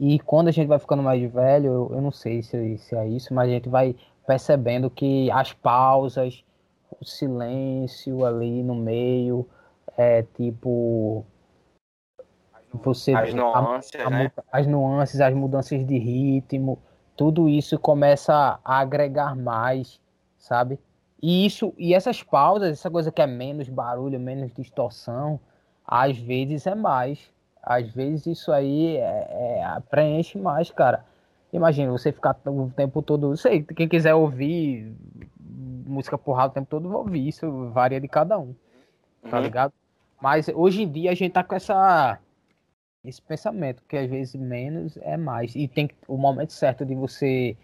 E 0.01 0.19
quando 0.21 0.49
a 0.49 0.51
gente 0.51 0.67
vai 0.67 0.79
ficando 0.79 1.03
mais 1.03 1.23
velho, 1.31 1.67
eu, 1.67 1.91
eu 1.93 2.01
não 2.01 2.11
sei 2.11 2.43
se, 2.43 2.79
se 2.79 2.97
é 2.97 3.07
isso, 3.07 3.33
mas 3.33 3.49
a 3.49 3.53
gente 3.53 3.69
vai 3.69 3.95
percebendo 4.27 4.91
que 4.91 5.31
as 5.31 5.53
pausas, 5.53 6.43
o 7.01 7.05
silêncio 7.05 8.25
ali 8.25 8.63
no 8.63 8.75
meio, 8.75 9.47
é 9.97 10.23
tipo. 10.35 11.25
Você 12.73 13.13
as 13.13 13.35
nuances, 13.35 14.01
a, 14.01 14.07
a, 14.07 14.11
né? 14.11 14.33
as 14.51 14.67
nuances, 14.67 15.21
as 15.21 15.35
mudanças 15.35 15.87
de 15.87 15.99
ritmo, 15.99 16.79
tudo 17.15 17.47
isso 17.49 17.79
começa 17.79 18.59
a 18.65 18.79
agregar 18.79 19.37
mais, 19.37 20.01
sabe? 20.39 20.79
E 21.23 21.45
isso, 21.45 21.75
e 21.77 21.93
essas 21.93 22.23
pausas, 22.23 22.71
essa 22.73 22.91
coisa 22.91 23.13
que 23.13 23.21
é 23.21 23.27
menos 23.27 23.69
barulho, 23.69 24.19
menos 24.19 24.53
distorção, 24.53 25.39
às 25.87 26.17
vezes 26.17 26.67
é 26.67 26.75
mais. 26.75 27.31
Às 27.63 27.89
vezes 27.91 28.27
isso 28.27 28.51
aí 28.51 28.97
é, 28.97 29.61
é, 29.61 29.81
preenche 29.89 30.39
mais, 30.39 30.71
cara. 30.71 31.05
Imagina, 31.53 31.93
você 31.93 32.11
ficar 32.11 32.37
o 32.47 32.71
tempo 32.71 33.03
todo. 33.03 33.37
Sei, 33.37 33.63
quem 33.63 33.87
quiser 33.87 34.15
ouvir 34.15 34.97
música 35.87 36.17
porrada 36.19 36.51
o 36.51 36.55
tempo 36.55 36.67
todo, 36.69 36.89
vai 36.89 36.99
ouvir. 36.99 37.29
Isso 37.29 37.69
varia 37.71 38.01
de 38.01 38.09
cada 38.09 38.39
um. 38.39 38.55
Tá 39.31 39.37
uhum. 39.37 39.43
ligado? 39.43 39.73
Mas 40.23 40.47
hoje 40.49 40.83
em 40.83 40.89
dia 40.89 41.11
a 41.11 41.15
gente 41.15 41.33
tá 41.33 41.43
com 41.43 41.57
essa 41.57 42.17
esse 43.05 43.21
pensamento, 43.21 43.83
que 43.89 43.97
às 43.97 44.09
vezes 44.09 44.37
menos 44.37 44.97
é 44.99 45.17
mais. 45.17 45.57
E 45.57 45.67
tem 45.67 45.91
o 46.07 46.17
momento 46.17 46.53
certo 46.53 46.87
de 46.87 46.95
você. 46.95 47.57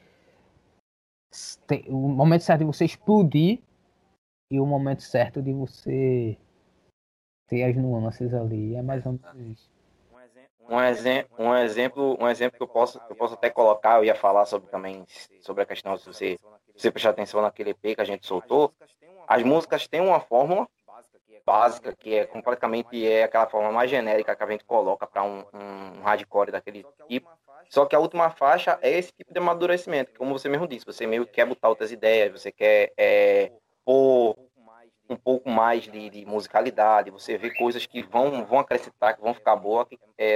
O 1.87 2.09
momento 2.09 2.43
certo 2.43 2.61
de 2.61 2.65
você 2.65 2.85
explodir 2.85 3.61
e 4.51 4.59
o 4.59 4.67
momento 4.67 5.03
certo 5.03 5.41
de 5.41 5.53
você 5.53 6.37
ter 7.47 7.63
as 7.63 7.77
nuances 7.77 8.35
ali. 8.35 8.75
É 8.75 8.83
mais 8.83 9.07
ou 9.07 9.13
menos 9.13 9.53
isso. 9.53 9.71
Um, 10.69 10.81
exemplo, 10.81 11.37
um 11.39 11.55
exemplo, 11.55 12.19
um 12.21 12.29
exemplo 12.29 12.57
que 12.57 12.63
eu 12.63 12.69
posso, 12.69 13.01
eu 13.09 13.15
posso 13.15 13.35
até 13.35 13.49
colocar, 13.49 13.99
eu 13.99 14.05
ia 14.05 14.17
falar 14.17 14.45
sobre 14.47 14.69
também 14.69 15.07
sobre 15.41 15.63
a 15.63 15.67
questão 15.67 15.97
se 15.97 16.07
você, 16.07 16.37
se 16.77 16.83
você 16.83 16.91
prestar 16.91 17.11
atenção 17.11 17.41
naquele 17.41 17.71
EP 17.71 17.95
que 17.95 18.01
a 18.01 18.05
gente 18.05 18.27
soltou. 18.27 18.75
As 19.29 19.45
músicas 19.45 19.87
têm 19.87 20.01
uma 20.01 20.19
fórmula 20.19 20.69
básica, 21.49 21.97
que 21.97 22.15
é 22.15 22.27
completamente 22.27 23.07
é 23.07 23.25
aquela 23.25 23.47
forma 23.47 23.73
mais 23.73 23.91
genérica 23.91 24.37
que 24.37 24.43
a 24.43 24.51
gente 24.51 24.65
coloca 24.65 25.07
para 25.07 25.23
um, 25.23 25.45
um 25.55 26.03
hardcore 26.03 26.53
daquele 26.53 26.85
tipo. 27.09 27.31
Só 27.71 27.87
que 27.87 27.97
a 27.97 27.99
última 27.99 28.29
faixa 28.29 28.79
é 28.83 28.99
esse 28.99 29.13
tipo 29.13 29.33
de 29.33 29.39
amadurecimento, 29.39 30.13
como 30.19 30.39
você 30.39 30.49
mesmo 30.49 30.69
disse, 30.69 30.85
você 30.85 31.07
meio 31.07 31.25
que 31.27 31.33
quer 31.33 31.47
botar 31.47 31.71
outras 31.71 31.91
ideias, 31.91 32.33
você 32.33 32.53
quer 32.53 32.93
é, 32.99 33.51
pôr 33.85 34.37
um 35.09 35.17
pouco 35.17 35.49
mais 35.49 35.85
de, 35.85 36.11
de, 36.11 36.27
musicalidade, 36.27 37.11
você 37.11 37.39
vê 37.39 37.51
coisas 37.51 37.87
que 37.87 38.03
vão, 38.03 38.45
vão 38.45 38.59
acrescentar, 38.59 39.17
que 39.17 39.23
vão 39.23 39.33
ficar 39.33 39.57
boas, 39.57 39.87
é, 40.19 40.35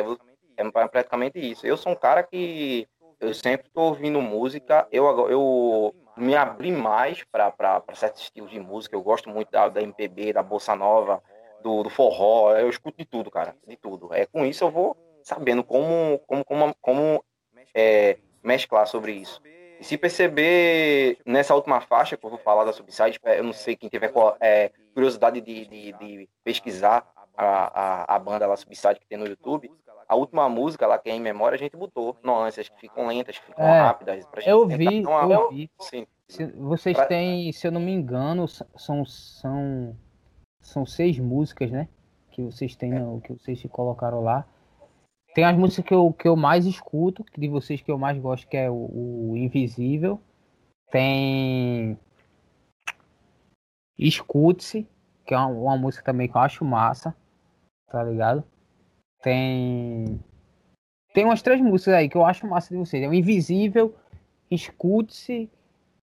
é 0.57 0.89
praticamente 0.89 1.39
isso. 1.39 1.67
Eu 1.67 1.77
sou 1.77 1.93
um 1.93 1.97
cara 1.97 2.23
que 2.23 2.89
eu 3.21 3.35
sempre 3.35 3.67
estou 3.67 3.85
ouvindo 3.85 4.21
música, 4.21 4.87
eu, 4.91 5.05
eu 5.29 5.95
me 6.17 6.37
abri 6.37 6.71
mais 6.71 7.25
para 7.25 7.83
certos 7.95 8.23
estilos 8.23 8.51
de 8.51 8.61
música. 8.61 8.95
Eu 8.95 9.03
gosto 9.03 9.29
muito 9.29 9.51
da, 9.51 9.69
da 9.69 9.83
MPB, 9.83 10.33
da 10.33 10.43
bossa 10.43 10.75
nova, 10.75 11.23
do, 11.63 11.83
do, 11.83 11.91
forró. 11.91 12.57
Eu 12.57 12.69
escuto 12.69 12.99
de 12.99 13.05
tudo, 13.05 13.31
cara, 13.31 13.57
de 13.67 13.77
tudo. 13.77 14.13
É 14.13 14.27
com 14.27 14.45
isso 14.45 14.65
eu 14.65 14.71
vou 14.71 14.97
sabendo 15.23 15.63
como 15.63 16.19
como 16.27 16.45
como, 16.45 16.75
como 16.81 17.25
é, 17.75 18.19
mesclar 18.43 18.87
sobre 18.87 19.13
isso. 19.13 19.41
E 19.81 19.85
se 19.85 19.99
perceber 19.99 21.19
nessa 21.27 21.55
última 21.55 21.81
faixa 21.81 22.17
que 22.17 22.25
eu 22.25 22.31
vou 22.31 22.39
falar 22.39 22.65
da 22.65 22.73
Subside, 22.73 23.19
é, 23.25 23.39
eu 23.39 23.45
não 23.45 23.53
sei 23.53 23.75
quem 23.75 23.89
tiver 23.89 24.13
é, 24.41 24.71
curiosidade 24.95 25.41
de, 25.41 25.67
de, 25.67 25.93
de 25.93 26.29
pesquisar 26.45 27.05
a, 27.37 28.05
a, 28.05 28.17
a 28.17 28.19
banda 28.19 28.47
lá 28.47 28.57
Subside 28.57 29.01
que 29.01 29.07
tem 29.07 29.19
no 29.19 29.27
YouTube, 29.27 29.71
a 30.09 30.15
última 30.15 30.49
música 30.49 30.87
lá 30.87 30.99
que 30.99 31.11
é 31.11 31.15
em 31.15 31.21
memória 31.21 31.57
a 31.57 31.59
gente 31.59 31.77
botou 31.77 32.17
nuances 32.23 32.69
que 32.69 32.81
ficam 32.81 33.07
lentas, 33.07 33.39
que 33.39 33.47
ficam 33.47 33.65
é, 33.65 33.81
rápidas. 33.81 34.27
Pra 34.27 34.43
eu 34.43 34.67
vi, 34.67 35.05
uma... 35.05 35.33
eu 35.33 35.51
vi. 35.51 35.71
Sim. 35.81 36.07
Se, 36.29 36.47
vocês 36.47 36.97
pra... 36.97 37.07
têm, 37.07 37.53
se 37.53 37.67
eu 37.67 37.73
não 37.73 37.81
me 37.81 37.93
engano, 37.93 38.47
são, 38.49 39.05
são, 39.05 39.97
são 40.61 40.87
seis 40.87 41.19
músicas, 41.19 41.71
né? 41.71 41.89
Que 42.31 42.43
vocês 42.43 42.75
têm, 42.75 42.95
é. 42.95 43.21
que 43.21 43.33
vocês 43.35 43.63
colocaram 43.71 44.23
lá. 44.23 44.47
Tem 45.35 45.45
as 45.45 45.57
músicas 45.57 45.85
que 45.87 45.95
eu, 45.95 46.13
que 46.13 46.29
eu 46.29 46.37
mais 46.37 46.67
escuto, 46.67 47.25
de 47.37 47.49
vocês 47.49 47.81
que 47.81 47.91
eu 47.91 47.99
mais 47.99 48.19
gosto, 48.19 48.47
que 48.47 48.57
é 48.57 48.71
o, 48.71 49.31
o 49.31 49.37
Invisível. 49.37 50.21
Tem 50.91 51.99
Escute-se, 53.99 54.89
que 55.25 55.35
é 55.35 55.39
uma, 55.39 55.49
uma 55.49 55.77
música 55.77 56.05
também 56.05 56.29
que 56.29 56.37
eu 56.37 56.41
acho 56.41 56.65
massa, 56.65 57.15
tá 57.89 58.03
ligado? 58.03 58.45
Tem. 59.23 60.21
Tem 61.15 61.25
umas 61.25 61.43
três 61.43 61.61
músicas 61.61 61.95
aí 61.95 62.09
que 62.09 62.17
eu 62.17 62.25
acho 62.25 62.47
massa 62.47 62.71
de 62.71 62.77
vocês. 62.77 63.03
É 63.03 63.09
o 63.09 63.15
Invisível, 63.15 63.95
Escute-se 64.51 65.51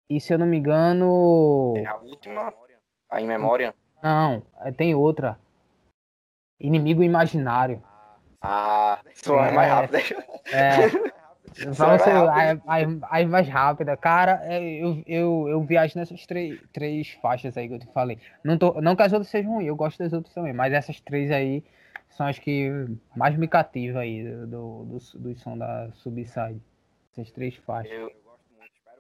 e 0.10 0.20
se 0.20 0.34
eu 0.34 0.40
não 0.40 0.46
me 0.46 0.58
engano. 0.58 1.74
É 1.78 1.86
a 1.86 1.98
última? 1.98 2.54
A 3.10 3.22
Em 3.22 3.28
Memória? 3.28 3.74
Não, 4.02 4.42
é, 4.62 4.72
tem 4.72 4.96
outra. 4.96 5.38
Inimigo 6.60 7.04
Imaginário. 7.04 7.82
Ah, 8.42 9.00
isso 9.14 9.34
é, 9.34 9.50
é 9.50 9.52
mais 9.52 9.72
rápido. 9.72 9.98
É. 10.52 11.20
Vamos 11.72 12.02
ser 12.02 12.14
aí 13.10 13.26
mais 13.26 13.48
rápida. 13.48 13.98
Cara, 13.98 14.40
é, 14.44 14.62
eu, 14.62 15.04
eu, 15.06 15.48
eu 15.50 15.62
viajo 15.64 15.98
nessas 15.98 16.26
três, 16.26 16.60
três 16.72 17.12
faixas 17.22 17.58
aí 17.58 17.68
que 17.68 17.74
eu 17.74 17.80
te 17.80 17.88
falei. 17.88 18.18
Não, 18.44 18.58
tô, 18.58 18.80
não 18.82 18.96
que 18.96 19.02
as 19.02 19.12
outras 19.12 19.30
sejam 19.30 19.54
ruins, 19.54 19.68
eu 19.68 19.76
gosto 19.76 19.98
das 20.00 20.14
outras 20.14 20.34
também, 20.34 20.54
mas 20.54 20.74
essas 20.74 21.02
três 21.02 21.32
aí 21.32 21.64
são 22.10 22.28
as 22.28 22.40
que 22.40 22.70
mais 23.16 23.38
me 23.38 23.48
cativam 23.48 24.02
aí 24.02 24.24
do, 24.24 24.86
do, 24.86 24.98
do, 25.16 25.36
som 25.38 25.58
da 25.58 25.90
Subside. 25.94 26.62
Essas 27.12 27.32
três 27.32 27.56
faixas. 27.56 27.92
Eu, 27.92 28.12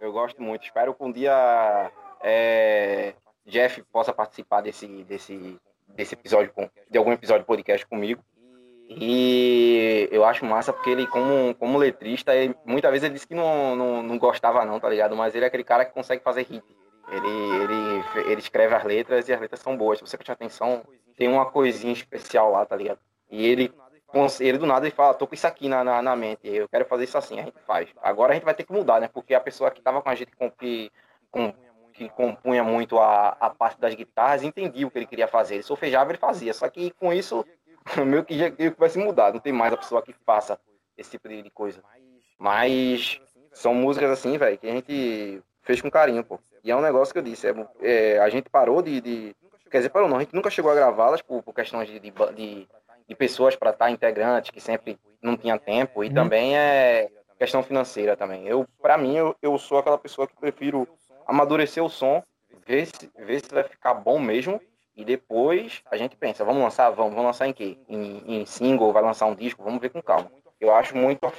eu 0.01 0.12
gosto 0.12 0.41
muito. 0.41 0.64
Espero 0.64 0.93
que 0.93 1.03
um 1.03 1.12
dia 1.12 1.91
é, 2.22 3.14
Jeff 3.45 3.82
possa 3.91 4.14
participar 4.14 4.62
desse, 4.62 4.88
desse, 5.03 5.57
desse 5.88 6.16
episódio, 6.16 6.51
de 6.89 6.97
algum 6.97 7.12
episódio 7.12 7.45
podcast 7.45 7.86
comigo. 7.86 8.24
E 8.89 10.10
eu 10.12 10.26
acho 10.26 10.45
massa 10.45 10.74
porque 10.74 10.89
ele, 10.89 11.05
como, 11.05 11.53
como 11.55 11.78
letrista, 11.78 12.34
ele, 12.34 12.55
muitas 12.66 12.89
vezes 12.89 13.03
ele 13.03 13.14
disse 13.14 13.28
que 13.28 13.36
não, 13.36 13.76
não, 13.76 14.01
não 14.01 14.18
gostava 14.18 14.66
não, 14.66 14.80
tá 14.80 14.89
ligado? 14.89 15.16
Mas 15.16 15.36
ele 15.36 15.45
é 15.45 15.47
aquele 15.47 15.64
cara 15.64 15.86
que 15.86 15.93
consegue 15.93 16.24
fazer 16.24 16.41
hit. 16.41 16.64
Ele, 17.12 17.28
ele, 17.64 18.32
ele 18.32 18.39
escreve 18.39 18.74
as 18.74 18.84
letras 18.84 19.28
e 19.28 19.34
as 19.34 19.39
letras 19.39 19.62
são 19.62 19.78
boas. 19.78 19.99
Se 19.99 20.05
você 20.05 20.18
prestar 20.18 20.34
atenção, 20.34 20.84
tem 21.20 21.28
uma 21.28 21.45
coisinha 21.45 21.91
especial 21.91 22.49
lá, 22.49 22.65
tá 22.65 22.78
ligado? 22.78 22.99
E 23.30 23.45
ele, 23.45 23.74
ele 24.39 24.57
do 24.57 24.65
nada 24.65 24.88
ele 24.88 24.95
fala, 24.95 25.13
tô 25.13 25.28
com 25.28 25.36
isso 25.36 25.45
aqui 25.45 25.67
na, 25.67 25.84
na, 25.84 26.01
na, 26.01 26.15
mente, 26.15 26.47
eu 26.47 26.70
quero 26.70 26.86
fazer 26.86 27.03
isso 27.03 27.17
assim, 27.17 27.38
a 27.41 27.43
gente 27.43 27.59
faz. 27.67 27.89
Agora 28.01 28.32
a 28.32 28.36
gente 28.36 28.45
vai 28.45 28.53
ter 28.53 28.63
que 28.63 28.72
mudar, 28.72 29.01
né? 29.01 29.09
Porque 29.09 29.36
a 29.36 29.41
pessoa 29.41 29.70
que 29.70 29.82
tava 29.82 30.01
com 30.01 30.09
a 30.09 30.15
gente 30.15 30.34
com, 30.38 30.49
que, 30.49 30.89
com 31.30 31.53
que 31.93 32.07
compunha 32.07 32.63
muito 32.63 32.97
a, 32.97 33.36
a 33.38 33.49
parte 33.49 33.82
das 33.82 33.93
guitarras, 33.93 34.43
entendia 34.43 34.88
o 34.88 34.89
que 34.89 34.97
ele 34.97 35.05
queria 35.05 35.28
fazer. 35.28 35.55
Ele 35.55 35.63
solfejava, 35.63 36.09
ele 36.09 36.17
fazia. 36.17 36.53
Só 36.53 36.70
que 36.70 36.91
com 36.91 37.11
isso, 37.11 37.45
meio 38.07 38.24
que 38.24 38.38
já 38.38 38.47
vai 38.78 38.88
se 38.88 38.97
mudar. 38.97 39.34
Não 39.34 39.41
tem 39.41 39.51
mais 39.51 39.74
a 39.74 39.78
pessoa 39.78 40.01
que 40.01 40.13
faça 40.26 40.57
esse 40.97 41.11
tipo 41.11 41.28
de 41.28 41.49
coisa. 41.51 41.84
Mas 42.38 43.20
são 43.51 43.74
músicas 43.74 44.11
assim, 44.11 44.38
velho, 44.38 44.57
que 44.57 44.67
a 44.67 44.72
gente 44.72 45.43
fez 45.63 45.82
com 45.82 45.91
carinho, 45.91 46.24
pô. 46.24 46.39
E 46.63 46.72
é 46.72 46.76
um 46.76 46.82
negócio 46.82 47.13
que 47.13 47.20
eu 47.20 47.24
disse, 47.24 47.47
é, 47.47 47.53
é 47.82 48.20
a 48.20 48.30
gente 48.30 48.49
parou 48.49 48.82
de, 48.82 49.01
de, 49.01 49.36
Quer 49.70 49.78
dizer, 49.78 49.89
parou 49.89 50.09
não, 50.09 50.17
a 50.17 50.20
gente 50.22 50.36
nunca 50.36 50.49
chegou 50.49 50.72
a 50.72 50.76
gravá-las 50.76 51.22
por, 51.22 51.43
por 51.43 51.53
questões 51.53 51.88
de, 51.88 51.99
de, 51.99 52.11
de, 52.36 52.67
de 53.07 53.15
pessoas 53.15 53.55
para 53.55 53.72
estar 53.72 53.89
integrantes, 53.89 54.51
que 54.51 54.59
sempre 54.61 54.97
não 55.22 55.38
tinha 55.38 55.57
tempo, 55.57 56.03
e 56.03 56.07
uhum. 56.07 56.13
também 56.13 56.57
é 56.57 57.09
questão 57.38 57.63
financeira 57.63 58.17
também. 58.17 58.47
Eu, 58.47 58.67
para 58.82 58.97
mim, 58.97 59.15
eu, 59.15 59.36
eu 59.41 59.57
sou 59.57 59.78
aquela 59.78 59.97
pessoa 59.97 60.28
que 60.28 60.36
prefiro 60.36 60.88
amadurecer 61.26 61.84
o 61.84 61.89
som, 61.89 62.24
ver 62.65 62.86
se, 62.88 63.11
ver 63.17 63.39
se 63.39 63.53
vai 63.53 63.63
ficar 63.63 63.93
bom 63.93 64.20
mesmo, 64.20 64.59
e 64.95 65.05
depois 65.05 65.82
a 65.89 65.95
gente 65.95 66.17
pensa, 66.17 66.43
vamos 66.43 66.61
lançar, 66.61 66.89
vamos, 66.89 67.13
vamos 67.13 67.28
lançar 67.28 67.47
em 67.47 67.53
quê? 67.53 67.78
Em, 67.88 68.41
em 68.41 68.45
single, 68.45 68.91
vai 68.91 69.01
lançar 69.01 69.28
um 69.28 69.36
disco, 69.36 69.63
vamos 69.63 69.80
ver 69.80 69.89
com 69.89 70.01
calma. 70.01 70.30
Eu 70.59 70.76
acho 70.76 70.95
muito 70.95 71.32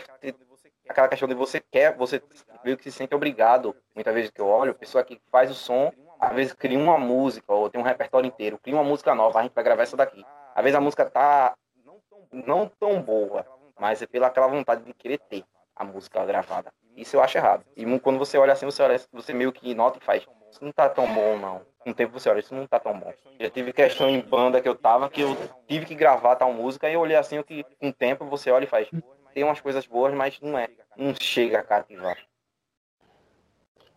aquela 0.89 1.09
questão 1.09 1.29
de 1.29 1.35
você 1.35 1.61
quer, 1.71 1.95
você 1.97 2.23
meio 2.65 2.77
que 2.77 2.85
se 2.85 2.93
sente 2.93 3.15
obrigado, 3.15 3.77
muitas 3.95 4.15
vezes 4.15 4.31
que 4.31 4.41
eu 4.41 4.47
olho, 4.47 4.75
pessoa 4.75 5.05
que 5.05 5.21
faz 5.31 5.51
o 5.51 5.55
som, 5.55 5.93
às 6.21 6.35
vezes 6.35 6.53
cria 6.53 6.79
uma 6.79 6.99
música, 6.99 7.53
ou 7.53 7.71
tem 7.71 7.81
um 7.81 7.85
repertório 7.85 8.29
inteiro, 8.29 8.59
cria 8.59 8.77
uma 8.77 8.85
música 8.85 9.15
nova, 9.15 9.39
a 9.39 9.43
gente 9.43 9.55
vai 9.55 9.65
gravar 9.65 9.83
essa 9.83 9.97
daqui. 9.97 10.25
Às 10.55 10.63
vezes 10.63 10.77
a 10.77 10.81
música 10.81 11.07
tá 11.07 11.55
não 12.31 12.71
tão 12.79 13.01
boa, 13.01 13.47
mas 13.79 14.03
é 14.03 14.07
pela 14.07 14.27
aquela 14.27 14.47
vontade 14.47 14.85
de 14.85 14.93
querer 14.93 15.19
ter 15.19 15.45
a 15.75 15.83
música 15.83 16.25
gravada. 16.25 16.71
Isso 16.95 17.17
eu 17.17 17.23
acho 17.23 17.39
errado. 17.39 17.65
E 17.75 17.99
quando 18.01 18.19
você 18.19 18.37
olha 18.37 18.53
assim, 18.53 18.67
você, 18.67 18.83
olha, 18.83 19.01
você 19.13 19.33
meio 19.33 19.53
que 19.53 19.75
nota 19.75 19.99
e 19.99 20.05
faz, 20.05 20.27
isso 20.51 20.63
não 20.63 20.73
tá 20.73 20.89
tão 20.89 21.07
bom 21.13 21.39
não. 21.39 21.63
Com 21.79 21.91
o 21.91 21.95
tempo 21.95 22.13
você 22.13 22.29
olha, 22.29 22.41
isso 22.41 22.55
não 22.55 22.67
tá 22.67 22.79
tão 22.79 22.99
bom. 22.99 23.11
Já 23.39 23.49
tive 23.49 23.73
questão 23.73 24.11
em 24.11 24.21
banda 24.21 24.61
que 24.61 24.69
eu 24.69 24.75
tava, 24.75 25.09
que 25.09 25.23
eu 25.23 25.35
tive 25.67 25.87
que 25.87 25.95
gravar 25.95 26.37
tal 26.37 26.53
música, 26.53 26.91
e 26.91 26.95
eu 26.95 27.01
olhei 27.01 27.17
assim, 27.17 27.43
que 27.43 27.65
com 27.81 27.89
o 27.89 27.93
tempo 27.93 28.27
você 28.27 28.51
olha 28.51 28.65
e 28.65 28.69
faz, 28.69 28.89
tem 29.33 29.43
umas 29.43 29.61
coisas 29.61 29.87
boas, 29.87 30.13
mas 30.13 30.39
não 30.43 30.59
é, 30.59 30.69
não 30.97 31.15
chega 31.19 31.61
a 31.61 31.63
cativar. 31.63 32.19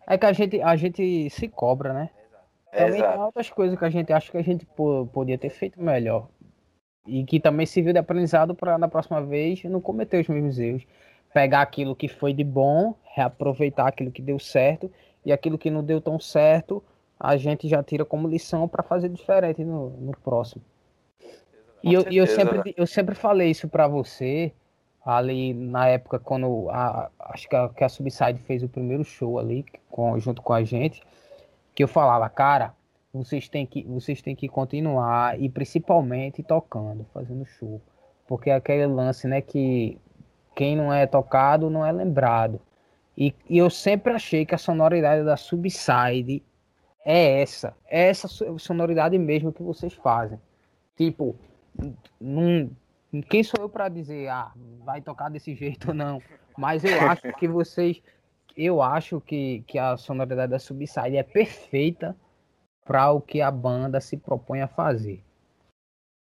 É 0.06 0.18
que 0.18 0.26
a 0.26 0.32
gente, 0.32 0.60
a 0.60 0.76
gente 0.76 1.30
se 1.30 1.48
cobra, 1.48 1.92
né? 1.92 2.10
Também 2.72 2.96
Exato. 2.96 3.12
tem 3.12 3.22
outras 3.22 3.50
coisas 3.50 3.78
que 3.78 3.84
a 3.84 3.90
gente 3.90 4.12
acha 4.12 4.30
que 4.30 4.36
a 4.36 4.42
gente 4.42 4.66
podia 5.12 5.38
ter 5.38 5.50
feito 5.50 5.80
melhor. 5.80 6.28
E 7.06 7.24
que 7.24 7.38
também 7.38 7.66
serviu 7.66 7.92
de 7.92 7.98
aprendizado 7.98 8.54
para 8.54 8.76
na 8.78 8.88
próxima 8.88 9.22
vez 9.22 9.62
não 9.64 9.80
cometer 9.80 10.20
os 10.20 10.28
mesmos 10.28 10.58
erros. 10.58 10.84
Pegar 11.32 11.62
aquilo 11.62 11.94
que 11.94 12.08
foi 12.08 12.32
de 12.32 12.44
bom, 12.44 12.94
reaproveitar 13.04 13.88
aquilo 13.88 14.10
que 14.10 14.22
deu 14.22 14.38
certo 14.38 14.90
e 15.24 15.32
aquilo 15.32 15.58
que 15.58 15.70
não 15.70 15.82
deu 15.82 16.00
tão 16.00 16.18
certo, 16.18 16.82
a 17.18 17.36
gente 17.36 17.68
já 17.68 17.82
tira 17.82 18.04
como 18.04 18.28
lição 18.28 18.68
para 18.68 18.82
fazer 18.82 19.08
diferente 19.08 19.64
no, 19.64 19.90
no 19.90 20.16
próximo. 20.18 20.62
E 21.82 21.92
eu, 21.92 22.02
eu, 22.10 22.26
sempre, 22.26 22.74
eu 22.76 22.86
sempre 22.86 23.14
falei 23.14 23.50
isso 23.50 23.68
para 23.68 23.86
você, 23.86 24.52
ali 25.04 25.52
na 25.52 25.88
época 25.88 26.18
quando 26.18 26.68
a, 26.70 27.10
acho 27.20 27.48
que 27.48 27.54
a, 27.54 27.68
que 27.68 27.84
a 27.84 27.88
Subside 27.88 28.40
fez 28.40 28.62
o 28.62 28.68
primeiro 28.68 29.04
show 29.04 29.38
ali 29.38 29.64
com, 29.90 30.18
junto 30.18 30.40
com 30.40 30.52
a 30.52 30.64
gente, 30.64 31.02
que 31.74 31.84
eu 31.84 31.88
falava, 31.88 32.28
cara, 32.28 32.74
vocês 33.12 33.48
têm 33.48 33.66
que 33.66 33.84
vocês 33.84 34.22
têm 34.22 34.34
que 34.34 34.48
continuar 34.48 35.38
e 35.40 35.48
principalmente 35.48 36.42
tocando, 36.42 37.06
fazendo 37.12 37.44
show, 37.44 37.80
porque 38.26 38.50
é 38.50 38.54
aquele 38.54 38.86
lance, 38.86 39.28
né, 39.28 39.40
que 39.40 39.98
quem 40.54 40.76
não 40.76 40.92
é 40.92 41.06
tocado 41.06 41.68
não 41.68 41.84
é 41.84 41.92
lembrado. 41.92 42.60
E, 43.16 43.32
e 43.48 43.58
eu 43.58 43.70
sempre 43.70 44.12
achei 44.12 44.44
que 44.44 44.54
a 44.54 44.58
sonoridade 44.58 45.24
da 45.24 45.36
Subside 45.36 46.42
é 47.04 47.40
essa, 47.42 47.76
é 47.86 48.08
essa 48.08 48.26
sonoridade 48.58 49.16
mesmo 49.18 49.52
que 49.52 49.62
vocês 49.62 49.92
fazem. 49.92 50.40
Tipo, 50.96 51.36
não 52.20 52.70
quem 53.22 53.42
sou 53.42 53.60
eu 53.60 53.68
para 53.68 53.88
dizer, 53.88 54.28
ah, 54.28 54.52
vai 54.84 55.00
tocar 55.00 55.28
desse 55.28 55.54
jeito 55.54 55.88
ou 55.88 55.94
não? 55.94 56.20
Mas 56.56 56.84
eu 56.84 57.00
acho 57.08 57.32
que 57.34 57.48
vocês, 57.48 58.02
eu 58.56 58.82
acho 58.82 59.20
que, 59.20 59.62
que 59.66 59.78
a 59.78 59.96
sonoridade 59.96 60.50
da 60.50 60.58
Subside 60.58 61.16
é 61.16 61.22
perfeita 61.22 62.16
para 62.84 63.10
o 63.10 63.20
que 63.20 63.40
a 63.40 63.50
banda 63.50 64.00
se 64.00 64.16
propõe 64.16 64.60
a 64.60 64.68
fazer. 64.68 65.22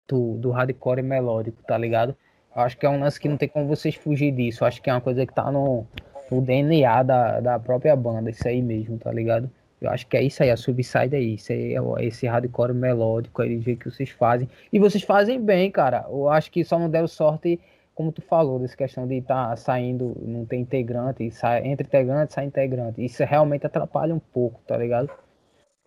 Do, 0.07 0.37
do 0.37 0.51
hardcore 0.51 1.01
melódico, 1.01 1.63
tá 1.63 1.77
ligado? 1.77 2.15
Eu 2.55 2.61
acho 2.61 2.77
que 2.77 2.85
é 2.85 2.89
um 2.89 2.99
lance 2.99 3.19
que 3.19 3.29
não 3.29 3.37
tem 3.37 3.47
como 3.47 3.67
vocês 3.67 3.95
fugir 3.95 4.31
disso. 4.31 4.63
Eu 4.63 4.67
acho 4.67 4.81
que 4.81 4.89
é 4.89 4.93
uma 4.93 5.01
coisa 5.01 5.25
que 5.25 5.33
tá 5.33 5.49
no, 5.51 5.87
no 6.29 6.41
DNA 6.41 7.03
da, 7.03 7.39
da 7.39 7.59
própria 7.59 7.95
banda, 7.95 8.29
isso 8.29 8.47
aí 8.47 8.61
mesmo, 8.61 8.97
tá 8.97 9.11
ligado? 9.11 9.49
Eu 9.83 9.91
acho 9.91 10.07
que 10.07 10.15
é 10.15 10.23
isso 10.23 10.41
aí, 10.41 10.49
a 10.49 10.55
Subside 10.55 11.15
é 11.15 11.19
isso, 11.19 11.51
é 11.51 12.05
esse 12.05 12.25
hardcore 12.25 12.73
melódico 12.73 13.41
aí 13.41 13.59
que 13.75 13.91
vocês 13.91 14.09
fazem. 14.09 14.49
E 14.71 14.79
vocês 14.79 15.03
fazem 15.03 15.41
bem, 15.41 15.69
cara. 15.69 16.05
Eu 16.09 16.29
acho 16.29 16.49
que 16.49 16.63
só 16.63 16.79
não 16.79 16.89
deram 16.89 17.07
sorte, 17.07 17.59
como 17.93 18.11
tu 18.11 18.21
falou, 18.21 18.59
dessa 18.59 18.77
questão 18.77 19.05
de 19.05 19.15
estar 19.15 19.49
tá 19.49 19.55
saindo, 19.57 20.15
não 20.21 20.45
ter 20.45 20.55
integrante, 20.55 21.29
sai, 21.31 21.67
entre 21.67 21.85
integrante, 21.85 22.33
sai 22.33 22.45
integrante. 22.45 23.03
Isso 23.03 23.23
realmente 23.25 23.65
atrapalha 23.65 24.15
um 24.15 24.19
pouco, 24.19 24.61
tá 24.65 24.77
ligado? 24.77 25.09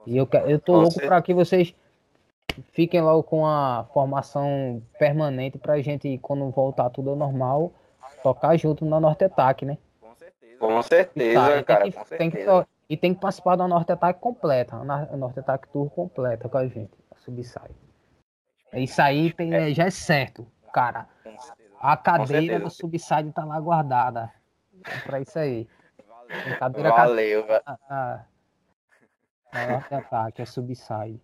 E 0.07 0.16
eu, 0.16 0.28
eu 0.47 0.59
tô 0.61 0.76
louco 0.76 1.01
para 1.01 1.20
que 1.22 1.32
vocês 1.32 1.74
fiquem 2.72 3.01
logo 3.01 3.22
com 3.22 3.47
a 3.47 3.86
formação 3.94 4.82
permanente 4.99 5.57
pra 5.57 5.80
gente, 5.80 6.18
quando 6.18 6.51
voltar 6.51 6.90
tudo 6.90 7.11
ao 7.11 7.16
normal, 7.16 7.72
tocar 8.22 8.57
junto 8.59 8.84
na 8.84 9.01
Norte 9.01 9.24
Attack, 9.24 9.64
né? 9.64 9.78
Com 10.59 10.82
certeza, 10.82 11.40
tá, 11.40 11.62
cara. 11.62 11.82
Tem 11.82 11.90
que, 11.90 11.99
com 11.99 12.05
certeza. 12.05 12.66
E 12.89 12.97
tem 12.97 13.12
que 13.14 13.20
participar 13.20 13.57
da 13.57 13.66
Norte 13.66 13.91
Ataque 13.91 14.20
completa, 14.20 14.76
a 14.76 15.16
Norte 15.16 15.41
Ataque 15.41 15.68
Tour 15.68 15.91
completa 15.91 16.49
com 16.49 16.59
a 16.59 16.68
gente, 16.68 16.93
a 17.11 17.16
Subside. 17.16 17.74
Isso 18.72 19.03
aí 19.03 19.32
tem, 19.32 19.53
é, 19.53 19.74
já 19.74 19.84
é 19.84 19.91
certo, 19.91 20.47
cara. 20.72 21.09
A 21.80 21.97
cadeira 21.97 22.61
do 22.61 22.70
Subside 22.70 23.32
tá 23.32 23.45
lá 23.45 23.59
guardada. 23.59 24.32
É 24.84 24.99
pra 25.01 25.20
isso 25.20 25.37
aí. 25.39 25.68
Cadeira, 26.59 26.91
Valeu, 26.91 27.47
velho. 27.47 27.62
A, 27.66 28.24
a 29.53 29.66
Norte 29.66 29.95
Ataque, 29.95 30.43
a 30.43 30.47
Subside. 30.47 31.20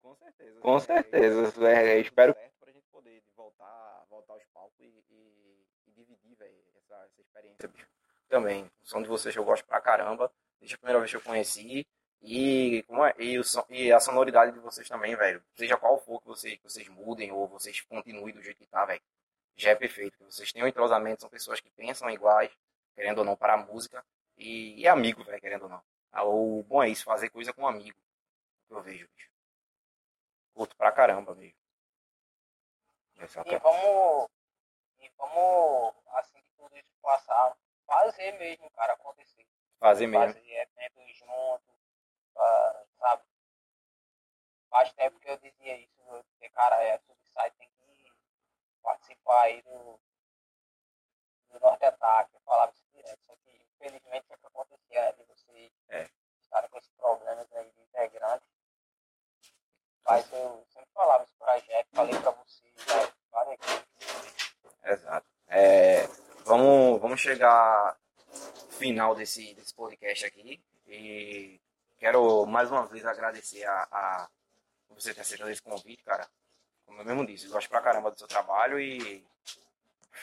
Com 0.00 0.14
certeza. 0.14 0.60
Com 0.60 0.78
certeza. 0.78 1.68
É, 1.68 1.98
espero 1.98 2.34
pra 2.34 2.72
gente 2.72 2.86
poder 2.92 3.22
voltar, 3.36 4.04
voltar 4.08 4.34
aos 4.34 4.44
palcos 4.54 4.72
dividir, 4.78 6.36
velho, 6.38 6.54
essa, 6.76 6.94
essa 7.06 7.20
experiência, 7.20 7.68
bicho. 7.68 7.88
Também. 8.28 8.64
O 8.64 8.86
som 8.86 9.02
de 9.02 9.08
vocês 9.08 9.34
eu 9.34 9.44
gosto 9.44 9.64
pra 9.66 9.80
caramba 9.80 10.30
desde 10.62 10.76
a 10.76 10.78
primeira 10.78 11.00
vez 11.00 11.10
que 11.10 11.16
eu 11.16 11.20
conheci. 11.20 11.86
E, 12.22 12.84
como 12.86 13.04
é, 13.04 13.14
e, 13.18 13.36
o, 13.38 13.42
e 13.68 13.92
a 13.92 13.98
sonoridade 13.98 14.52
de 14.52 14.60
vocês 14.60 14.88
também, 14.88 15.16
velho. 15.16 15.42
Seja 15.54 15.76
qual 15.76 15.98
for 15.98 16.20
que 16.20 16.28
vocês, 16.28 16.56
que 16.56 16.62
vocês 16.62 16.88
mudem 16.88 17.32
ou 17.32 17.48
vocês 17.48 17.80
continuem 17.80 18.32
do 18.32 18.40
jeito 18.40 18.58
que 18.58 18.66
tá, 18.66 18.84
velho. 18.84 19.02
Já 19.56 19.70
é 19.70 19.74
perfeito. 19.74 20.24
Vocês 20.24 20.52
têm 20.52 20.62
um 20.62 20.68
entrosamento, 20.68 21.22
são 21.22 21.28
pessoas 21.30 21.60
que 21.60 21.68
pensam 21.70 22.08
iguais, 22.08 22.50
querendo 22.94 23.18
ou 23.18 23.24
não, 23.24 23.36
para 23.36 23.54
a 23.54 23.56
música. 23.56 24.04
E, 24.38 24.80
e 24.80 24.86
amigo, 24.86 25.24
velho, 25.24 25.40
querendo 25.40 25.64
ou 25.64 25.68
não. 25.68 25.82
Ah, 26.12 26.24
o 26.24 26.62
bom 26.62 26.82
é 26.82 26.88
isso, 26.88 27.04
fazer 27.04 27.28
coisa 27.28 27.52
com 27.52 27.62
um 27.62 27.66
amigo. 27.66 27.98
Que 28.68 28.74
eu 28.74 28.80
vejo, 28.80 29.08
bicho. 29.16 29.30
Curto 30.54 30.76
pra 30.76 30.92
caramba, 30.92 31.34
mesmo. 31.34 31.58
E 33.46 33.58
vamos. 33.58 34.28
E 35.00 35.10
vamos, 35.18 35.94
assim 36.18 36.40
que 36.40 36.50
tudo 36.56 36.76
isso 36.76 36.94
passar, 37.00 37.56
fazer 37.84 38.32
mesmo, 38.38 38.70
cara, 38.70 38.92
acontecer. 38.92 39.44
Fazer 39.82 40.06
mesmo. 40.06 40.32
Fazer 40.32 40.68
eventos 40.78 41.18
juntos, 41.18 41.74
uh, 42.36 42.86
sabe? 43.00 43.22
Faz 44.70 44.92
tempo 44.92 45.18
que 45.18 45.28
eu 45.28 45.36
dizia 45.38 45.76
isso, 45.76 46.00
porque, 46.06 46.48
cara, 46.50 46.80
é, 46.84 46.98
Subside 46.98 47.56
tem 47.58 47.68
que 47.68 48.12
participar 48.80 49.42
aí 49.42 49.60
do, 49.62 50.00
do 51.50 51.58
Norte 51.58 51.84
Ataque. 51.84 52.32
Eu 52.32 52.40
falava 52.42 52.72
isso 52.72 52.86
direto, 52.94 53.18
só 53.26 53.34
que 53.34 53.50
infelizmente 53.74 54.28
sempre 54.28 54.46
acontecia 54.46 55.02
né, 55.02 55.12
de 55.14 55.24
vocês 55.24 55.72
é. 55.88 56.08
estarem 56.40 56.70
com 56.70 56.78
esses 56.78 56.92
problemas 56.92 57.52
aí 57.52 57.68
de 57.72 57.82
integrante. 57.82 58.46
Mas 60.04 60.32
eu 60.32 60.64
sempre 60.72 60.90
falava 60.94 61.24
isso 61.24 61.34
pra 61.36 61.58
Jeff, 61.58 61.88
falei 61.92 62.20
pra 62.20 62.30
vocês 62.30 62.74
várias 63.32 63.58
vezes. 63.58 64.56
Exato. 64.84 65.26
É, 65.48 66.06
vamos, 66.44 67.00
vamos 67.00 67.20
chegar 67.20 68.00
final 68.82 69.14
desse, 69.14 69.54
desse 69.54 69.72
podcast 69.72 70.26
aqui. 70.26 70.60
E 70.88 71.60
quero 71.98 72.44
mais 72.46 72.68
uma 72.68 72.84
vez 72.84 73.06
agradecer 73.06 73.64
a, 73.64 73.82
a 73.92 74.30
você 74.90 75.14
ter 75.14 75.20
aceitado 75.20 75.50
esse 75.50 75.62
convite, 75.62 76.02
cara. 76.02 76.28
Como 76.84 77.00
eu 77.00 77.04
mesmo 77.04 77.24
disse, 77.24 77.46
eu 77.46 77.52
gosto 77.52 77.68
pra 77.68 77.80
caramba 77.80 78.10
do 78.10 78.18
seu 78.18 78.26
trabalho 78.26 78.80
e 78.80 79.24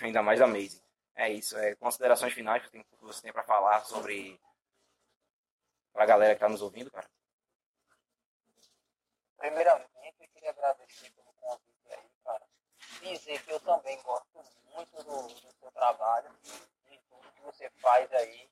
ainda 0.01 0.21
mais 0.21 0.39
da 0.39 0.47
Maze. 0.47 0.83
É 1.15 1.29
isso, 1.29 1.57
é 1.57 1.73
considerações 1.75 2.33
finais 2.33 2.61
que 2.67 2.85
você 2.99 3.21
tem 3.21 3.31
para 3.31 3.43
falar 3.43 3.79
sobre 3.85 4.37
pra 5.93 6.05
galera 6.05 6.33
que 6.33 6.41
tá 6.41 6.49
nos 6.49 6.61
ouvindo, 6.61 6.91
cara. 6.91 7.09
Primeiramente, 9.37 10.15
eu 10.19 10.27
queria 10.33 10.49
agradecer 10.49 11.09
pelo 11.11 11.33
convite 11.39 11.91
aí, 11.91 12.09
cara. 12.25 12.45
Dizer 13.01 13.41
que 13.41 13.51
eu 13.51 13.59
também 13.61 14.01
gosto 14.01 14.43
muito 14.75 15.03
do, 15.03 15.27
do 15.27 15.51
seu 15.59 15.71
trabalho 15.71 16.29
que 17.39 17.45
você 17.45 17.69
faz 17.81 18.11
aí, 18.13 18.49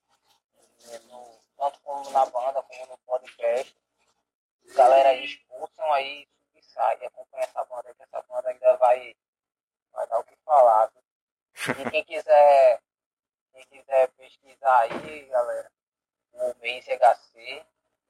né, 0.86 1.00
no, 1.10 1.40
tanto 1.58 1.80
como 1.82 2.10
na 2.12 2.26
banda, 2.26 2.62
como 2.64 2.86
no 2.88 2.98
podcast. 3.00 3.76
Galera 4.76 5.10
aí 5.10 5.26
expulsam 5.26 5.92
aí 5.94 6.28
e 6.56 6.64
sai, 6.64 7.06
acompanha 7.06 7.44
essa 7.44 7.64
banda 7.66 7.94
que 7.94 8.04
essa 8.04 8.22
banda 8.24 8.50
ainda 8.50 8.76
vai, 8.78 9.16
vai 9.92 10.08
dar 10.08 10.20
o 10.20 10.24
que 10.24 10.36
falar. 10.38 10.88
Viu? 10.88 11.88
E 11.88 11.92
quem 11.92 12.04
quiser, 12.04 12.82
quem 13.54 13.66
quiser 13.66 14.08
pesquisar 14.10 14.80
aí, 14.82 15.26
galera, 15.26 15.72
o 16.34 16.56
Mês 16.60 16.86
HC, 16.86 17.66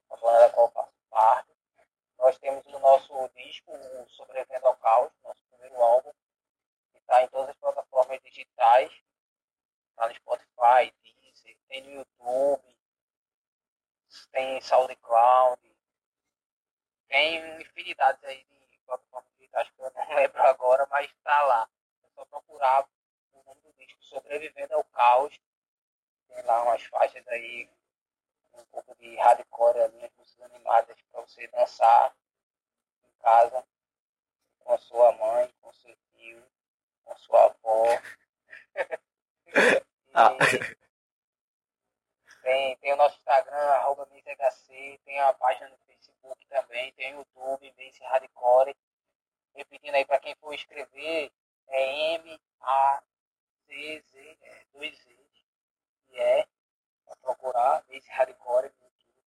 a 0.10 0.16
banda 0.18 0.40
da 0.40 0.50
qual 0.50 0.68
eu 0.68 0.72
faço 0.72 0.94
parte. 1.10 1.58
Nós 2.18 2.38
temos 2.40 2.66
o 2.66 2.80
nosso 2.80 3.30
disco, 3.36 3.72
o 3.72 4.10
Sobrevivendo 4.10 4.68
ao 4.68 4.76
Caos, 4.78 5.12
nosso 5.24 5.42
primeiro 5.52 5.82
álbum, 5.82 6.12
que 6.92 6.98
está 6.98 7.22
em 7.24 7.28
todas 7.28 7.50
as 7.50 7.57
tem 11.78 11.84
no 11.84 11.92
YouTube, 11.92 12.64
tem 14.32 14.62
SoundCloud, 14.62 15.62
tem 17.08 17.62
infinidades 17.62 18.24
aí 18.24 18.44
de 18.44 18.80
plataformas 18.86 19.32
digitais 19.38 19.70
que 19.70 19.82
eu 19.82 19.92
não 19.92 20.10
lembro 20.16 20.42
agora, 20.44 20.88
mas 20.90 21.10
está 21.12 21.44
lá. 21.44 21.70
É 22.04 22.10
só 22.16 22.26
procurar 22.26 22.88
o 23.34 23.44
nome 23.44 23.62
do 23.62 23.74
disco, 23.74 24.04
Sobrevivendo 24.04 24.74
ao 24.74 24.84
Caos. 24.86 25.40
Tem 26.28 26.42
lá 26.44 26.64
umas 26.64 26.84
faixas 26.84 27.28
aí 27.28 27.70
um 28.54 28.66
pouco 28.66 28.96
de 28.96 29.16
hardcore 29.16 29.80
ali, 29.80 30.04
as 30.04 30.12
músicas 30.16 30.52
animadas 30.52 31.00
para 31.12 31.22
você 31.22 31.48
dançar 31.48 32.16
em 33.04 33.22
casa 33.22 33.64
com 34.60 34.74
a 34.74 34.78
sua 34.80 35.12
mãe, 35.14 35.54
com 35.62 35.72
seu 35.74 35.96
tio, 36.14 36.44
com 37.04 37.16
sua 37.18 37.46
avó. 37.46 37.86
Ah. 40.20 40.36
Tem, 42.48 42.78
tem 42.78 42.94
o 42.94 42.96
nosso 42.96 43.18
Instagram, 43.18 43.58
arroba 43.58 44.08
MissHC, 44.10 45.02
tem 45.04 45.20
a 45.20 45.34
página 45.34 45.68
no 45.68 45.78
Facebook 45.80 46.48
também, 46.48 46.94
tem 46.94 47.14
o 47.14 47.18
YouTube, 47.18 47.74
Miss 47.78 48.00
Hardcore. 48.00 48.74
Repetindo 49.54 49.96
aí 49.96 50.06
para 50.06 50.20
quem 50.20 50.34
for 50.36 50.54
escrever, 50.54 51.30
é 51.68 52.14
M-A-C-Z, 52.16 52.38
é, 54.42 54.66
dois 54.72 54.98
Z's, 54.98 55.46
e 56.10 56.18
é 56.18 56.48
para 57.06 57.18
procurar 57.18 57.84
esse 57.90 58.10
hardcore 58.12 58.72
no 58.80 58.86
YouTube. 58.86 59.26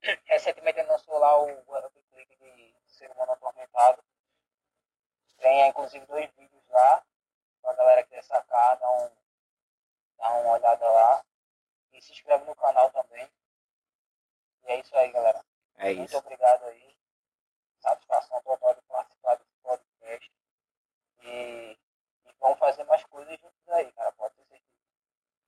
Recentemente 0.24 0.80
lançou 0.84 1.18
lá 1.18 1.38
o 1.38 1.46
clipe 2.14 2.34
de 2.34 2.74
Ser 2.86 3.10
Humano 3.10 3.32
Atormentado. 3.32 4.02
Tem 5.36 5.68
inclusive 5.68 6.06
dois 6.06 6.30
vídeos 6.30 6.66
lá, 6.70 7.04
para 7.60 7.72
a 7.72 7.76
galera 7.76 8.02
que 8.04 8.08
quer 8.08 8.24
sacar, 8.24 8.78
dá, 8.78 8.90
um, 8.90 9.10
dá 10.16 10.30
uma 10.30 10.52
olhada 10.52 10.88
lá. 10.88 11.22
E 11.94 12.02
se 12.02 12.12
inscreve 12.12 12.44
no 12.44 12.54
canal 12.56 12.90
também. 12.90 13.26
E 14.64 14.72
é 14.72 14.80
isso 14.80 14.94
aí, 14.96 15.10
galera. 15.12 15.44
É 15.76 15.94
Muito 15.94 16.08
isso. 16.08 16.18
obrigado 16.18 16.64
aí. 16.64 16.96
Satisfação 17.80 18.42
total 18.42 18.74
de 18.74 18.82
participar 18.82 19.36
desse 19.36 19.56
podcast. 19.62 20.32
E, 21.22 21.78
e 22.26 22.32
vamos 22.40 22.58
fazer 22.58 22.84
mais 22.84 23.04
coisas 23.04 23.38
juntos 23.38 23.68
aí, 23.68 23.92
cara. 23.92 24.12
Pode 24.12 24.34
ter 24.34 24.42
certeza. 24.44 24.64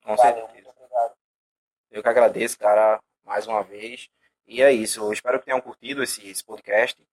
Com 0.05 0.17
Valeu, 0.17 0.47
certeza. 0.47 0.53
muito 0.53 0.71
obrigado. 0.71 1.17
Eu 1.91 2.03
que 2.03 2.09
agradeço, 2.09 2.59
cara, 2.59 3.03
mais 3.25 3.47
uma 3.47 3.63
vez. 3.63 4.09
E 4.47 4.63
é 4.63 4.71
isso. 4.73 5.01
Eu 5.01 5.13
espero 5.13 5.39
que 5.41 5.47
tenham 5.47 5.61
curtido 5.61 6.03
esse, 6.03 6.29
esse 6.29 6.45
podcast. 6.45 7.05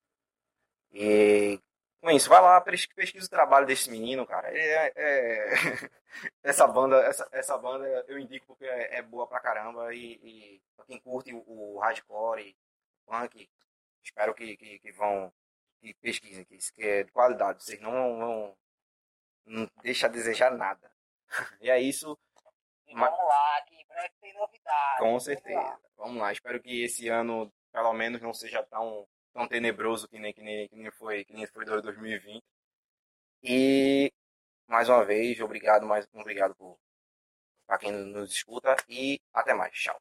E 0.91 1.59
com 2.03 2.11
isso, 2.11 2.29
vai 2.29 2.41
lá, 2.41 2.59
pes- 2.61 2.85
pesquisa 2.87 3.25
o 3.25 3.29
trabalho 3.29 3.65
desse 3.65 3.89
menino, 3.89 4.25
cara. 4.27 4.49
É, 4.55 4.91
é- 4.95 5.49
essa 6.43 6.67
banda, 6.67 6.97
essa, 7.05 7.27
essa 7.31 7.57
banda 7.57 7.85
eu 8.07 8.19
indico 8.19 8.45
porque 8.47 8.65
é, 8.65 8.97
é 8.97 9.01
boa 9.01 9.27
pra 9.27 9.39
caramba. 9.39 9.93
E, 9.93 10.19
e 10.23 10.61
pra 10.75 10.85
quem 10.85 10.99
curte 10.99 11.33
o, 11.33 11.43
o 11.47 11.79
hardcore, 11.79 12.55
punk, 13.05 13.49
espero 14.03 14.33
que, 14.35 14.55
que, 14.57 14.79
que 14.79 14.91
vão 14.91 15.33
que 15.81 15.93
pesquisem, 15.95 16.45
que 16.45 16.55
isso 16.55 16.73
que 16.73 16.83
é 16.83 17.03
de 17.03 17.11
qualidade. 17.11 17.63
Vocês 17.63 17.79
não 17.81 17.91
vão. 17.91 18.57
Não 19.45 19.69
deixa 19.81 20.07
a 20.07 20.09
desejar 20.09 20.51
nada. 20.51 20.91
E 21.61 21.69
é 21.69 21.79
isso. 21.79 22.17
E 22.87 22.93
Mas- 22.93 23.09
vamos 23.09 23.25
lá, 23.27 23.61
que 23.67 23.75
em 23.75 23.87
breve 23.87 24.13
tem 24.21 24.33
novidade. 24.35 24.97
Com 24.99 25.05
Vamos 25.05 25.23
certeza. 25.23 25.57
lá. 25.59 25.79
Vamos 25.97 26.21
lá. 26.21 26.31
Espero 26.31 26.61
que 26.61 26.83
esse 26.83 27.07
ano, 27.07 27.51
pelo 27.71 27.91
menos, 27.93 28.21
não 28.21 28.33
seja 28.33 28.61
tão, 28.63 29.07
tão 29.33 29.47
tenebroso 29.47 30.07
que 30.07 30.19
nem, 30.19 30.33
que, 30.33 30.41
nem, 30.41 30.67
que 30.69 30.75
nem 30.75 30.91
foi 30.91 31.25
que 31.25 31.33
nem 31.33 31.47
foi 31.47 31.65
2020. 31.65 32.43
E 33.43 34.11
mais 34.67 34.89
uma 34.89 35.05
vez, 35.05 35.39
obrigado, 35.41 35.85
mais 35.87 36.07
obrigado 36.13 36.55
para 37.67 37.77
quem 37.77 37.91
nos 37.91 38.31
escuta 38.31 38.75
e 38.89 39.19
até 39.33 39.53
mais. 39.53 39.73
Tchau. 39.75 39.99